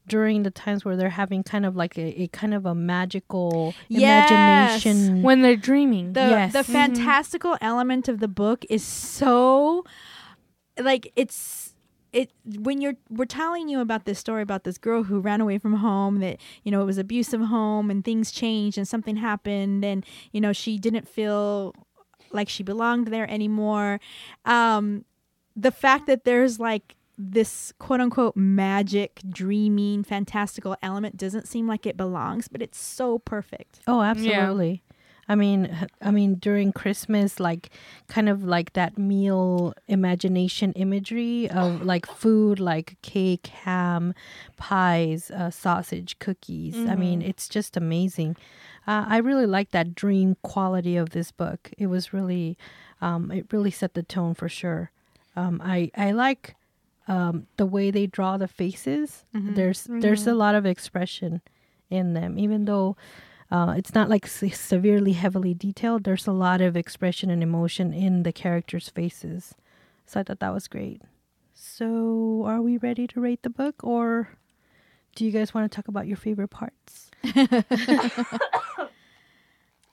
during 0.06 0.42
the 0.42 0.50
times 0.50 0.84
where 0.84 0.96
they're 0.96 1.10
having 1.10 1.42
kind 1.42 1.64
of 1.64 1.74
like 1.76 1.96
a, 1.98 2.22
a 2.22 2.28
kind 2.28 2.52
of 2.54 2.66
a 2.66 2.74
magical 2.74 3.74
Yes. 3.88 4.30
imagination. 4.30 5.22
when 5.22 5.42
they're 5.42 5.56
dreaming 5.56 6.12
the 6.12 6.28
Yes. 6.28 6.52
the 6.52 6.60
Mhm. 6.62 6.72
fantastical 6.72 7.56
element 7.60 8.08
of 8.08 8.20
the 8.20 8.28
book 8.28 8.64
is 8.68 8.84
so 8.84 9.84
like 10.78 11.12
it's 11.16 11.74
it 12.12 12.30
when 12.58 12.80
you're 12.80 12.94
we're 13.10 13.24
telling 13.24 13.68
you 13.68 13.80
about 13.80 14.04
this 14.04 14.18
story 14.18 14.42
about 14.42 14.64
this 14.64 14.78
girl 14.78 15.04
who 15.04 15.18
ran 15.20 15.40
away 15.40 15.58
from 15.58 15.74
home 15.74 16.20
that 16.20 16.38
you 16.62 16.70
know 16.70 16.80
it 16.80 16.84
was 16.84 16.98
abusive 16.98 17.40
home 17.40 17.90
and 17.90 18.04
things 18.04 18.30
changed 18.30 18.76
and 18.78 18.86
something 18.86 19.16
happened 19.16 19.84
and 19.84 20.04
you 20.32 20.40
know 20.40 20.52
she 20.52 20.78
didn't 20.78 21.08
feel 21.08 21.74
like 22.32 22.48
she 22.48 22.62
belonged 22.62 23.08
there 23.08 23.28
anymore 23.30 24.00
um 24.44 25.04
the 25.56 25.70
fact 25.70 26.06
that 26.06 26.24
there's 26.24 26.58
like 26.60 26.94
this 27.16 27.72
quote 27.78 28.00
unquote 28.00 28.36
magic 28.36 29.20
dreaming 29.28 30.02
fantastical 30.02 30.76
element 30.82 31.16
doesn't 31.16 31.46
seem 31.46 31.66
like 31.66 31.86
it 31.86 31.96
belongs 31.96 32.48
but 32.48 32.60
it's 32.60 32.78
so 32.78 33.18
perfect 33.18 33.80
Oh, 33.86 34.02
absolutely. 34.02 34.82
I 35.26 35.36
mean, 35.36 35.66
h- 35.80 35.88
I 36.02 36.10
mean 36.10 36.34
during 36.34 36.70
Christmas, 36.72 37.40
like 37.40 37.70
kind 38.08 38.28
of 38.28 38.44
like 38.44 38.74
that 38.74 38.98
meal 38.98 39.72
imagination 39.88 40.72
imagery 40.74 41.48
of 41.48 41.80
like 41.92 42.04
food, 42.04 42.60
like 42.60 42.96
cake, 43.00 43.46
ham, 43.46 44.12
pies, 44.58 45.30
uh, 45.30 45.50
sausage, 45.50 46.18
cookies. 46.18 46.74
I 46.74 46.94
mean, 46.94 47.20
Mhm. 47.22 47.28
it's 47.28 47.48
just 47.48 47.76
amazing. 47.76 48.36
Uh, 48.86 49.04
I 49.08 49.16
really 49.18 49.46
like 49.46 49.70
that 49.70 49.94
dream 49.94 50.36
quality 50.42 50.96
of 50.98 51.10
this 51.10 51.30
book. 51.32 51.70
It 51.78 51.86
was 51.86 52.12
really, 52.12 52.58
um, 53.00 53.30
it 53.30 53.46
really 53.50 53.70
set 53.70 53.94
the 53.94 54.02
tone 54.02 54.34
for 54.34 54.48
sure. 54.50 54.90
Um, 55.36 55.60
I 55.64 55.90
I 55.96 56.12
like 56.12 56.54
um, 57.08 57.46
the 57.56 57.66
way 57.66 57.90
they 57.90 58.06
draw 58.06 58.36
the 58.38 58.48
faces. 58.48 59.24
Mhm. 59.34 59.54
There's 59.54 59.84
there's 59.84 60.26
a 60.26 60.34
lot 60.34 60.54
of 60.54 60.64
expression 60.66 61.40
in 61.90 62.14
them, 62.14 62.38
even 62.38 62.64
though 62.64 62.96
uh, 63.50 63.74
it's 63.76 63.94
not 63.94 64.08
like 64.08 64.26
se- 64.26 64.50
severely 64.50 65.12
heavily 65.12 65.54
detailed. 65.54 66.04
There's 66.04 66.26
a 66.26 66.32
lot 66.32 66.60
of 66.60 66.76
expression 66.76 67.30
and 67.30 67.42
emotion 67.42 67.92
in 67.92 68.22
the 68.22 68.32
characters' 68.32 68.88
faces. 68.88 69.54
So 70.06 70.20
I 70.20 70.22
thought 70.22 70.40
that 70.40 70.52
was 70.54 70.66
great. 70.68 71.02
So 71.52 72.42
are 72.46 72.60
we 72.62 72.78
ready 72.78 73.06
to 73.08 73.20
rate 73.20 73.42
the 73.42 73.50
book, 73.50 73.84
or 73.84 74.30
do 75.14 75.24
you 75.24 75.30
guys 75.30 75.54
want 75.54 75.70
to 75.70 75.74
talk 75.76 75.88
about 75.88 76.06
your 76.06 76.16
favorite 76.16 76.48
parts? 76.50 77.10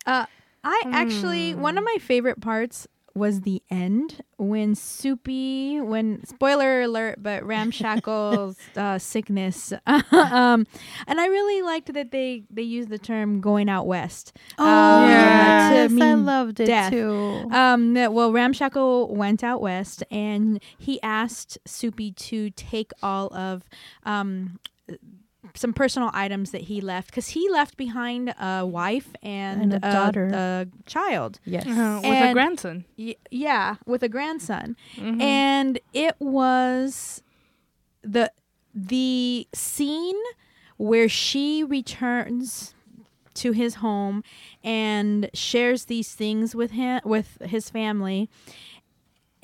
Uh, 0.06 0.26
I 0.64 0.82
actually 0.92 1.54
one 1.56 1.78
of 1.78 1.84
my 1.84 1.98
favorite 2.00 2.42
parts 2.42 2.88
was 3.14 3.42
the 3.42 3.62
end 3.70 4.22
when 4.38 4.74
Soupy, 4.76 5.82
when 5.82 6.26
spoiler 6.26 6.82
alert, 6.82 7.22
but 7.22 7.44
Ramshackle's 7.44 8.58
uh, 8.76 8.98
sickness, 9.00 9.74
um, 9.86 10.66
and 11.08 11.20
I 11.20 11.28
really 11.28 11.62
liked 11.62 11.94
that 11.94 12.12
they 12.12 12.44
they 12.50 12.62
used 12.62 12.90
the 12.90 12.98
term 12.98 13.42
going 13.42 13.70
out 13.70 13.86
west. 13.88 14.36
Oh, 14.58 14.66
Um, 15.04 15.10
yes, 15.10 15.92
I 16.02 16.14
loved 16.14 16.60
it 16.60 16.66
death. 16.66 16.92
too. 16.92 17.48
Um, 17.52 17.94
that- 17.96 18.14
well, 18.14 18.32
Ramshackle 18.32 19.14
went 19.14 19.44
out 19.44 19.62
west, 19.62 20.04
and 20.10 20.62
he 20.78 21.02
asked 21.02 21.58
Soupy 21.66 22.12
to 22.14 22.50
take 22.52 22.92
all 23.04 23.34
of 23.36 23.64
um, 24.04 24.60
some 25.56 25.74
personal 25.74 26.10
items 26.14 26.52
that 26.52 26.62
he 26.62 26.82
left 26.82 27.08
because 27.10 27.30
he 27.30 27.50
left 27.50 27.78
behind 27.78 28.34
a 28.40 28.66
wife 28.66 29.10
and, 29.22 29.62
And 29.62 29.74
a 29.74 29.80
daughter. 29.80 30.28
a 30.34 30.68
child. 30.86 31.40
yes. 31.46 31.66
uh, 31.68 32.00
with 32.04 32.30
a 32.30 32.34
grandson 32.34 32.86
Y- 32.98 33.16
yeah, 33.30 33.76
with 33.86 34.04
a 34.04 34.10
grandson, 34.10 34.76
Mhm. 34.98 35.22
and 35.22 35.80
it 35.94 36.16
was 36.20 37.22
the 38.02 38.32
the 38.74 39.48
scene 39.54 40.16
where 40.78 41.10
she 41.10 41.64
returns 41.64 42.74
to 43.34 43.52
his 43.52 43.76
home 43.76 44.24
and 44.64 45.30
shares 45.34 45.86
these 45.86 46.14
things 46.16 46.56
with 46.56 46.72
him 46.72 47.02
with 47.04 47.38
his 47.46 47.70
family 47.70 48.30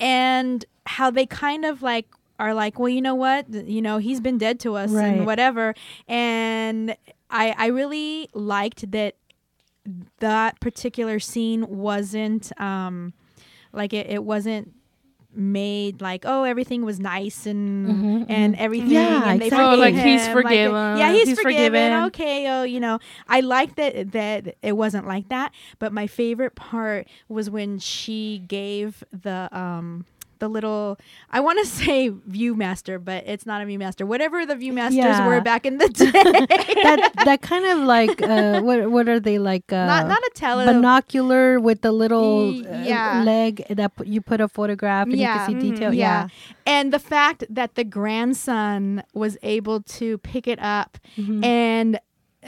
and 0.00 0.64
how 0.86 1.10
they 1.10 1.26
kind 1.26 1.64
of 1.64 1.82
like 1.82 2.06
are 2.38 2.54
like 2.54 2.78
well 2.78 2.88
you 2.88 3.00
know 3.02 3.14
what 3.14 3.48
you 3.52 3.82
know 3.82 3.98
he's 3.98 4.20
been 4.20 4.38
dead 4.38 4.60
to 4.60 4.74
us 4.76 4.90
Right. 4.90 5.06
and 5.06 5.26
whatever 5.26 5.74
and 6.06 6.96
i 7.30 7.54
i 7.58 7.66
really 7.66 8.28
liked 8.34 8.90
that 8.92 9.14
that 10.20 10.60
particular 10.60 11.18
scene 11.18 11.66
wasn't 11.68 12.52
um 12.60 13.12
like 13.72 13.92
it, 13.92 14.06
it 14.08 14.24
wasn't 14.24 14.74
made 15.34 16.00
like 16.00 16.24
oh 16.26 16.42
everything 16.44 16.84
was 16.84 16.98
nice 16.98 17.46
and 17.46 17.86
Mhm, 17.86 18.26
and 18.28 18.54
mhm. 18.54 18.58
everything 18.60 18.90
Yeah, 18.90 19.30
and 19.30 19.40
they 19.40 19.46
exactly. 19.46 19.64
Oh, 19.66 19.70
forgave 19.76 19.94
like, 19.94 20.04
he's 20.04 20.26
him, 20.26 20.32
forgiven, 20.32 20.98
yeah 20.98 21.12
he's, 21.12 21.28
he's 21.28 21.40
forgiven. 21.40 21.64
forgiven. 21.66 22.04
okay 22.04 22.48
oh 22.50 22.62
you 22.64 22.80
know 22.80 22.98
i 23.28 23.40
like 23.40 23.76
that 23.76 24.12
that 24.12 24.56
it 24.62 24.72
wasn't 24.72 25.06
like 25.06 25.28
that 25.28 25.52
but 25.78 25.92
my 25.92 26.06
favorite 26.06 26.54
part 26.56 27.06
was 27.28 27.50
when 27.50 27.78
she 27.78 28.42
gave 28.48 29.04
the 29.12 29.48
um 29.56 30.06
the 30.40 30.48
little 30.48 30.98
I 31.30 31.40
want 31.40 31.58
to 31.60 31.66
say 31.84 32.10
Viewmaster, 32.10 33.02
but 33.02 33.24
it's 33.26 33.46
not 33.46 33.62
a 33.62 33.64
Viewmaster. 33.64 34.06
Whatever 34.06 34.44
the 34.46 34.54
Viewmasters 34.54 34.92
Yeah. 34.92 35.26
were 35.26 35.40
back 35.40 35.66
in 35.66 35.78
the 35.78 35.88
day. 36.02 36.10
that 36.12 37.12
that 37.24 37.42
kind 37.42 37.64
of 37.66 37.78
like 37.86 38.20
uh, 38.22 38.60
what 38.62 38.90
what 38.90 39.08
are 39.08 39.20
they 39.20 39.38
like? 39.38 39.72
Uh, 39.72 39.86
not 39.86 40.08
not 40.08 40.18
a 40.22 40.30
tele 40.34 40.66
binocular 40.66 41.60
with 41.60 41.80
the 41.82 41.92
little 41.92 42.50
uh, 42.66 42.82
yeah. 42.82 43.22
leg 43.24 43.64
that 43.70 43.96
p- 43.96 44.08
you 44.08 44.20
put 44.20 44.40
a 44.40 44.48
photograph 44.48 45.06
and 45.06 45.16
Yeah. 45.16 45.32
you 45.34 45.38
can 45.38 45.60
see 45.60 45.66
Mhm. 45.68 45.70
detail. 45.74 45.94
yeah. 45.94 46.08
Yeah. 46.08 46.28
And 46.66 46.92
the 46.92 46.98
fact 46.98 47.44
that 47.48 47.74
the 47.76 47.84
grandson 47.84 49.02
was 49.14 49.36
able 49.42 49.80
to 49.98 50.18
pick 50.18 50.46
it 50.46 50.58
up 50.60 50.98
Mhm. 51.16 51.44
and 51.44 51.98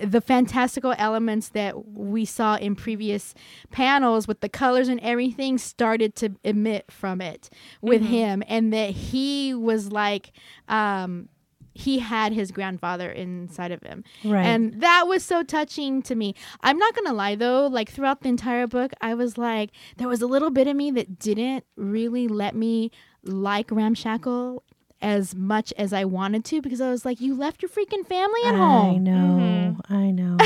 the 0.09 0.21
fantastical 0.21 0.95
elements 0.99 1.49
that 1.51 1.87
we 1.89 2.25
saw 2.25 2.57
in 2.57 2.77
previous 2.77 3.35
panels 3.71 4.29
with 4.29 4.41
the 4.41 4.49
colors 4.49 4.89
and 4.89 5.01
everything 5.01 5.59
started 5.59 6.15
to 6.17 6.31
emit 6.45 6.85
from 6.91 7.21
it 7.21 7.51
with 7.83 8.03
Mhm. 8.03 8.07
him 8.07 8.43
and 8.47 8.73
that 8.73 8.91
he 8.91 9.53
was 9.55 9.91
like 9.91 10.33
um 10.69 11.29
he 11.73 12.01
had 12.01 12.33
his 12.33 12.51
grandfather 12.51 13.11
inside 13.11 13.71
of 13.73 13.81
him 13.83 14.03
Right. 14.25 14.45
and 14.45 14.81
that 14.81 15.05
was 15.07 15.25
so 15.25 15.43
touching 15.45 16.03
to 16.03 16.15
me. 16.15 16.35
I'm 16.63 16.77
not 16.79 16.95
going 16.95 17.07
to 17.07 17.13
lie 17.13 17.37
though, 17.37 17.67
like 17.69 17.89
throughout 17.91 18.23
the 18.23 18.29
entire 18.29 18.67
book, 18.67 18.93
I 19.01 19.15
was 19.15 19.39
like, 19.39 19.71
there 19.97 20.09
was 20.09 20.21
a 20.21 20.27
little 20.27 20.51
bit 20.51 20.67
of 20.67 20.75
me 20.77 20.91
that 20.91 21.19
didn't 21.21 21.65
really 21.77 22.27
let 22.29 22.55
me 22.57 22.91
like 23.25 23.71
Ramshackle 23.71 24.63
as 25.03 25.35
much 25.35 25.73
as 25.79 25.93
I 25.93 26.05
wanted 26.05 26.45
to 26.47 26.61
because 26.61 26.81
I 26.81 26.91
was 26.91 27.05
like, 27.05 27.21
you 27.21 27.35
left 27.35 27.63
your 27.63 27.71
freaking 27.71 28.07
family 28.07 28.41
at 28.47 28.55
I 28.55 28.59
home. 28.59 28.95
I 28.95 28.99
know. 28.99 29.77
I 29.89 30.11
know. 30.21 30.39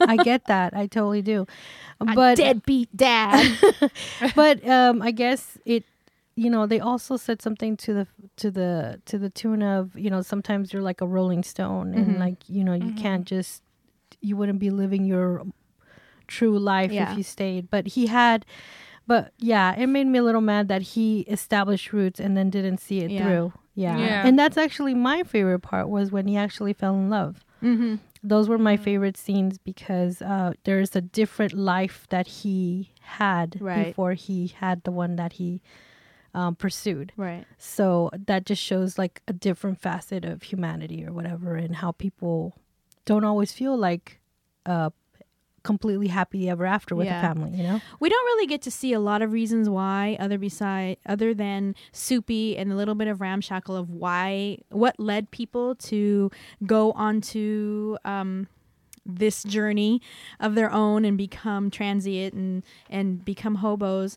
I 0.00 0.16
get 0.18 0.46
that. 0.46 0.74
I 0.74 0.86
totally 0.86 1.22
do. 1.22 1.46
A 2.00 2.04
But 2.14 2.36
deadbeat 2.36 2.94
dad. 2.96 3.56
but 4.36 4.66
um 4.68 5.00
I 5.02 5.10
guess 5.10 5.56
it 5.64 5.84
you 6.36 6.50
know 6.50 6.66
they 6.66 6.80
also 6.80 7.16
said 7.16 7.40
something 7.40 7.76
to 7.78 7.94
the 7.94 8.06
to 8.36 8.50
the 8.50 9.00
to 9.06 9.18
the 9.18 9.30
tune 9.30 9.62
of 9.62 9.96
you 9.96 10.10
know 10.10 10.20
sometimes 10.20 10.72
you're 10.72 10.82
like 10.82 11.00
a 11.00 11.06
rolling 11.06 11.42
stone 11.44 11.92
Mhm. 11.92 11.96
and 11.96 12.18
like 12.18 12.38
you 12.48 12.64
know 12.64 12.74
you 12.74 12.90
Mhm. 12.92 12.96
can't 12.98 13.24
just 13.24 13.62
you 14.20 14.36
wouldn't 14.36 14.58
be 14.58 14.70
living 14.70 15.04
your 15.04 15.42
true 16.26 16.58
life 16.58 16.90
Yeah. 16.90 17.12
if 17.12 17.16
you 17.18 17.22
stayed 17.22 17.70
but 17.70 17.86
he 17.88 18.06
had 18.08 18.44
but 19.06 19.32
yeah 19.38 19.74
it 19.76 19.86
made 19.86 20.06
me 20.08 20.18
a 20.18 20.22
little 20.24 20.40
mad 20.40 20.68
that 20.68 20.82
he 20.82 21.20
established 21.28 21.92
roots 21.92 22.18
and 22.18 22.36
then 22.36 22.50
didn't 22.50 22.78
see 22.78 23.00
it 23.00 23.10
Yeah. 23.10 23.22
through 23.22 23.52
yeah. 23.74 23.96
Yeah. 23.98 24.26
and 24.26 24.38
that's 24.38 24.56
actually 24.56 24.94
my 24.94 25.22
favorite 25.22 25.60
part 25.60 25.88
was 25.88 26.10
when 26.12 26.26
he 26.26 26.36
actually 26.36 26.72
fell 26.72 26.94
in 26.94 27.10
love 27.10 27.44
mm-hmm. 27.62 27.96
those 28.22 28.48
were 28.48 28.58
my 28.58 28.76
Mm. 28.76 28.84
favorite 28.84 29.16
scenes 29.16 29.58
because 29.58 30.22
uh, 30.22 30.52
there's 30.64 30.94
a 30.96 31.00
different 31.00 31.52
life 31.52 32.06
that 32.10 32.26
he 32.26 32.90
had 33.00 33.58
Right. 33.60 33.86
before 33.88 34.14
he 34.14 34.48
had 34.58 34.82
the 34.84 34.90
one 34.90 35.16
that 35.16 35.34
he 35.34 35.60
um, 36.34 36.56
pursued. 36.56 37.12
Right. 37.16 37.44
So 37.58 38.10
that 38.26 38.44
just 38.44 38.60
shows 38.60 38.98
like 38.98 39.22
a 39.28 39.32
different 39.32 39.80
facet 39.80 40.24
of 40.24 40.42
humanity 40.42 41.04
or 41.06 41.12
whatever, 41.12 41.54
and 41.54 41.76
how 41.76 41.92
people 41.92 42.56
don't 43.04 43.24
always 43.24 43.52
feel 43.52 43.76
like 43.76 44.18
uh, 44.66 44.90
completely 45.64 46.06
happy 46.08 46.48
ever 46.48 46.64
after 46.66 46.94
with 46.94 47.06
Yeah. 47.06 47.18
a 47.18 47.22
family. 47.34 47.50
You 47.56 47.64
know? 47.64 47.80
We 47.98 48.08
don't 48.08 48.24
really 48.26 48.46
get 48.46 48.62
to 48.62 48.70
see 48.70 48.92
a 48.92 49.00
lot 49.00 49.20
of 49.22 49.32
reasons 49.32 49.68
why 49.68 50.16
other 50.20 50.38
beside 50.38 50.98
other 51.06 51.34
than 51.34 51.74
Soupy 51.92 52.56
and 52.56 52.70
a 52.70 52.76
little 52.76 52.94
bit 52.94 53.08
of 53.08 53.20
ramshackle 53.20 53.74
of 53.76 53.90
why 53.90 54.58
what 54.70 55.00
led 55.00 55.30
people 55.32 55.74
to 55.76 56.30
go 56.64 56.92
onto 56.92 57.96
um 58.04 58.46
this 59.06 59.42
journey 59.42 60.00
of 60.40 60.54
their 60.54 60.72
own 60.72 61.04
and 61.04 61.18
become 61.18 61.70
transient 61.70 62.32
and 62.34 62.62
and 62.88 63.24
become 63.24 63.56
hobos. 63.56 64.16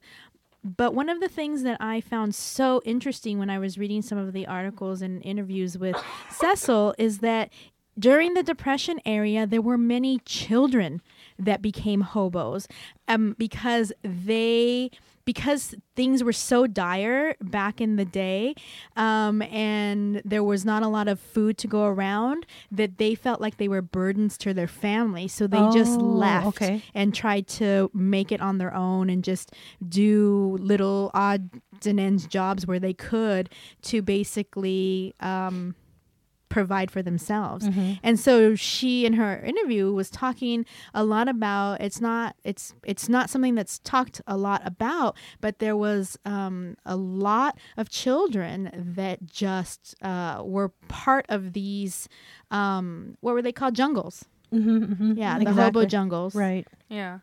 But 0.64 0.93
one 0.93 1.08
of 1.10 1.20
the 1.22 1.30
things 1.30 1.64
that 1.64 1.78
I 1.80 2.02
found 2.02 2.36
so 2.36 2.82
interesting 2.84 3.38
when 3.39 3.50
I 3.50 3.58
was 3.60 3.78
reading 3.78 4.02
some 4.02 4.18
of 4.18 4.34
the 4.34 4.45
articles 4.48 5.02
and 5.02 5.22
interviews 5.26 5.78
with 5.78 5.95
Cecil 6.30 6.93
is 6.98 7.20
that 7.20 7.52
during 8.00 8.34
the 8.34 8.43
depression 8.43 9.00
area 9.06 9.48
there 9.48 9.62
were 9.62 9.78
many 9.78 10.20
children 10.20 11.02
that 11.40 11.62
became 11.62 12.02
hobos 12.02 12.68
um, 13.08 13.36
because 13.38 13.92
they 14.04 14.90
because 15.26 15.76
things 15.98 16.24
were 16.24 16.32
so 16.32 16.66
dire 16.68 17.36
back 17.42 17.82
in 17.82 17.98
the 17.98 18.06
day 18.06 18.56
um, 18.96 19.42
and 19.42 20.22
there 20.24 20.42
was 20.44 20.64
not 20.64 20.84
a 20.84 20.88
lot 20.88 21.10
of 21.10 21.20
food 21.20 21.58
to 21.58 21.68
go 21.68 21.84
around 21.84 22.46
that 22.72 22.98
they 22.98 23.14
felt 23.14 23.42
like 23.42 23.58
they 23.58 23.68
were 23.68 23.82
burdens 23.82 24.38
to 24.38 24.54
their 24.54 24.68
family 24.70 25.28
so 25.28 25.46
they 25.46 25.62
just 25.74 26.00
Oh, 26.00 26.06
left 26.06 26.48
okay. 26.48 26.82
and 26.94 27.14
tried 27.14 27.46
to 27.48 27.92
make 27.94 28.32
it 28.32 28.40
on 28.40 28.58
their 28.58 28.74
own 28.74 29.10
and 29.10 29.22
just 29.24 29.52
do 29.88 30.58
little 30.62 31.12
odds 31.14 31.52
and 31.86 32.00
ends 32.00 32.26
jobs 32.26 32.66
where 32.66 32.80
they 32.80 32.94
could 32.94 33.50
to 33.82 34.02
basically 34.02 35.14
um, 35.20 35.76
provide 36.50 36.89
for 36.89 37.02
themselves. 37.02 37.68
Mhm. 37.68 38.00
And 38.04 38.20
so 38.20 38.56
she 38.56 39.06
in 39.06 39.14
her 39.14 39.39
interview 39.39 39.91
was 39.91 40.10
talking 40.10 40.66
a 40.93 41.04
lot 41.04 41.28
about 41.28 41.82
it's 41.82 42.00
not 42.00 42.36
it's 42.43 42.74
it's 42.84 43.10
not 43.10 43.30
something 43.30 43.56
that's 43.56 43.80
talked 43.80 44.22
a 44.28 44.38
lot 44.38 44.62
about, 44.66 45.18
but 45.41 45.60
there 45.60 45.76
was 45.76 46.18
um, 46.26 46.78
a 46.86 46.95
lot 46.95 47.58
of 47.76 47.89
children 47.89 48.72
that 48.95 49.26
just 49.26 49.95
uh, 50.02 50.41
were 50.43 50.70
part 50.88 51.26
of 51.30 51.54
these 51.54 52.08
um, 52.52 53.18
what 53.22 53.34
were 53.34 53.41
they 53.41 53.52
called 53.52 53.76
jungles? 53.76 54.26
Mhm, 54.54 54.95
mhm. 54.95 55.18
Yeah, 55.18 55.38
the 55.39 55.52
hobo 55.54 55.86
jungles. 55.86 56.34
Right. 56.34 56.66
Yeah. 56.89 57.20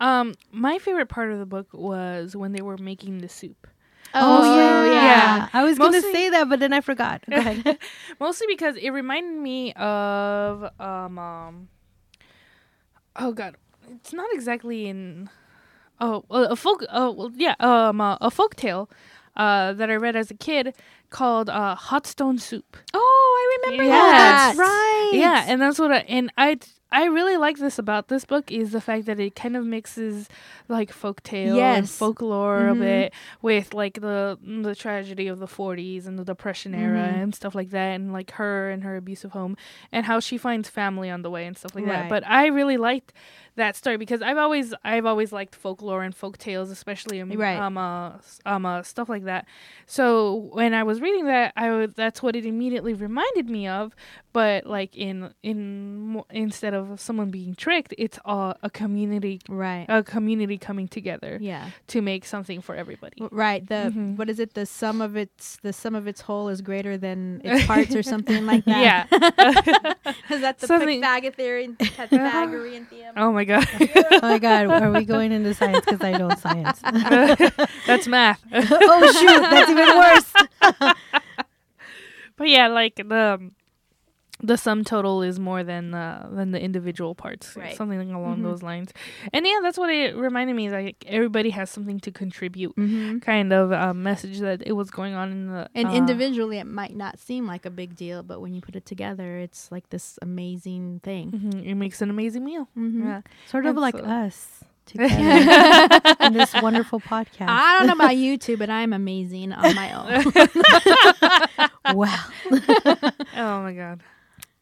Um, 0.00 0.34
my 0.50 0.78
favorite 0.78 1.08
part 1.08 1.30
of 1.30 1.38
the 1.38 1.46
book 1.46 1.68
was 1.72 2.34
when 2.34 2.52
they 2.52 2.62
were 2.62 2.78
making 2.78 3.18
the 3.18 3.28
soup. 3.28 3.66
Oh, 4.14 4.42
yeah. 4.42 4.84
yeah. 4.84 5.48
I 5.52 5.64
was 5.64 5.78
gonna 5.78 6.00
say 6.00 6.30
that, 6.30 6.48
but 6.48 6.60
then 6.60 6.72
I 6.72 6.80
forgot. 6.80 7.22
Go 7.28 7.38
ahead. 7.38 7.78
Mostly 8.20 8.46
because 8.48 8.76
it 8.76 8.90
reminded 8.90 9.40
me 9.42 9.72
of 9.74 10.70
um, 10.80 11.18
um 11.18 11.68
oh 13.16 13.32
god, 13.32 13.56
it's 13.90 14.12
not 14.12 14.28
exactly 14.32 14.86
in 14.88 15.28
oh 16.00 16.24
well, 16.28 16.44
a 16.46 16.56
folk 16.56 16.84
oh 16.90 17.10
well, 17.12 17.30
yeah 17.34 17.54
um 17.60 18.00
uh, 18.00 18.16
a 18.20 18.30
folk 18.30 18.54
tale 18.56 18.88
uh 19.36 19.72
that 19.72 19.90
I 19.90 19.94
read 19.96 20.16
as 20.16 20.30
a 20.30 20.34
kid 20.34 20.74
called 21.10 21.48
uh 21.50 21.74
Hot 21.74 22.06
Stone 22.06 22.38
Soup. 22.38 22.76
Oh, 22.92 23.36
I 23.40 23.56
remember 23.56 23.84
Yeah. 23.84 24.12
that. 24.16 24.46
That's 24.46 24.58
right. 24.58 25.10
Yeah, 25.14 25.44
and 25.46 25.60
that's 25.60 25.78
what 25.78 25.92
I 25.92 25.98
and 26.08 26.32
I 26.36 26.58
I 26.94 27.06
really 27.06 27.36
like 27.36 27.58
this 27.58 27.78
about 27.78 28.06
this 28.08 28.24
book 28.24 28.52
is 28.52 28.70
the 28.70 28.80
fact 28.80 29.06
that 29.06 29.18
it 29.18 29.34
kind 29.34 29.56
of 29.56 29.66
mixes 29.66 30.28
like 30.68 30.92
folktale 30.92 31.56
and 31.58 31.90
folklore 31.90 32.68
a 32.68 32.74
Mhm. 32.74 32.78
bit 32.78 33.12
with 33.42 33.74
like 33.74 33.94
the 34.00 34.38
the 34.42 34.74
tragedy 34.76 35.26
of 35.26 35.38
the 35.40 35.48
40s 35.48 36.06
and 36.06 36.18
the 36.18 36.24
depression 36.24 36.72
era 36.74 37.00
Mhm. 37.08 37.22
and 37.22 37.34
stuff 37.34 37.54
like 37.54 37.70
that 37.70 37.94
and 37.96 38.12
like 38.12 38.30
her 38.32 38.70
and 38.70 38.84
her 38.84 38.96
abusive 38.96 39.32
home 39.32 39.56
and 39.90 40.06
how 40.06 40.20
she 40.20 40.38
finds 40.38 40.68
family 40.68 41.10
on 41.10 41.22
the 41.22 41.30
way 41.30 41.46
and 41.46 41.58
stuff 41.58 41.74
like 41.74 41.84
that. 41.86 42.08
But 42.08 42.22
I 42.26 42.46
really 42.46 42.76
liked 42.76 43.12
that 43.56 43.76
story 43.76 43.96
because 43.96 44.20
I've 44.22 44.36
always 44.38 44.74
I've 44.84 45.06
always 45.06 45.32
liked 45.32 45.54
folklore 45.54 46.02
and 46.02 46.14
folk 46.14 46.38
tales 46.38 46.70
especially 46.70 47.20
um, 47.20 47.30
Right. 47.32 47.56
um 47.58 47.76
uh, 47.78 48.12
um 48.46 48.66
uh, 48.66 48.82
stuff 48.82 49.08
like 49.08 49.24
that. 49.24 49.46
So 49.86 50.50
when 50.52 50.74
I 50.74 50.82
was 50.82 51.00
reading 51.00 51.26
that 51.26 51.52
I 51.56 51.86
that's 51.94 52.22
what 52.22 52.34
it 52.36 52.44
immediately 52.46 52.94
reminded 52.94 53.48
me 53.48 53.68
of 53.68 53.94
but 54.32 54.66
like 54.66 54.96
in 54.96 55.32
in 55.42 56.22
instead 56.30 56.74
of 56.74 56.98
someone 57.00 57.30
being 57.30 57.54
tricked 57.54 57.94
it's 57.98 58.18
a, 58.24 58.56
a 58.62 58.70
community 58.70 59.40
Right. 59.48 59.86
a 59.88 60.02
community 60.02 60.58
coming 60.58 60.88
together 60.88 61.38
Yeah. 61.40 61.70
to 61.88 62.02
make 62.02 62.24
something 62.24 62.60
for 62.60 62.74
everybody 62.74 63.16
Right. 63.30 63.64
The 63.66 63.92
Mhm. 63.94 64.16
what 64.16 64.28
is 64.30 64.40
it? 64.40 64.54
The 64.54 64.66
sum 64.66 65.00
of 65.00 65.16
its 65.16 65.58
the 65.62 65.72
sum 65.72 65.94
of 65.94 66.06
its 66.08 66.22
whole 66.22 66.48
is 66.48 66.60
greater 66.60 66.96
than 66.96 67.40
its 67.44 67.66
parts, 67.66 67.94
or 67.94 68.02
something 68.02 68.46
like 68.46 68.64
that. 68.72 69.08
yeah 69.10 70.14
Is 70.30 70.40
that 70.40 70.58
the 70.58 70.66
Something- 70.66 71.00
Pythagorean 71.00 71.76
Pythagorean 71.78 72.86
theorem? 72.86 73.14
oh 73.16 73.32
my 73.32 73.43
god 73.44 73.66
oh 73.80 74.18
my 74.22 74.38
god, 74.38 74.66
are 74.66 74.90
we 74.90 75.04
going 75.14 75.32
into 75.32 75.54
science? 75.54 75.84
Because 75.84 76.00
I 76.02 76.12
don't 76.12 76.38
science. 76.38 76.80
that's 77.86 78.06
math 78.06 78.42
oh 78.52 79.12
shoot, 79.12 79.40
that's 79.40 79.70
even 79.70 79.88
worse. 79.96 80.32
but 82.36 82.48
yeah 82.48 82.68
like 82.68 82.96
the 82.96 83.38
um, 83.40 83.52
the 84.42 84.56
sum 84.58 84.82
total 84.84 85.22
is 85.22 85.38
more 85.38 85.62
than 85.62 85.94
uh, 85.94 86.28
than 86.30 86.50
the 86.50 86.60
individual 86.60 87.14
parts, 87.14 87.56
Right. 87.56 87.76
something 87.76 88.10
along 88.12 88.38
Mhm. 88.38 88.42
those 88.42 88.62
lines. 88.62 88.92
And 89.32 89.46
yeah, 89.46 89.60
that's 89.62 89.78
what 89.78 89.90
it 89.90 90.16
reminded 90.16 90.56
me. 90.56 90.66
Is 90.66 90.72
like 90.72 91.04
everybody 91.06 91.50
has 91.50 91.70
something 91.70 92.00
to 92.00 92.10
contribute, 92.10 92.74
Mm-hmm. 92.76 93.18
kind 93.20 93.52
of 93.52 93.70
uh, 93.72 93.94
message 93.94 94.40
that 94.40 94.60
it 94.66 94.72
was 94.72 94.90
going 94.90 95.14
on 95.14 95.30
in 95.30 95.46
the 95.46 95.68
And 95.74 95.86
uh, 95.88 95.92
individually, 95.92 96.58
it 96.58 96.66
might 96.66 96.96
not 96.96 97.18
seem 97.18 97.46
like 97.46 97.64
a 97.64 97.70
big 97.70 97.94
deal, 97.96 98.22
but 98.22 98.40
when 98.40 98.52
you 98.54 98.60
put 98.60 98.74
it 98.76 98.84
together, 98.84 99.38
it's 99.38 99.70
like 99.70 99.88
this 99.90 100.18
amazing 100.20 101.00
thing. 101.04 101.30
mhm, 101.30 101.64
it 101.64 101.74
makes 101.76 102.02
an 102.02 102.10
amazing 102.10 102.44
meal. 102.44 102.68
Mm-hmm. 102.76 103.06
Yeah. 103.06 103.20
Sort 103.46 103.66
of 103.66 103.76
And 103.76 103.80
like 103.80 103.96
so- 103.96 104.04
us 104.04 104.64
together 104.86 106.00
in 106.20 106.34
this 106.34 106.52
wonderful 106.60 107.00
podcast. 107.00 107.48
I 107.48 107.78
don't 107.78 107.86
know 107.86 107.94
about 108.04 108.16
you 108.16 108.36
two, 108.36 108.56
but 108.58 108.68
I'm 108.68 108.92
amazing 108.92 109.52
on 109.54 109.74
my 109.74 109.88
own. 109.98 110.10
wow. 111.96 112.18
Oh 113.36 113.62
my 113.62 113.72
god. 113.72 114.00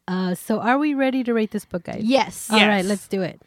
Uh, 0.07 0.35
so 0.35 0.59
are 0.59 0.77
we 0.77 0.93
ready 0.93 1.23
to 1.23 1.33
rate 1.33 1.51
this 1.51 1.65
book, 1.65 1.83
guys? 1.83 2.01
yes. 2.03 2.49
All 2.51 2.57
right, 2.59 2.77
Yes. 2.77 2.85
let's 2.87 3.07
do 3.07 3.21
it. 3.21 3.41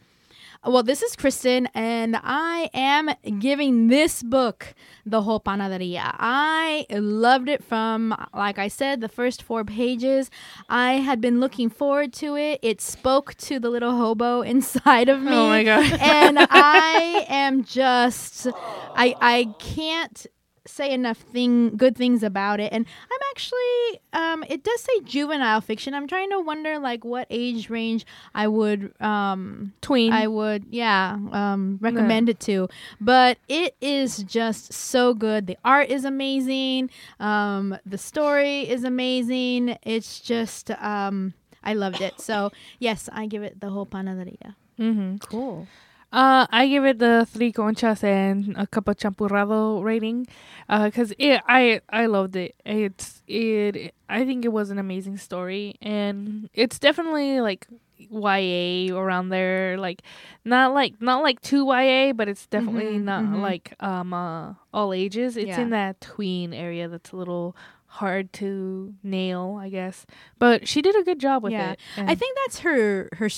Well, 0.65 0.83
this 0.83 1.01
is 1.01 1.15
Kristen, 1.15 1.69
and 1.75 2.17
I 2.25 2.71
am 2.75 3.11
giving 3.39 3.87
this 3.87 4.21
book 4.25 4.75
the 5.05 5.23
whole 5.23 5.39
panaderia. 5.39 6.03
I 6.19 6.87
loved 6.91 7.49
it 7.49 7.63
from, 7.63 8.13
like 8.35 8.59
I 8.59 8.67
said, 8.67 9.01
the 9.01 9.09
first 9.09 9.45
four 9.45 9.63
pages. 9.65 10.29
I 10.69 10.95
had 10.95 11.21
been 11.21 11.39
looking 11.39 11.69
forward 11.71 12.13
to 12.15 12.37
it. 12.37 12.59
It 12.63 12.81
spoke 12.81 13.35
to 13.37 13.61
the 13.61 13.71
little 13.71 13.93
hobo 13.97 14.41
inside 14.55 15.09
of 15.09 15.21
me. 15.23 15.31
Oh 15.31 15.47
my 15.47 15.63
god. 15.63 15.85
and 16.01 16.39
I 16.51 17.27
am 17.29 17.63
just, 17.63 18.49
I 18.97 19.15
I 19.21 19.55
can't 19.61 20.27
say 20.67 20.93
enough 20.93 21.19
thing 21.19 21.77
good 21.77 21.97
things 21.97 22.23
about 22.23 22.61
it 22.61 22.73
and 22.73 22.87
i'm 23.11 23.21
actually 23.31 24.01
um 24.13 24.45
it 24.49 24.63
does 24.63 24.81
say 24.81 25.01
juvenile 25.05 25.61
fiction 25.61 25.95
i'm 25.95 26.07
trying 26.07 26.31
to 26.31 26.41
wonder 26.41 26.79
like 26.79 27.05
what 27.05 27.27
age 27.31 27.71
range 27.71 28.05
i 28.35 28.47
would 28.47 28.93
um 29.01 29.73
Tween. 29.81 30.13
I 30.13 30.27
would, 30.27 30.67
yeah, 30.71 31.17
um, 31.33 31.79
recommend 31.81 32.29
it 32.29 32.41
to. 32.41 32.69
But 33.01 33.39
it 33.49 33.77
is 33.81 34.19
just 34.25 34.73
so 34.73 35.15
good. 35.15 35.47
The 35.47 35.57
art 35.65 35.91
is 35.91 36.05
amazing. 36.05 36.91
Um, 37.21 37.79
the 37.87 37.99
story 37.99 38.69
is 38.69 38.83
amazing. 38.85 39.79
It's 39.83 40.21
just, 40.21 40.71
um, 40.73 41.35
I 41.63 41.75
loved 41.75 42.01
it. 42.01 42.21
So 42.21 42.51
yes, 42.81 43.09
I 43.13 43.27
give 43.27 43.43
it 43.43 43.61
the 43.61 43.71
whole 43.71 43.87
panaderia. 43.87 44.57
mm-hmm. 44.79 45.17
Cool. 45.19 45.67
Uh, 46.13 46.47
I 46.51 46.69
give 46.69 46.85
it 46.85 46.99
the 46.99 47.27
three 47.29 47.53
conchas 47.53 48.03
and 48.05 48.57
a 48.57 48.67
cup 48.67 48.89
of 48.89 48.97
champurrado 48.97 49.83
rating, 49.83 50.27
uh, 50.69 50.91
cause 50.91 51.13
it 51.19 51.41
I 51.49 51.81
I 51.91 52.07
loved 52.07 52.37
it. 52.37 52.55
It's 52.65 53.23
it. 53.27 53.93
I 54.09 54.25
think 54.25 54.45
it 54.45 54.53
was 54.53 54.71
an 54.71 54.79
amazing 54.79 55.19
story, 55.19 55.75
and 55.83 56.49
it's 56.55 56.79
definitely 56.79 57.41
like 57.41 57.67
YA 57.99 58.95
around 58.97 59.31
there. 59.31 59.77
Like 59.79 60.03
not 60.45 60.73
like 60.73 61.03
not 61.03 61.23
like 61.23 61.41
too 61.43 61.65
YA, 61.67 62.13
but 62.13 62.29
it's 62.29 62.47
definitely 62.47 62.99
Mhm, 62.99 63.05
not 63.05 63.25
mhm. 63.25 63.43
like 63.43 63.75
um 63.81 64.15
uh, 64.15 64.55
all 64.73 64.93
ages. 64.95 65.37
It's 65.37 65.49
Yeah. 65.49 65.63
in 65.63 65.71
that 65.71 66.01
tween 66.01 66.55
area 66.55 66.89
that's 66.89 67.11
a 67.13 67.17
little 67.17 67.57
hard 67.87 68.33
to 68.35 68.95
nail, 69.03 69.59
I 69.61 69.71
guess. 69.71 70.07
But 70.39 70.69
she 70.69 70.83
did 70.83 70.95
a 70.97 71.03
good 71.03 71.19
job 71.19 71.43
with 71.43 71.53
Yeah. 71.53 71.73
it. 71.73 71.81
I 71.97 72.15
think 72.15 72.37
that's 72.45 72.61
her 72.61 73.09
her 73.15 73.29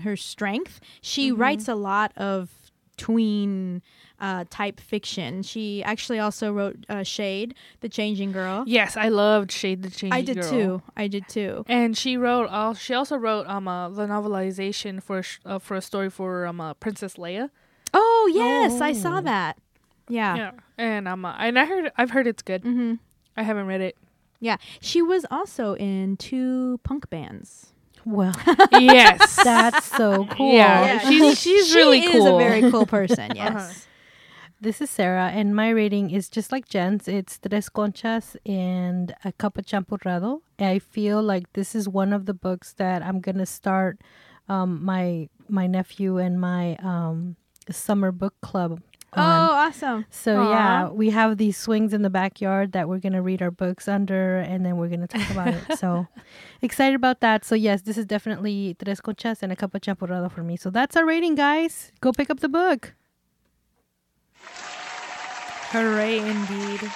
her 0.00 0.16
strength. 0.16 0.80
She 1.00 1.30
Mhm. 1.32 1.38
writes 1.38 1.68
a 1.68 1.74
lot 1.74 2.12
of 2.16 2.50
tween 2.96 3.82
uh, 4.20 4.44
type 4.50 4.80
fiction. 4.80 5.42
She 5.44 5.80
actually 5.84 6.18
also 6.18 6.52
wrote 6.52 6.84
uh, 6.88 7.04
Shade, 7.04 7.54
the 7.80 7.88
Changing 7.88 8.32
Girl. 8.32 8.64
yes, 8.66 8.96
I 8.96 9.08
loved 9.08 9.52
Shade 9.52 9.82
the 9.84 9.90
Changing 9.90 10.10
Girl. 10.10 10.18
I 10.18 10.22
did 10.22 10.40
Girl. 10.40 10.50
too. 10.50 10.82
I 10.96 11.06
did 11.06 11.28
too. 11.28 11.64
And 11.68 11.96
she 11.96 12.16
wrote. 12.16 12.46
Uh, 12.50 12.74
she 12.74 12.94
also 12.94 13.16
wrote 13.16 13.46
um 13.46 13.68
uh, 13.68 13.88
the 13.90 14.06
novelization 14.08 15.00
for 15.02 15.18
a 15.18 15.22
sh- 15.22 15.38
uh, 15.46 15.60
for 15.60 15.76
a 15.76 15.80
story 15.80 16.10
for 16.10 16.46
um 16.46 16.60
uh, 16.60 16.74
Princess 16.74 17.14
Leia. 17.14 17.50
Oh 17.94 18.30
yes, 18.34 18.80
I 18.80 18.92
saw 18.92 19.18
Oh. 19.18 19.20
that. 19.20 19.56
Yeah. 20.08 20.36
Yeah, 20.36 20.50
and 20.76 21.06
um 21.06 21.24
uh, 21.24 21.34
and 21.38 21.56
I 21.58 21.64
heard 21.64 21.92
I've 21.96 22.10
heard 22.10 22.26
it's 22.26 22.42
good. 22.42 22.62
Mm-hmm. 22.64 22.94
I 23.36 23.42
haven't 23.44 23.66
read 23.66 23.80
it. 23.80 23.96
Yeah. 24.40 24.56
She 24.80 25.00
was 25.00 25.24
also 25.30 25.74
in 25.76 26.16
two 26.16 26.80
punk 26.82 27.08
bands. 27.10 27.72
Well, 28.08 28.34
yes, 28.72 29.36
that's 29.44 29.84
so 29.84 30.24
cool. 30.26 30.54
Yeah, 30.54 30.98
she's 31.08 31.38
she's 31.38 31.68
she 31.68 31.74
really 31.76 32.00
is 32.00 32.12
cool. 32.12 32.36
a 32.36 32.38
very 32.38 32.70
cool 32.70 32.86
person. 32.86 33.32
Yes. 33.36 33.54
Uh-huh. 33.54 33.72
This 34.60 34.80
is 34.80 34.90
Sarah, 34.90 35.28
and 35.28 35.54
my 35.54 35.68
rating 35.68 36.10
is 36.10 36.28
just 36.28 36.50
like 36.50 36.66
Jen's. 36.68 37.06
It's 37.06 37.38
tres 37.38 37.68
conchas 37.68 38.34
and 38.46 39.14
a 39.24 39.30
cup 39.32 39.58
of 39.58 39.66
champurrado. 39.66 40.40
I 40.58 40.80
feel 40.80 41.22
like 41.22 41.52
this 41.52 41.74
is 41.76 41.86
one 41.88 42.12
of 42.12 42.24
the 42.26 42.34
books 42.34 42.72
that 42.74 43.02
I'm 43.02 43.20
gonna 43.20 43.46
start 43.46 44.00
um, 44.48 44.82
my 44.84 45.28
my 45.48 45.66
nephew 45.68 46.16
and 46.16 46.40
my 46.40 46.76
um, 46.82 47.36
summer 47.70 48.10
book 48.10 48.34
club. 48.40 48.80
Oh, 49.14 49.20
awesome. 49.20 50.04
So 50.10 50.38
Aw. 50.38 50.50
yeah, 50.50 50.88
we 50.90 51.10
have 51.10 51.38
these 51.38 51.56
swings 51.56 51.94
in 51.94 52.02
the 52.02 52.10
backyard 52.10 52.72
that 52.72 52.88
we're 52.88 52.98
gonna 52.98 53.22
read 53.22 53.40
our 53.40 53.50
books 53.50 53.88
under, 53.88 54.38
and 54.38 54.66
then 54.66 54.76
we're 54.76 54.88
gonna 54.88 55.06
talk 55.06 55.28
about 55.30 55.48
it. 55.54 55.64
So 55.78 56.08
excited 56.60 56.94
about 56.94 57.20
that. 57.20 57.44
So 57.44 57.54
yes, 57.54 57.82
this 57.82 57.96
is 57.96 58.04
definitely 58.04 58.76
tres 58.82 59.00
conchas 59.00 59.42
and 59.42 59.50
a 59.52 59.56
cup 59.56 59.74
of 59.74 59.80
champurrado 59.80 60.30
for 60.30 60.42
me. 60.42 60.56
So 60.56 60.70
that's 60.70 60.96
our 60.96 61.06
rating, 61.06 61.36
guys. 61.36 61.92
Go 62.00 62.12
pick 62.12 62.30
up 62.30 62.40
the 62.40 62.48
book. 62.48 62.94
Hooray, 65.70 66.18
indeed. 66.18 66.90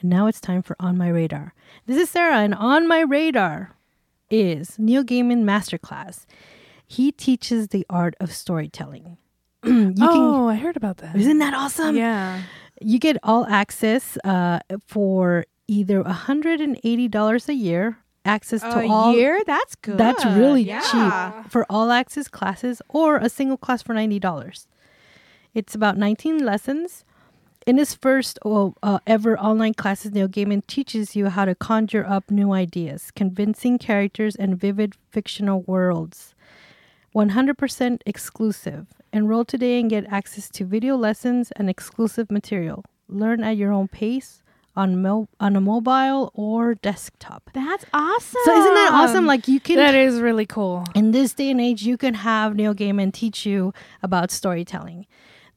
And 0.00 0.10
now 0.10 0.26
it's 0.26 0.40
time 0.40 0.62
for 0.62 0.76
On 0.80 0.98
My 0.98 1.08
Radar. 1.08 1.54
This 1.86 1.96
is 1.96 2.10
Sarah, 2.10 2.38
and 2.38 2.54
On 2.54 2.88
My 2.88 3.00
Radar 3.00 3.70
is 4.32 4.78
Neil 4.78 5.04
Gaiman 5.04 5.44
Masterclass. 5.44 6.24
He 6.86 7.12
teaches 7.12 7.68
the 7.68 7.86
art 7.88 8.14
of 8.20 8.32
storytelling. 8.32 9.18
oh, 9.64 10.48
I 10.48 10.56
heard 10.56 10.76
about 10.76 10.96
that. 10.98 11.12
can, 11.12 11.20
isn't 11.20 11.38
that 11.38 11.54
awesome? 11.54 11.96
yeah. 11.96 12.42
You 12.80 12.98
get 12.98 13.16
all 13.22 13.46
access 13.46 14.18
uh, 14.24 14.58
for 14.88 15.44
either 15.68 16.02
$180 16.02 17.48
a 17.48 17.54
year, 17.54 17.98
access 18.24 18.60
to 18.62 18.80
a 18.80 18.88
all 18.88 19.14
year? 19.14 19.40
That's 19.46 19.74
good. 19.76 19.98
That's 19.98 20.24
really 20.24 20.62
Yeah. 20.62 20.80
cheap 21.42 21.50
for 21.52 21.64
all 21.70 21.90
access 21.92 22.26
classes 22.28 22.82
or 22.88 23.16
a 23.18 23.28
single 23.28 23.56
class 23.56 23.82
for 23.82 23.94
$90. 23.94 24.66
It's 25.54 25.74
about 25.74 25.96
19 25.96 26.44
lessons. 26.44 27.04
In 27.66 27.78
his 27.78 27.94
first 27.94 28.38
uh, 28.44 28.98
ever 29.06 29.38
online 29.38 29.74
classes, 29.74 30.12
Neil 30.12 30.28
Gaiman 30.28 30.66
teaches 30.66 31.14
you 31.14 31.28
how 31.28 31.44
to 31.44 31.54
conjure 31.54 32.04
up 32.06 32.30
new 32.30 32.52
ideas, 32.52 33.12
convincing 33.14 33.78
characters, 33.78 34.34
and 34.34 34.58
vivid 34.58 34.94
fictional 35.10 35.62
worlds. 35.62 36.34
100% 37.14 38.00
exclusive. 38.06 38.86
Enroll 39.12 39.44
today 39.44 39.78
and 39.78 39.90
get 39.90 40.06
access 40.10 40.48
to 40.48 40.64
video 40.64 40.96
lessons 40.96 41.52
and 41.52 41.68
exclusive 41.70 42.30
material. 42.30 42.84
Learn 43.08 43.44
at 43.44 43.56
your 43.56 43.70
own 43.72 43.86
pace 43.86 44.42
on 44.74 45.02
mo- 45.02 45.28
on 45.38 45.54
a 45.54 45.60
mobile 45.60 46.30
or 46.34 46.74
desktop. 46.76 47.50
That's 47.52 47.84
awesome. 47.92 48.40
So 48.44 48.58
isn't 48.58 48.74
that 48.74 48.90
awesome? 48.94 49.26
Like 49.26 49.46
you 49.46 49.60
can 49.60 49.76
That 49.76 49.94
is 49.94 50.20
really 50.20 50.46
cool. 50.46 50.84
in 50.94 51.10
this 51.10 51.34
day 51.34 51.50
and 51.50 51.60
age, 51.60 51.82
you 51.82 51.98
can 51.98 52.14
have 52.14 52.56
Neil 52.56 52.74
Gaiman 52.74 53.12
teach 53.12 53.44
you 53.44 53.74
about 54.02 54.30
storytelling. 54.30 55.06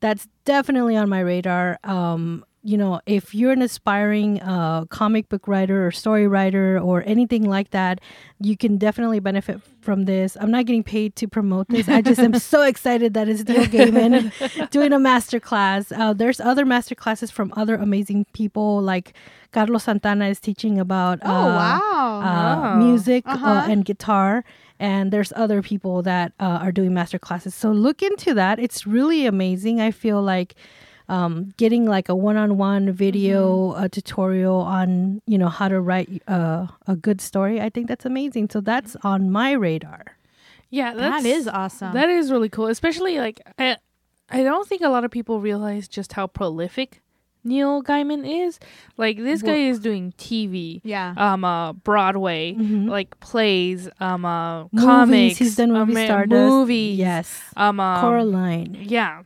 That's 0.06 0.28
definitely 0.44 0.96
on 0.98 1.10
my 1.10 1.22
radar. 1.22 1.80
Um, 1.84 2.46
you 2.66 2.78
know, 2.78 3.00
if 3.06 3.36
you're 3.36 3.52
an 3.52 3.62
aspiring 3.62 4.42
uh, 4.42 4.86
comic 4.86 5.30
book 5.30 5.48
writer 5.48 5.86
or 5.86 5.92
story 5.92 6.28
writer 6.28 6.80
or 6.80 7.04
anything 7.06 7.44
like 7.48 7.70
that, 7.70 8.02
you 8.42 8.58
can 8.58 8.78
definitely 8.78 9.20
benefit 9.20 9.62
from 9.82 10.06
this. 10.06 10.36
I'm 10.42 10.50
not 10.50 10.66
getting 10.66 10.84
paid 10.84 11.16
to 11.18 11.28
promote 11.28 11.68
this. 11.70 11.88
I 11.88 12.02
just 12.02 12.20
am 12.20 12.34
so 12.56 12.64
excited 12.64 13.14
that 13.14 13.30
it's 13.30 13.44
Neil 13.44 13.66
Gaiman 13.66 14.70
doing 14.76 14.94
a 14.94 15.00
master 15.00 15.40
class. 15.40 15.92
Uh, 15.92 16.14
there's 16.14 16.40
other 16.40 16.66
master 16.66 16.96
classes 16.96 17.30
from 17.30 17.54
other 17.56 17.76
amazing 17.76 18.26
people, 18.34 18.82
like 18.82 19.14
Carlos 19.52 19.84
Santana 19.84 20.28
is 20.30 20.40
teaching 20.40 20.80
about. 20.80 21.20
Oh 21.22 21.30
uh, 21.30 21.56
wow. 21.62 22.22
uh, 22.22 22.74
Oh. 22.76 22.78
music 22.78 23.24
uh 23.28 23.32
Uh-huh. 23.34 23.72
and 23.72 23.86
guitar 23.86 24.44
and 24.80 25.12
there's 25.14 25.32
other 25.36 25.62
people 25.62 26.02
that 26.02 26.34
uh, 26.40 26.60
are 26.64 26.72
doing 26.72 26.94
master 26.94 27.20
classes 27.20 27.54
so 27.56 27.72
look 27.72 28.02
into 28.02 28.34
that 28.34 28.60
it's 28.60 28.86
really 28.86 29.26
amazing 29.26 29.80
i 29.80 29.90
feel 29.92 30.22
like 30.22 30.56
um, 31.08 31.54
getting 31.58 31.86
like 31.86 32.10
a 32.10 32.16
one-on-one 32.16 32.92
video 32.92 33.72
Mm-hmm. 33.74 33.86
tutorial 33.88 34.58
on 34.62 35.22
you 35.28 35.38
know 35.38 35.50
how 35.50 35.68
to 35.68 35.80
write 35.80 36.22
uh, 36.28 36.68
a 36.88 36.96
good 36.96 37.22
story 37.22 37.62
i 37.62 37.70
think 37.70 37.88
that's 37.88 38.06
amazing 38.06 38.50
so 38.50 38.60
that's 38.62 38.96
on 39.04 39.30
my 39.32 39.52
radar 39.52 40.18
Yeah, 40.70 40.94
that's, 40.96 41.24
that 41.24 41.30
is 41.30 41.48
awesome. 41.48 41.94
That 41.94 42.10
is 42.10 42.32
really 42.32 42.50
cool, 42.50 42.68
especially 42.68 43.18
like 43.20 43.40
I, 43.60 43.78
I 44.30 44.44
don't 44.44 44.68
think 44.68 44.82
a 44.82 44.90
lot 44.90 45.04
of 45.06 45.12
people 45.12 45.40
realize 45.40 45.88
just 45.88 46.14
how 46.14 46.28
prolific 46.28 47.02
Neil 47.46 47.84
Gaiman 47.84 48.26
is. 48.26 48.60
Like 48.98 49.18
this 49.18 49.42
guy 49.46 49.70
is 49.70 49.78
doing 49.80 50.12
TV, 50.18 50.82
yeah. 50.84 51.14
um, 51.16 51.46
uh, 51.46 51.74
Broadway, 51.74 52.56
Mhm. 52.58 52.90
like 52.90 53.14
plays, 53.20 53.88
um, 54.02 54.26
uh, 54.26 54.64
movies 54.74 54.84
comics. 54.84 55.38
he's 55.38 55.56
done 55.56 55.72
movie 55.72 55.96
um, 55.96 56.06
stardust 56.06 56.52
movies, 56.52 56.98
yes 56.98 57.28
um, 57.56 57.80
um, 57.80 58.02
coraline 58.02 58.74
yeah, 58.82 59.22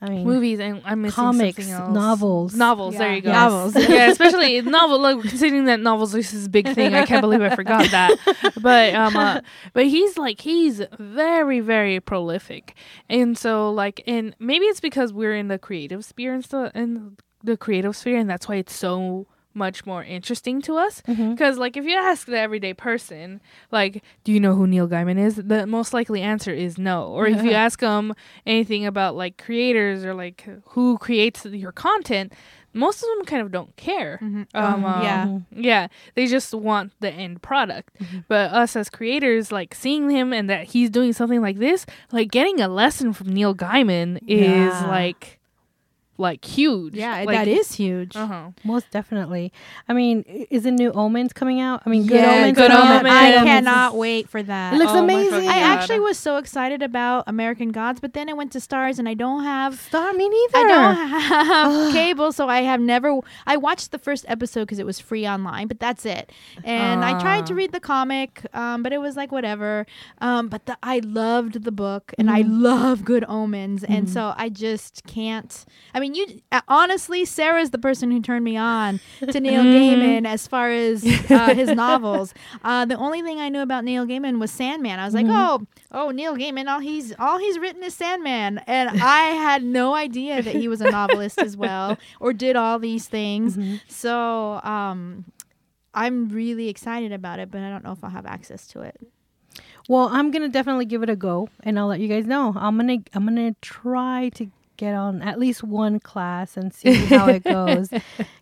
I 0.00 0.10
mean, 0.10 0.26
movies 0.26 0.60
and 0.60 0.82
I'm 0.84 1.00
missing 1.00 1.14
Comics, 1.14 1.56
something 1.56 1.72
else. 1.72 1.94
novels. 1.94 2.54
novels. 2.54 2.94
Yeah. 2.94 2.98
There 2.98 3.14
you 3.14 3.20
go. 3.22 3.30
Yes. 3.30 3.50
Novels. 3.50 3.76
yeah, 3.88 4.10
especially 4.10 4.60
novel. 4.62 5.00
Like 5.00 5.20
considering 5.22 5.64
that 5.64 5.80
novels 5.80 6.14
is 6.14 6.30
this 6.32 6.48
big 6.48 6.68
thing, 6.74 6.94
I 6.94 7.06
can't 7.06 7.22
believe 7.22 7.40
I 7.40 7.54
forgot 7.56 7.90
that. 7.90 8.52
But 8.60 8.94
um, 8.94 9.16
uh, 9.16 9.40
but 9.72 9.86
he's 9.86 10.18
like 10.18 10.40
he's 10.42 10.82
very 10.98 11.60
very 11.60 11.98
prolific, 12.00 12.76
and 13.08 13.38
so 13.38 13.70
like, 13.70 14.02
and 14.06 14.36
maybe 14.38 14.66
it's 14.66 14.80
because 14.80 15.14
we're 15.14 15.34
in 15.34 15.48
the 15.48 15.58
creative 15.58 16.04
sphere 16.04 16.34
and 16.34 16.44
stuff, 16.44 16.72
in 16.74 17.16
the 17.42 17.56
creative 17.56 17.96
sphere, 17.96 18.18
and 18.18 18.28
that's 18.28 18.48
why 18.48 18.56
it's 18.56 18.74
so 18.74 19.26
much 19.56 19.84
more 19.86 20.04
interesting 20.04 20.60
to 20.62 20.76
us. 20.76 21.02
Because 21.06 21.58
like, 21.58 21.76
if 21.76 21.84
you 21.84 21.96
ask 21.96 22.26
the 22.26 22.38
everyday 22.38 22.74
person, 22.74 23.40
like, 23.72 24.02
do 24.22 24.30
you 24.32 24.38
know 24.38 24.54
who 24.54 24.66
Neil 24.66 24.86
Gaiman 24.86 25.18
is? 25.18 25.36
The 25.36 25.66
most 25.66 25.92
likely 25.94 26.20
answer 26.22 26.52
is 26.52 26.78
no. 26.78 27.06
Or 27.08 27.26
if 27.26 27.42
you 27.42 27.52
ask 27.52 27.80
them 27.80 28.14
anything 28.46 28.86
about 28.86 29.16
like 29.16 29.38
creators 29.38 30.04
or 30.04 30.14
like 30.14 30.46
who 30.66 30.98
creates 30.98 31.44
your 31.46 31.72
content, 31.72 32.32
most 32.74 33.02
of 33.02 33.08
them 33.16 33.24
kind 33.24 33.40
of 33.40 33.50
don't 33.50 33.74
care. 33.76 34.18
Mhm. 34.22 34.46
Um, 34.52 34.84
Um, 34.84 35.02
yeah. 35.02 35.38
yeah, 35.50 35.86
they 36.14 36.26
just 36.26 36.52
want 36.52 36.92
the 37.00 37.10
end 37.10 37.40
product. 37.40 37.94
Mm-hmm. 37.98 38.18
But 38.28 38.50
us 38.52 38.76
as 38.76 38.90
creators, 38.90 39.50
like 39.50 39.74
seeing 39.74 40.10
him 40.10 40.34
and 40.34 40.50
that 40.50 40.64
he's 40.64 40.90
doing 40.90 41.14
something 41.14 41.40
like 41.40 41.56
this, 41.58 41.86
like 42.12 42.30
getting 42.30 42.60
a 42.60 42.68
lesson 42.68 43.14
from 43.14 43.28
Neil 43.32 43.54
Gaiman 43.54 44.18
is 44.28 44.46
Yeah. 44.46 44.86
like, 44.88 45.35
like 46.18 46.44
huge. 46.44 46.94
Yeah, 46.94 47.22
like, 47.24 47.36
that 47.36 47.48
is 47.48 47.72
huge. 47.74 48.16
Uh 48.16 48.26
huh. 48.26 48.50
Most 48.64 48.90
definitely. 48.90 49.52
I 49.88 49.92
mean, 49.92 50.22
isn't 50.50 50.76
New 50.76 50.90
Omens 50.92 51.32
coming 51.32 51.60
out? 51.60 51.82
I 51.84 51.90
mean, 51.90 52.06
Good 52.06 52.20
Yeah, 52.20 52.36
Omens. 52.36 52.56
Good 52.56 52.70
is 52.70 52.76
Omens. 52.76 53.04
I 53.06 53.32
cannot 53.44 53.96
wait 53.96 54.28
for 54.28 54.42
that. 54.42 54.74
It 54.74 54.78
looks 54.78 54.92
Oh 54.94 55.02
amazing. 55.04 55.48
I 55.48 55.58
actually 55.58 56.00
was 56.00 56.18
so 56.18 56.36
excited 56.38 56.82
about 56.82 57.24
American 57.26 57.70
Gods, 57.70 58.00
but 58.00 58.12
then 58.14 58.28
I 58.28 58.32
went 58.32 58.52
to 58.52 58.58
Starz 58.58 58.98
and 58.98 59.08
I 59.08 59.14
don't 59.14 59.44
have 59.44 59.78
Stop 59.78 60.14
me 60.16 60.28
neither. 60.28 60.58
I 60.58 60.64
don't 60.68 61.20
have 61.20 61.92
cable, 61.92 62.32
so 62.32 62.48
I 62.48 62.62
have 62.62 62.80
never. 62.80 63.18
I 63.46 63.56
watched 63.56 63.90
the 63.92 63.98
first 63.98 64.24
episode 64.28 64.62
because 64.62 64.78
it 64.78 64.86
was 64.86 64.98
free 65.00 65.26
online, 65.26 65.66
but 65.68 65.80
that's 65.80 66.06
it. 66.06 66.32
And 66.64 67.04
I 67.04 67.18
tried 67.20 67.46
to 67.46 67.52
Ah. 67.52 67.56
read 67.56 67.72
the 67.72 67.80
comic, 67.80 68.46
um, 68.54 68.82
but 68.82 68.92
it 68.92 68.98
was 68.98 69.16
like 69.16 69.32
whatever. 69.32 69.86
Um, 70.20 70.48
but 70.48 70.66
the, 70.66 70.76
I 70.82 71.00
loved 71.04 71.64
the 71.64 71.72
book, 71.72 72.14
and 72.18 72.30
I 72.30 72.42
Mhm. 72.42 72.62
love 72.62 73.04
Good 73.04 73.24
Omens, 73.28 73.84
and 73.84 74.06
Mhm. 74.06 74.12
so 74.12 74.34
I 74.36 74.48
just 74.48 75.02
can't. 75.06 75.64
I 75.94 76.00
mean, 76.00 76.05
you 76.14 76.40
uh, 76.52 76.60
honestly, 76.68 77.24
Sarah's 77.24 77.70
the 77.70 77.78
person 77.78 78.10
who 78.10 78.20
turned 78.20 78.44
me 78.44 78.56
on 78.56 79.00
to 79.30 79.40
Neil 79.40 79.62
Mhm. 79.62 79.72
Gaiman 79.74 80.26
as 80.26 80.46
far 80.46 80.70
as 80.70 81.04
uh, 81.30 81.54
his 81.54 81.70
novels. 81.70 82.32
Uh, 82.64 82.84
the 82.84 82.96
only 82.96 83.22
thing 83.22 83.38
I 83.38 83.48
knew 83.48 83.60
about 83.60 83.84
Neil 83.84 84.06
Gaiman 84.06 84.38
was 84.40 84.50
Sandman. 84.50 84.98
I 84.98 85.04
was 85.04 85.14
like, 85.14 85.26
Mhm. 85.26 85.32
oh, 85.34 85.66
oh, 85.92 86.10
Neil 86.10 86.34
Gaiman, 86.36 86.66
all 86.68 86.80
he's 86.80 87.14
all 87.18 87.38
he's 87.38 87.58
written 87.58 87.82
is 87.82 87.94
Sandman, 87.94 88.58
and 88.66 88.90
I 89.00 89.28
had 89.30 89.62
no 89.62 89.94
idea 89.94 90.42
that 90.42 90.54
he 90.54 90.66
was 90.68 90.80
a 90.80 90.90
novelist 90.90 91.38
as 91.38 91.56
well 91.56 91.96
or 92.20 92.32
did 92.32 92.56
all 92.56 92.78
these 92.78 93.06
things. 93.06 93.56
Mhm. 93.56 93.80
So, 93.88 94.60
um, 94.64 95.24
I'm 95.94 96.28
really 96.28 96.68
excited 96.68 97.12
about 97.12 97.38
it, 97.38 97.50
but 97.50 97.60
I 97.62 97.70
don't 97.70 97.84
know 97.84 97.92
if 97.92 98.02
I'll 98.04 98.10
have 98.10 98.26
access 98.26 98.66
to 98.68 98.80
it. 98.82 98.96
Well, 99.88 100.08
I'm 100.10 100.30
gonna 100.32 100.48
definitely 100.48 100.84
give 100.86 101.02
it 101.02 101.08
a 101.10 101.16
go, 101.16 101.48
and 101.62 101.78
I'll 101.78 101.86
let 101.86 102.00
you 102.00 102.08
guys 102.08 102.26
know. 102.26 102.52
I'm 102.56 102.76
gonna 102.76 102.98
I'm 103.14 103.24
gonna 103.24 103.54
try 103.62 104.30
to 104.34 104.50
get 104.76 104.94
on 104.94 105.22
at 105.22 105.38
least 105.38 105.62
one 105.62 106.00
class 106.00 106.56
and 106.56 106.72
see 106.74 106.94
how 107.06 107.26
it 107.28 107.44
goes. 107.58 107.88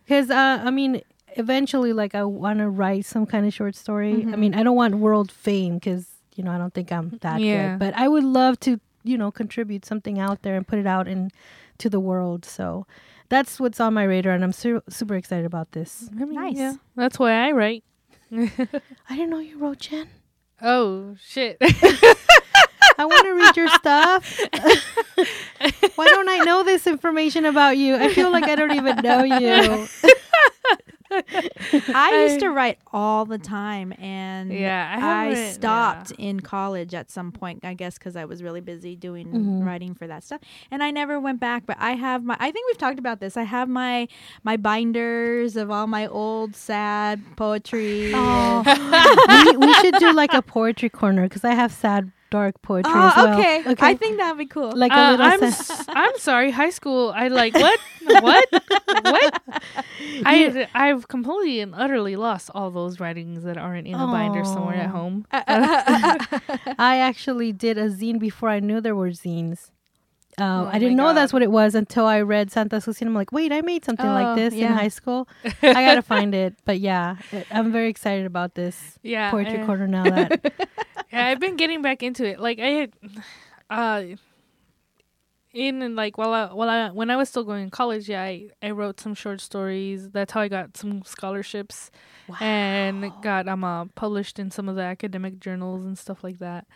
Because 0.03 0.29
uh, 0.29 0.61
I 0.63 0.69
mean, 0.71 1.01
eventually, 1.37 1.93
like 1.93 2.15
I 2.15 2.23
want 2.23 2.59
to 2.59 2.69
write 2.69 3.05
some 3.05 3.25
kind 3.25 3.45
of 3.45 3.53
short 3.53 3.75
story. 3.75 4.21
I 4.21 4.25
Mhm. 4.25 4.37
mean, 4.39 4.53
I 4.55 4.63
don't 4.63 4.75
want 4.75 4.95
world 4.95 5.31
fame 5.31 5.75
because 5.75 6.07
you 6.35 6.43
know 6.43 6.51
I 6.51 6.57
don't 6.57 6.73
think 6.73 6.91
I'm 6.91 7.17
that 7.21 7.39
Yeah. 7.41 7.71
good, 7.71 7.79
but 7.79 7.93
I 7.95 8.07
would 8.07 8.23
love 8.23 8.59
to 8.61 8.79
you 9.03 9.17
know 9.17 9.31
contribute 9.31 9.85
something 9.85 10.19
out 10.19 10.41
there 10.41 10.55
and 10.55 10.67
put 10.67 10.79
it 10.79 10.87
out 10.87 11.07
in 11.07 11.31
to 11.77 11.89
the 11.89 11.99
world. 11.99 12.45
So 12.45 12.85
that's 13.29 13.59
what's 13.59 13.79
on 13.79 13.93
my 13.93 14.03
radar, 14.03 14.33
and 14.33 14.43
I'm 14.43 14.51
su- 14.53 14.81
super 14.89 15.15
excited 15.15 15.45
about 15.45 15.71
this. 15.71 16.09
I 16.19 16.25
mean, 16.25 16.35
Nice. 16.35 16.57
Yeah, 16.57 16.73
that's 16.95 17.17
why 17.19 17.31
I 17.47 17.51
write. 17.51 17.83
I 18.31 19.15
didn't 19.15 19.29
know 19.29 19.39
you 19.39 19.57
wrote 19.57 19.79
Jen. 19.79 20.07
oh 20.61 21.15
shit. 21.21 21.57
I 22.97 23.05
want 23.05 23.23
to 23.25 23.31
read 23.33 23.57
your 23.57 23.67
stuff. 23.69 24.39
Why 25.95 26.05
don't 26.07 26.29
I 26.29 26.39
know 26.39 26.63
this 26.63 26.87
information 26.87 27.45
about 27.45 27.77
you? 27.77 27.95
I 27.95 28.13
feel 28.13 28.31
like 28.31 28.45
I 28.45 28.55
don't 28.55 28.71
even 28.75 28.97
know 28.97 29.23
you. 29.23 29.87
I 31.93 32.23
used 32.27 32.39
to 32.41 32.49
write 32.49 32.79
all 32.91 33.25
the 33.25 33.37
time, 33.37 33.93
and 33.99 34.51
Yeah, 34.51 34.97
I 35.01 35.29
I, 35.29 35.51
stopped 35.51 36.11
in 36.17 36.39
college 36.41 36.93
at 36.93 37.09
some 37.11 37.31
point. 37.31 37.63
I 37.63 37.73
guess 37.73 37.97
because 37.97 38.15
I 38.15 38.25
was 38.25 38.43
really 38.43 38.59
busy 38.59 38.95
doing 38.95 39.27
Mhm. 39.27 39.65
writing 39.65 39.93
for 39.93 40.07
that 40.07 40.23
stuff, 40.23 40.41
and 40.71 40.83
I 40.83 40.91
never 40.91 41.19
went 41.19 41.39
back. 41.39 41.65
But 41.65 41.77
I 41.79 41.91
have 41.93 42.23
my. 42.23 42.35
I 42.39 42.51
think 42.51 42.67
we've 42.67 42.77
talked 42.77 42.99
about 42.99 43.19
this. 43.21 43.37
I 43.37 43.43
have 43.43 43.69
my 43.69 44.07
my 44.43 44.57
binders 44.57 45.55
of 45.55 45.71
all 45.71 45.87
my 45.87 46.07
old 46.07 46.55
sad 46.55 47.21
poetry. 47.37 48.11
Oh, 48.13 48.63
we, 49.59 49.67
we 49.67 49.73
should 49.75 49.95
do 49.95 50.11
like 50.11 50.33
a 50.33 50.41
poetry 50.41 50.89
corner 50.89 51.23
because 51.29 51.45
I 51.45 51.53
have 51.53 51.71
sad, 51.71 52.11
dark 52.31 52.61
poetry 52.61 52.91
Oh, 52.93 53.07
as 53.07 53.15
well. 53.15 53.39
okay. 53.39 53.63
okay, 53.71 53.85
I 53.87 53.95
think 53.95 54.17
that'd 54.17 54.37
be 54.37 54.45
cool. 54.47 54.71
like 54.75 54.91
a 54.91 54.95
Uh, 54.95 55.11
little. 55.11 55.25
I'm 55.25 55.43
s- 55.43 55.85
I'm 55.89 56.17
sorry. 56.17 56.51
High 56.51 56.71
school. 56.71 57.13
I 57.15 57.27
like 57.29 57.53
what 57.53 57.79
what 58.21 58.47
what. 58.51 59.41
I 60.25 60.67
I've 60.73 61.07
completely 61.07 61.59
and 61.61 61.73
utterly 61.75 62.15
lost 62.15 62.49
all 62.53 62.71
those 62.71 62.99
writings 62.99 63.43
that 63.43 63.57
aren't 63.57 63.87
in 63.87 63.95
a 63.95 64.07
binder 64.07 64.43
somewhere 64.45 64.75
at 64.75 64.89
home. 64.89 65.25
I 65.31 66.97
actually 66.99 67.51
did 67.51 67.77
a 67.77 67.89
zine 67.89 68.19
before 68.19 68.49
I 68.49 68.59
knew 68.59 68.81
there 68.81 68.95
were 68.95 69.09
zines. 69.11 69.71
Uh, 70.37 70.43
Oh 70.67 70.69
I 70.71 70.79
didn't 70.79 70.97
know 70.97 71.05
God. 71.05 71.13
that's 71.13 71.31
what 71.31 71.43
it 71.43 71.51
was 71.51 71.75
until 71.75 72.05
I 72.05 72.19
read 72.19 72.51
Santa 72.51 72.81
Susana. 72.81 73.09
I'm 73.09 73.15
like, 73.15 73.31
wait, 73.31 73.53
I 73.53 73.61
made 73.61 73.85
something 73.85 74.05
Oh, 74.05 74.13
like 74.13 74.35
this 74.35 74.53
in 74.53 74.67
high 74.67 74.89
school. 74.89 75.29
I 75.63 75.73
gotta 75.85 76.01
find 76.01 76.35
it. 76.35 76.55
But 76.65 76.79
yeah, 76.81 77.15
it- 77.31 77.47
I'm 77.51 77.71
very 77.71 77.87
excited 77.89 78.25
about 78.25 78.53
this 78.55 78.99
Yeah, 79.01 79.31
poetry 79.31 79.59
uh, 79.61 79.65
corner 79.65 79.87
now. 79.87 80.03
That 80.03 80.43
yeah, 81.11 81.27
I've 81.27 81.39
been 81.39 81.55
getting 81.55 81.81
back 81.81 82.03
into 82.03 82.25
it. 82.25 82.39
Like 82.39 82.59
I 82.59 82.67
had, 82.67 82.93
uh, 83.69 84.03
in 85.53 85.81
and 85.81 85.95
like 85.95 86.17
while 86.17 86.33
I 86.33 86.53
while 86.53 86.69
I 86.69 86.89
when 86.91 87.09
I 87.09 87.15
was 87.15 87.29
still 87.29 87.43
going 87.45 87.65
to 87.65 87.71
college, 87.71 88.09
yeah, 88.09 88.23
I 88.23 88.49
I 88.61 88.71
wrote 88.71 88.99
some 88.99 89.13
short 89.15 89.39
stories. 89.39 90.09
That's 90.09 90.33
how 90.33 90.41
I 90.41 90.49
got 90.49 90.75
some 90.75 91.03
scholarships 91.05 91.91
and 92.41 93.13
got 93.21 93.47
um 93.47 93.63
uh, 93.63 93.85
published 93.95 94.37
in 94.37 94.51
some 94.51 94.67
of 94.67 94.75
the 94.75 94.81
academic 94.81 95.39
journals 95.39 95.85
and 95.85 95.97
stuff 95.97 96.23
like 96.23 96.39
that. 96.39 96.67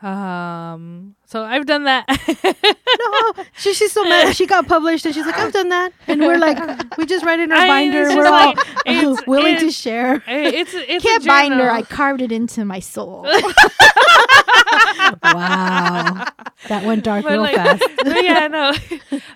Um, 0.00 1.16
so 1.26 1.42
I've 1.44 1.66
done 1.66 1.84
that. 1.84 2.04
no, 2.08 3.44
she, 3.56 3.74
she's 3.74 3.90
so 3.92 4.04
mad. 4.04 4.36
She 4.36 4.46
got 4.46 4.68
published, 4.68 5.04
and 5.06 5.12
she's 5.14 5.26
like, 5.26 5.36
"I've 5.38 5.52
done 5.52 5.70
that," 5.70 5.92
and 6.06 6.20
we're 6.20 6.38
like, 6.38 6.96
we 6.96 7.04
just 7.04 7.24
write 7.24 7.40
in 7.40 7.50
our 7.50 7.58
I 7.64 7.66
binder. 7.66 8.02
it's 8.02 8.14
We're 8.14 8.22
just 8.24 8.32
all 8.32 8.46
like- 8.54 8.58
it's- 8.86 9.26
willing 9.26 9.58
to 9.58 9.70
share. 9.72 10.22
it's 10.28 10.72
it's 10.74 11.04
Can't 11.04 11.24
a 11.24 11.26
binder. 11.26 11.68
I 11.70 11.82
carved 11.82 12.22
it 12.22 12.30
into 12.30 12.64
my 12.64 12.78
soul. 12.80 13.26
Wow, 15.22 16.26
that 16.68 16.84
went 16.84 17.04
dark 17.04 17.24
But 17.24 17.32
real 17.32 17.42
like- 17.42 17.56
fast. 17.56 17.82
but 18.04 18.22
yeah, 18.24 18.46
no. 18.48 18.72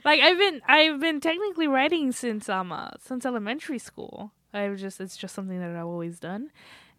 like 0.04 0.20
I've 0.20 0.38
been 0.38 0.60
I've 0.68 1.00
been 1.00 1.20
technically 1.20 1.66
writing 1.66 2.12
since 2.12 2.48
um 2.48 2.72
uh, 2.72 2.90
since 3.00 3.24
elementary 3.26 3.78
school. 3.78 4.32
I've 4.54 4.76
just 4.76 5.00
it's 5.00 5.16
just 5.16 5.34
something 5.34 5.58
that 5.60 5.70
I've 5.70 5.86
always 5.86 6.18
done. 6.18 6.50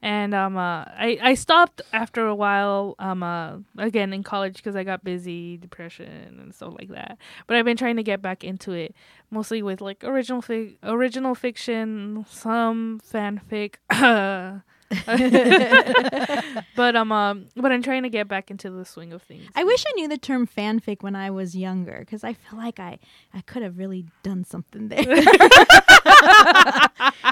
And 0.03 0.33
um 0.33 0.57
uh, 0.57 0.83
I 0.85 1.17
I 1.21 1.33
stopped 1.33 1.81
after 1.93 2.27
a 2.27 2.35
while 2.35 2.95
um 2.99 3.23
uh 3.23 3.59
again 3.77 4.11
in 4.11 4.21
college 4.21 4.57
because 4.57 4.75
I 4.75 4.83
got 4.83 5.01
busy, 5.05 5.55
depression 5.55 6.39
and 6.41 6.53
stuff 6.53 6.73
like 6.77 6.89
that. 6.89 7.17
But 7.47 7.55
I've 7.55 7.63
been 7.63 7.77
trying 7.77 7.95
to 7.95 8.03
get 8.03 8.21
back 8.21 8.43
into 8.43 8.73
it 8.73 8.93
mostly 9.31 9.63
with 9.63 9.79
like 9.79 10.03
original 10.03 10.41
fi- 10.41 10.77
original 10.83 11.35
fiction, 11.35 12.25
some 12.29 12.99
fanfic. 13.01 13.75
but 16.75 16.95
um, 16.95 17.11
um 17.11 17.45
but 17.55 17.71
I'm 17.71 17.81
trying 17.81 18.03
to 18.03 18.09
get 18.09 18.27
back 18.27 18.51
into 18.51 18.69
the 18.69 18.85
swing 18.85 19.13
of 19.13 19.21
things. 19.21 19.49
I 19.55 19.63
wish 19.63 19.83
I 19.87 19.91
knew 19.95 20.07
the 20.07 20.17
term 20.17 20.47
fanfic 20.47 21.01
when 21.01 21.15
I 21.15 21.31
was 21.31 21.55
younger 21.55 21.97
because 21.99 22.23
I 22.23 22.33
feel 22.33 22.59
like 22.59 22.79
I, 22.79 22.99
I 23.33 23.41
could 23.41 23.63
have 23.63 23.77
really 23.77 24.05
done 24.23 24.43
something 24.43 24.89
there. 24.89 25.05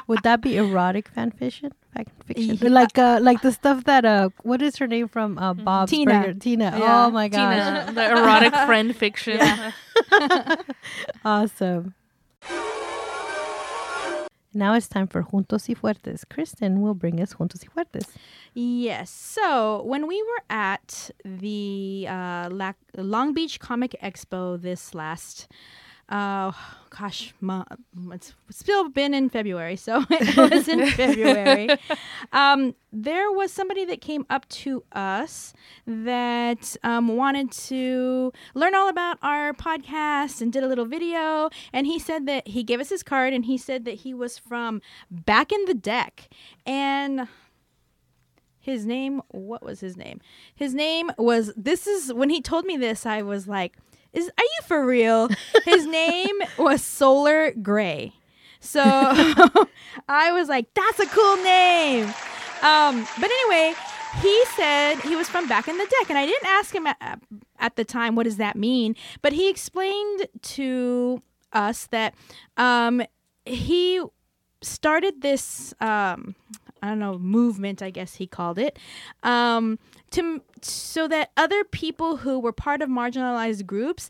Would 0.07 0.23
that 0.23 0.41
be 0.41 0.57
erotic 0.57 1.07
fan 1.09 1.31
fiction? 1.31 1.71
Fan 1.93 2.05
fiction? 2.25 2.57
Yeah. 2.61 2.69
Like 2.69 2.97
uh, 2.97 3.19
like 3.21 3.41
the 3.41 3.51
stuff 3.51 3.83
that 3.85 4.05
uh, 4.05 4.29
what 4.43 4.61
is 4.61 4.77
her 4.77 4.87
name 4.87 5.07
from 5.07 5.37
uh, 5.37 5.53
Bob's 5.53 5.91
Tina. 5.91 6.11
Burger? 6.11 6.39
Tina. 6.39 6.75
Yeah. 6.77 7.05
Oh 7.05 7.11
my 7.11 7.27
gosh, 7.27 7.87
Tina, 7.87 7.93
the 7.93 8.11
erotic 8.11 8.53
friend 8.53 8.95
fiction. 8.95 9.39
Yeah. 10.11 10.55
awesome. 11.23 11.93
Now 14.53 14.73
it's 14.73 14.87
time 14.87 15.07
for 15.07 15.23
Juntos 15.23 15.69
y 15.69 15.75
Fuertes. 15.75 16.25
Kristen 16.29 16.81
will 16.81 16.93
bring 16.93 17.21
us 17.21 17.33
Juntos 17.35 17.63
y 17.63 17.69
Fuertes. 17.73 18.07
Yes. 18.53 19.09
So 19.09 19.81
when 19.83 20.07
we 20.07 20.21
were 20.21 20.43
at 20.49 21.09
the 21.23 22.05
uh, 22.09 22.73
Long 22.97 23.33
Beach 23.33 23.59
Comic 23.59 23.95
Expo 24.03 24.61
this 24.61 24.93
last 24.93 25.47
uh, 26.11 26.51
gosh, 26.89 27.33
ma- 27.39 27.63
it's 28.11 28.33
still 28.49 28.89
been 28.89 29.13
in 29.13 29.29
February, 29.29 29.77
so 29.77 30.03
it 30.09 30.51
was 30.51 30.67
in 30.67 30.85
February. 30.91 31.69
Um, 32.33 32.75
there 32.91 33.31
was 33.31 33.51
somebody 33.53 33.85
that 33.85 34.01
came 34.01 34.25
up 34.29 34.47
to 34.49 34.83
us 34.91 35.53
that 35.87 36.75
um, 36.83 37.15
wanted 37.15 37.51
to 37.53 38.33
learn 38.53 38.75
all 38.75 38.89
about 38.89 39.19
our 39.21 39.53
podcast 39.53 40.41
and 40.41 40.51
did 40.51 40.63
a 40.63 40.67
little 40.67 40.85
video. 40.85 41.49
And 41.71 41.87
he 41.87 41.97
said 41.97 42.25
that 42.25 42.49
he 42.49 42.63
gave 42.63 42.81
us 42.81 42.89
his 42.89 43.03
card 43.03 43.33
and 43.33 43.45
he 43.45 43.57
said 43.57 43.85
that 43.85 43.95
he 43.95 44.13
was 44.13 44.37
from 44.37 44.81
back 45.09 45.53
in 45.53 45.63
the 45.65 45.73
deck. 45.73 46.27
And 46.65 47.29
his 48.59 48.85
name, 48.85 49.21
what 49.29 49.63
was 49.63 49.79
his 49.79 49.95
name? 49.95 50.19
His 50.53 50.75
name 50.75 51.09
was, 51.17 51.53
this 51.55 51.87
is, 51.87 52.11
when 52.13 52.29
he 52.29 52.41
told 52.41 52.65
me 52.65 52.75
this, 52.75 53.05
I 53.05 53.21
was 53.21 53.47
like, 53.47 53.77
is 54.13 54.27
are 54.37 54.43
you 54.43 54.59
for 54.65 54.85
real? 54.85 55.29
His 55.65 55.85
name 55.99 56.35
was 56.57 56.83
Solar 56.83 57.51
Gray. 57.51 58.13
So 58.59 58.81
I 60.07 60.31
was 60.31 60.47
like, 60.47 60.73
that's 60.73 60.99
a 60.99 61.07
cool 61.07 61.37
name. 61.37 62.05
Um, 62.61 63.07
but 63.19 63.29
anyway, 63.31 63.73
he 64.21 64.45
said 64.55 64.95
he 64.99 65.15
was 65.15 65.27
from 65.27 65.47
back 65.47 65.67
in 65.67 65.77
the 65.77 65.85
deck, 65.85 66.09
and 66.09 66.17
I 66.17 66.25
didn't 66.25 66.47
ask 66.47 66.75
him 66.75 66.85
at, 66.85 67.19
at 67.59 67.75
the 67.75 67.85
time 67.85 68.15
what 68.15 68.23
does 68.23 68.37
that 68.37 68.55
mean, 68.55 68.95
but 69.21 69.33
he 69.33 69.49
explained 69.49 70.27
to 70.41 71.21
us 71.53 71.87
that 71.87 72.13
um, 72.57 73.01
he 73.45 74.01
started 74.61 75.21
this 75.21 75.73
um, 75.81 76.35
I 76.83 76.89
don't 76.89 76.99
know 76.99 77.17
movement, 77.17 77.81
I 77.81 77.89
guess 77.89 78.15
he 78.15 78.27
called 78.27 78.59
it, 78.59 78.77
um, 79.23 79.79
to 80.11 80.41
so 80.61 81.07
that 81.07 81.31
other 81.35 81.63
people 81.63 82.17
who 82.17 82.39
were 82.39 82.51
part 82.51 82.81
of 82.81 82.89
marginalized 82.89 83.65
groups 83.65 84.09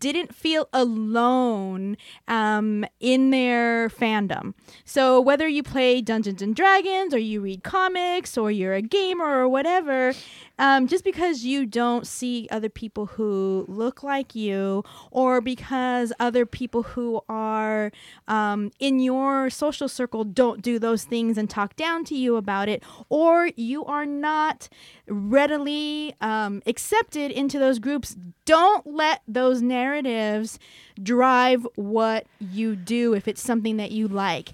didn't 0.00 0.32
feel 0.32 0.68
alone 0.72 1.96
um, 2.28 2.84
in 3.00 3.30
their 3.30 3.88
fandom. 3.88 4.54
So 4.84 5.20
whether 5.20 5.48
you 5.48 5.62
play 5.62 6.00
Dungeons 6.00 6.40
and 6.40 6.54
Dragons 6.54 7.12
or 7.12 7.18
you 7.18 7.40
read 7.40 7.64
comics 7.64 8.38
or 8.38 8.50
you're 8.50 8.74
a 8.74 8.82
gamer 8.82 9.24
or 9.24 9.48
whatever, 9.48 10.14
um, 10.58 10.86
just 10.86 11.02
because 11.02 11.44
you 11.44 11.66
don't 11.66 12.06
see 12.06 12.46
other 12.50 12.68
people 12.68 13.06
who 13.06 13.64
look 13.66 14.02
like 14.02 14.34
you 14.34 14.84
or 15.10 15.40
because 15.40 16.12
other 16.20 16.46
people 16.46 16.82
who 16.82 17.20
are 17.28 17.90
um, 18.28 18.70
in 18.78 19.00
your 19.00 19.50
social 19.50 19.88
circle 19.88 20.22
don't 20.22 20.62
do 20.62 20.78
those 20.78 21.04
things 21.04 21.36
and 21.36 21.50
talk 21.50 21.74
down 21.74 22.04
to 22.04 22.14
you 22.14 22.36
about 22.36 22.68
it, 22.68 22.82
or 23.08 23.50
you 23.56 23.84
are 23.84 24.06
not 24.06 24.68
readily 25.08 26.14
um, 26.20 26.62
accepted 26.66 27.30
into 27.30 27.58
those 27.58 27.78
groups, 27.78 28.16
don't 28.44 28.86
let 28.86 29.22
those 29.28 29.62
narratives 29.62 30.58
drive 31.02 31.66
what 31.76 32.26
you 32.38 32.76
do 32.76 33.14
if 33.14 33.28
it's 33.28 33.42
something 33.42 33.76
that 33.78 33.90
you 33.90 34.08
like. 34.08 34.50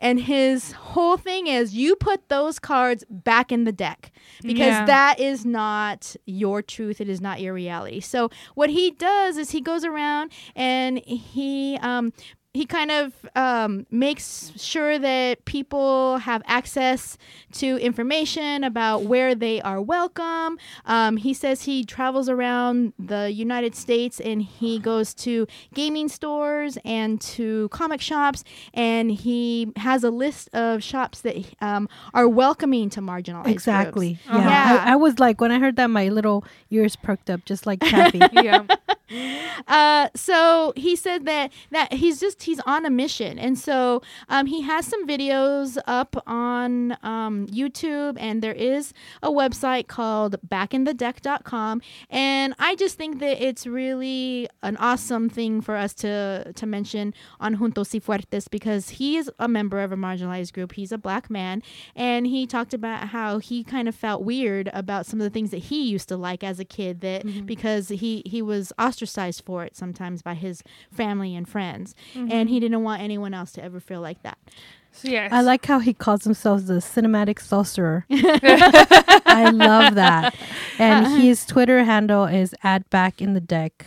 And 0.00 0.20
his 0.20 0.72
whole 0.72 1.16
thing 1.16 1.46
is 1.46 1.72
you 1.74 1.96
put 1.96 2.28
those 2.28 2.58
cards 2.58 3.04
back 3.08 3.50
in 3.50 3.64
the 3.64 3.72
deck 3.72 4.12
because 4.42 4.58
Yeah. 4.74 4.84
that 4.86 5.18
is 5.20 5.46
not 5.46 6.14
your 6.26 6.60
truth. 6.60 7.00
It 7.00 7.08
is 7.08 7.22
not 7.22 7.40
your 7.40 7.54
reality. 7.54 8.00
So 8.00 8.28
what 8.54 8.68
he 8.70 8.90
does 8.90 9.38
is 9.38 9.52
he 9.52 9.62
goes 9.62 9.82
around 9.84 10.30
and 10.54 10.98
he 11.06 11.78
um, 11.80 12.12
he 12.54 12.64
kind 12.66 12.92
of 12.92 13.12
um, 13.34 13.84
makes 13.90 14.52
sure 14.56 14.96
that 14.96 15.44
people 15.44 16.18
have 16.18 16.40
access 16.46 17.18
to 17.50 17.78
information 17.78 18.62
about 18.62 19.02
where 19.02 19.34
they 19.34 19.60
are 19.62 19.82
welcome. 19.82 20.56
Um, 20.86 21.16
he 21.16 21.34
says 21.34 21.62
he 21.62 21.84
travels 21.84 22.28
around 22.28 22.92
the 22.96 23.32
United 23.32 23.74
States 23.74 24.20
and 24.20 24.40
he 24.40 24.78
goes 24.78 25.14
to 25.14 25.48
gaming 25.74 26.08
stores 26.08 26.78
and 26.84 27.20
to 27.22 27.68
comic 27.70 28.00
shops, 28.00 28.44
and 28.72 29.10
he 29.10 29.72
has 29.76 30.04
a 30.04 30.10
list 30.10 30.48
of 30.54 30.80
shops 30.80 31.22
that 31.22 31.36
um, 31.60 31.88
are 32.14 32.28
welcoming 32.28 32.88
to 32.90 33.00
marginalized 33.00 33.48
Exactly. 33.48 34.14
groups. 34.14 34.26
Yeah. 34.28 34.44
Yeah. 34.74 34.84
I, 34.84 34.92
I 34.92 34.96
was 34.96 35.18
like, 35.18 35.40
when 35.40 35.50
I 35.50 35.58
heard 35.58 35.74
that, 35.76 35.88
my 35.88 36.08
little 36.08 36.44
ears 36.70 36.94
perked 36.94 37.30
up, 37.30 37.44
just 37.44 37.66
like 37.66 37.80
Kathy. 37.80 38.20
yeah. 38.32 38.64
Uh, 39.68 40.08
so 40.16 40.72
he 40.76 40.96
said 40.96 41.24
that 41.26 41.52
that 41.70 41.92
he's 41.92 42.18
just 42.18 42.38
he's 42.44 42.60
on 42.60 42.84
a 42.86 42.90
mission, 42.90 43.38
and 43.38 43.58
so 43.58 44.02
um, 44.28 44.46
he 44.46 44.62
has 44.62 44.86
some 44.86 45.06
videos 45.06 45.78
up 45.86 46.16
on 46.26 46.96
um, 47.02 47.46
YouTube, 47.46 48.16
and 48.20 48.42
there 48.42 48.52
is 48.52 48.92
a 49.22 49.30
website 49.30 49.86
called 49.86 50.36
backinthedeck.com, 50.46 51.82
and 52.10 52.54
I 52.58 52.74
just 52.76 52.96
think 52.96 53.18
that 53.20 53.42
it's 53.44 53.66
really 53.66 54.48
an 54.62 54.76
awesome 54.76 55.28
thing 55.28 55.60
for 55.60 55.76
us 55.76 55.94
to 55.94 56.52
to 56.54 56.66
mention 56.66 57.14
on 57.40 57.56
Juntos 57.56 57.92
y 57.94 58.00
Fuertes 58.00 58.48
because 58.50 58.90
he 58.90 59.16
is 59.16 59.30
a 59.38 59.48
member 59.48 59.80
of 59.82 59.92
a 59.92 59.96
marginalized 59.96 60.52
group. 60.52 60.72
He's 60.72 60.92
a 60.92 60.98
black 60.98 61.30
man, 61.30 61.62
and 61.96 62.26
he 62.26 62.46
talked 62.46 62.74
about 62.74 63.08
how 63.08 63.38
he 63.38 63.64
kind 63.64 63.88
of 63.88 63.94
felt 63.94 64.22
weird 64.22 64.70
about 64.72 65.06
some 65.06 65.20
of 65.20 65.24
the 65.24 65.30
things 65.30 65.50
that 65.50 65.58
he 65.64 65.82
used 65.82 66.08
to 66.08 66.16
like 66.16 66.44
as 66.44 66.58
a 66.60 66.64
kid 66.64 67.00
that 67.00 67.24
because 67.46 67.88
he 67.88 68.22
he 68.26 68.42
was 68.42 68.72
ostracized 68.78 69.42
for 69.44 69.64
it 69.64 69.76
sometimes 69.76 70.22
by 70.22 70.34
his 70.34 70.62
family 70.90 71.34
and 71.34 71.48
friends 71.48 71.94
and 72.34 72.48
he 72.48 72.58
didn't 72.60 72.82
want 72.82 73.00
anyone 73.02 73.32
else 73.34 73.52
to 73.52 73.62
ever 73.62 73.80
feel 73.80 74.00
like 74.00 74.22
that 74.22 74.38
So 74.92 75.08
yes. 75.08 75.32
I 75.32 75.40
like 75.40 75.64
how 75.66 75.78
he 75.80 75.92
calls 75.92 76.24
himself 76.24 76.66
the 76.66 76.74
cinematic 76.74 77.38
sorcerer. 77.40 78.04
I 78.10 79.50
love 79.52 79.94
that. 79.96 80.34
And 80.78 81.20
his 81.22 81.44
Twitter 81.46 81.84
handle 81.84 82.24
is 82.24 82.54
at 82.62 82.88
back 82.90 83.20
in 83.20 83.34
the 83.34 83.40
deck. 83.40 83.86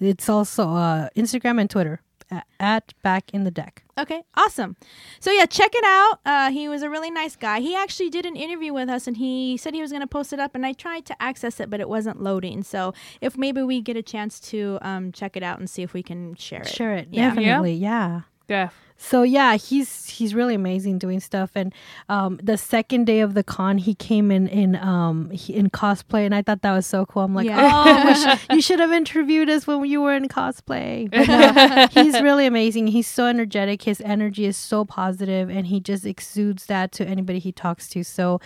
It's 0.00 0.28
also 0.28 0.68
uh, 0.70 1.08
Instagram 1.16 1.60
and 1.60 1.70
Twitter 1.70 2.00
a- 2.00 2.13
at 2.58 2.92
back 3.02 3.32
in 3.32 3.44
the 3.44 3.50
deck. 3.50 3.82
okay 3.98 4.22
awesome 4.36 4.76
so 5.20 5.30
yeah 5.30 5.46
check 5.46 5.70
it 5.74 5.84
out 5.84 6.18
uh, 6.26 6.50
he 6.50 6.68
was 6.68 6.82
a 6.82 6.90
really 6.90 7.10
nice 7.10 7.36
guy 7.36 7.60
he 7.60 7.74
actually 7.74 8.10
did 8.10 8.26
an 8.26 8.34
interview 8.36 8.72
with 8.72 8.88
us 8.88 9.06
and 9.06 9.16
he 9.18 9.56
said 9.56 9.72
he 9.74 9.80
was 9.80 9.90
going 9.90 10.00
to 10.00 10.06
post 10.06 10.32
it 10.32 10.40
up 10.40 10.54
and 10.54 10.66
i 10.66 10.72
tried 10.72 11.04
to 11.06 11.14
access 11.22 11.60
it 11.60 11.70
but 11.70 11.80
it 11.80 11.88
wasn't 11.88 12.20
loading 12.20 12.62
so 12.62 12.92
if 13.20 13.36
maybe 13.38 13.62
we 13.62 13.80
get 13.80 13.96
a 13.96 14.02
chance 14.02 14.40
to 14.40 14.78
um, 14.82 15.12
check 15.12 15.36
it 15.36 15.42
out 15.42 15.58
and 15.58 15.68
see 15.70 15.82
if 15.82 15.92
we 15.94 16.02
can 16.02 16.34
share 16.34 16.62
it 16.62 16.68
Share 16.68 16.94
it. 16.94 17.08
Yeah. 17.10 17.28
Definitely. 17.30 17.74
Yeah. 17.74 18.22
Def. 18.46 18.74
So 18.96 19.22
yeah, 19.22 19.56
he's 19.56 20.08
he's 20.08 20.34
really 20.34 20.54
amazing 20.54 20.98
doing 20.98 21.18
stuff. 21.20 21.50
And 21.56 21.74
um, 22.08 22.38
the 22.42 22.56
second 22.56 23.06
day 23.06 23.20
of 23.20 23.34
the 23.34 23.42
con, 23.42 23.76
he 23.76 23.92
came 23.94 24.30
in 24.30 24.46
in 24.46 24.76
um 24.76 25.30
he, 25.30 25.52
in 25.54 25.68
cosplay, 25.68 26.24
and 26.24 26.34
I 26.34 26.42
thought 26.42 26.62
that 26.62 26.72
was 26.72 26.86
so 26.86 27.04
cool. 27.04 27.22
I'm 27.22 27.34
like, 27.34 27.46
Yeah. 27.46 27.58
oh, 27.84 28.38
you 28.54 28.62
should 28.62 28.78
have 28.78 28.92
interviewed 28.92 29.50
us 29.50 29.66
when 29.66 29.84
you 29.84 30.00
were 30.00 30.14
in 30.14 30.28
cosplay. 30.28 31.10
But 31.10 31.26
no, 31.26 32.02
he's 32.02 32.20
really 32.22 32.46
amazing. 32.46 32.86
He's 32.86 33.08
so 33.08 33.26
energetic. 33.26 33.82
His 33.82 34.00
energy 34.02 34.46
is 34.46 34.56
so 34.56 34.84
positive, 34.84 35.50
and 35.50 35.66
he 35.66 35.80
just 35.80 36.06
exudes 36.06 36.66
that 36.66 36.92
to 36.92 37.04
anybody 37.06 37.40
he 37.40 37.50
talks 37.52 37.88
to. 37.90 38.04
So 38.04 38.40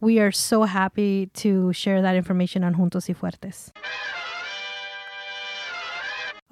we 0.00 0.18
are 0.18 0.32
so 0.32 0.64
happy 0.64 1.26
to 1.34 1.72
share 1.72 2.02
that 2.02 2.16
information 2.16 2.64
on 2.64 2.74
Juntos 2.74 3.08
y 3.08 3.14
Fuertes. 3.14 3.70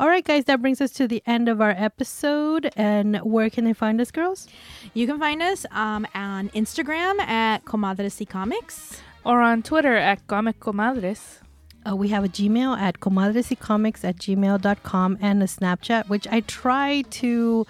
All 0.01 0.09
right, 0.09 0.25
guys, 0.25 0.47
that 0.47 0.63
brings 0.63 0.81
us 0.81 0.93
to 0.93 1.07
the 1.07 1.23
end 1.27 1.47
of 1.47 1.61
our 1.61 1.75
episode. 1.77 2.73
And 2.75 3.19
where 3.19 3.51
can 3.51 3.65
they 3.67 3.75
find 3.75 4.01
us, 4.01 4.11
girls? 4.11 4.49
you 4.95 5.07
can 5.07 5.19
find 5.19 5.43
us 5.43 5.67
um, 5.73 6.07
on 6.15 6.49
instagram 6.51 7.21
at 7.21 7.67
comadres 7.67 8.19
y 8.19 8.25
comics 8.25 9.03
Or 9.25 9.43
on 9.43 9.63
Twitter 9.63 9.95
at 9.95 10.27
Comic 10.27 10.59
Comadres. 10.59 11.41
Uh, 11.87 11.95
we 11.95 12.09
have 12.09 12.25
a 12.25 12.29
Gmail 12.29 12.79
at 12.79 13.01
comadresycomics 13.01 14.03
at 14.03 14.17
gmail.com 14.17 15.19
and 15.21 15.43
a 15.43 15.47
Snapchat, 15.47 16.09
which 16.09 16.27
I 16.29 16.41
try 16.41 17.03
to 17.21 17.67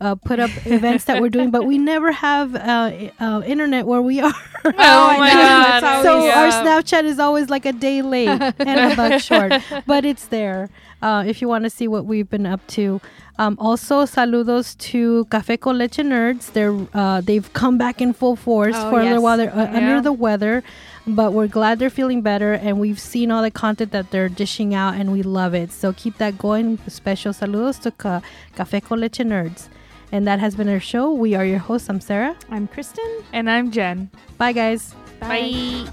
uh, 0.00 0.14
put 0.16 0.40
up 0.40 0.50
events 0.66 1.04
that 1.04 1.20
we're 1.20 1.28
doing, 1.28 1.52
but 1.52 1.64
we 1.64 1.78
never 1.78 2.10
have 2.10 2.56
uh, 2.56 3.10
uh, 3.20 3.42
internet 3.46 3.86
where 3.86 4.02
we 4.02 4.20
are. 4.20 4.34
Oh, 4.64 4.72
I 4.76 5.18
my 5.18 5.32
god. 5.32 6.02
So 6.02 6.16
always- 6.18 6.34
our 6.34 6.64
Snapchat 6.64 7.04
is 7.04 7.20
always 7.20 7.48
like 7.48 7.66
a 7.66 7.72
day 7.72 8.02
late 8.02 8.28
and 8.28 8.92
a 8.92 8.96
buck 8.96 9.20
short, 9.20 9.52
but 9.86 10.04
it's 10.04 10.26
there 10.26 10.68
uh, 11.02 11.24
if 11.26 11.40
you 11.40 11.48
want 11.48 11.64
to 11.64 11.70
see 11.70 11.86
what 11.88 12.04
we've 12.06 12.28
been 12.28 12.46
up 12.46 12.66
to. 12.68 13.00
Um, 13.38 13.56
also, 13.60 14.04
saludos 14.04 14.76
to 14.78 15.24
Café 15.26 15.60
con 15.60 15.78
Leche 15.78 15.98
Nerds. 16.02 16.52
They're 16.52 16.74
uh, 16.92 17.20
they've 17.20 17.50
come 17.52 17.78
back 17.78 18.00
in 18.00 18.12
full 18.12 18.34
force 18.36 18.74
Oh, 18.76 18.90
for 18.90 19.00
a 19.00 19.04
yes. 19.04 19.10
little 19.10 19.22
while. 19.22 19.36
They're 19.36 19.54
uh, 19.54 19.64
Yeah. 19.70 19.76
under 19.78 20.00
the 20.02 20.12
weather, 20.12 20.64
but 21.06 21.32
we're 21.32 21.46
glad 21.46 21.78
they're 21.78 21.88
feeling 21.90 22.20
better, 22.22 22.52
and 22.54 22.80
we've 22.80 22.98
seen 22.98 23.30
all 23.30 23.42
the 23.42 23.50
content 23.52 23.92
that 23.92 24.10
they're 24.10 24.28
dishing 24.28 24.74
out, 24.74 24.94
and 24.94 25.12
we 25.12 25.22
love 25.22 25.54
it. 25.54 25.70
So 25.72 25.92
keep 25.92 26.18
that 26.18 26.36
going. 26.36 26.78
Special 26.88 27.32
saludos 27.32 27.80
to 27.82 27.92
Ca- 27.92 28.22
Café 28.56 28.82
con 28.82 29.00
Leche 29.00 29.22
Nerds. 29.24 29.68
And 30.10 30.26
that 30.26 30.40
has 30.40 30.56
been 30.56 30.68
our 30.70 30.80
show. 30.80 31.12
We 31.12 31.34
are 31.34 31.44
your 31.44 31.58
hosts. 31.58 31.88
I'm 31.90 32.00
Sarah. 32.00 32.34
i'm 32.50 32.66
kristen 32.66 33.04
And 33.32 33.48
I'm 33.50 33.70
Jen. 33.70 34.10
Bye, 34.38 34.52
guys. 34.52 34.94
Bye. 35.20 35.86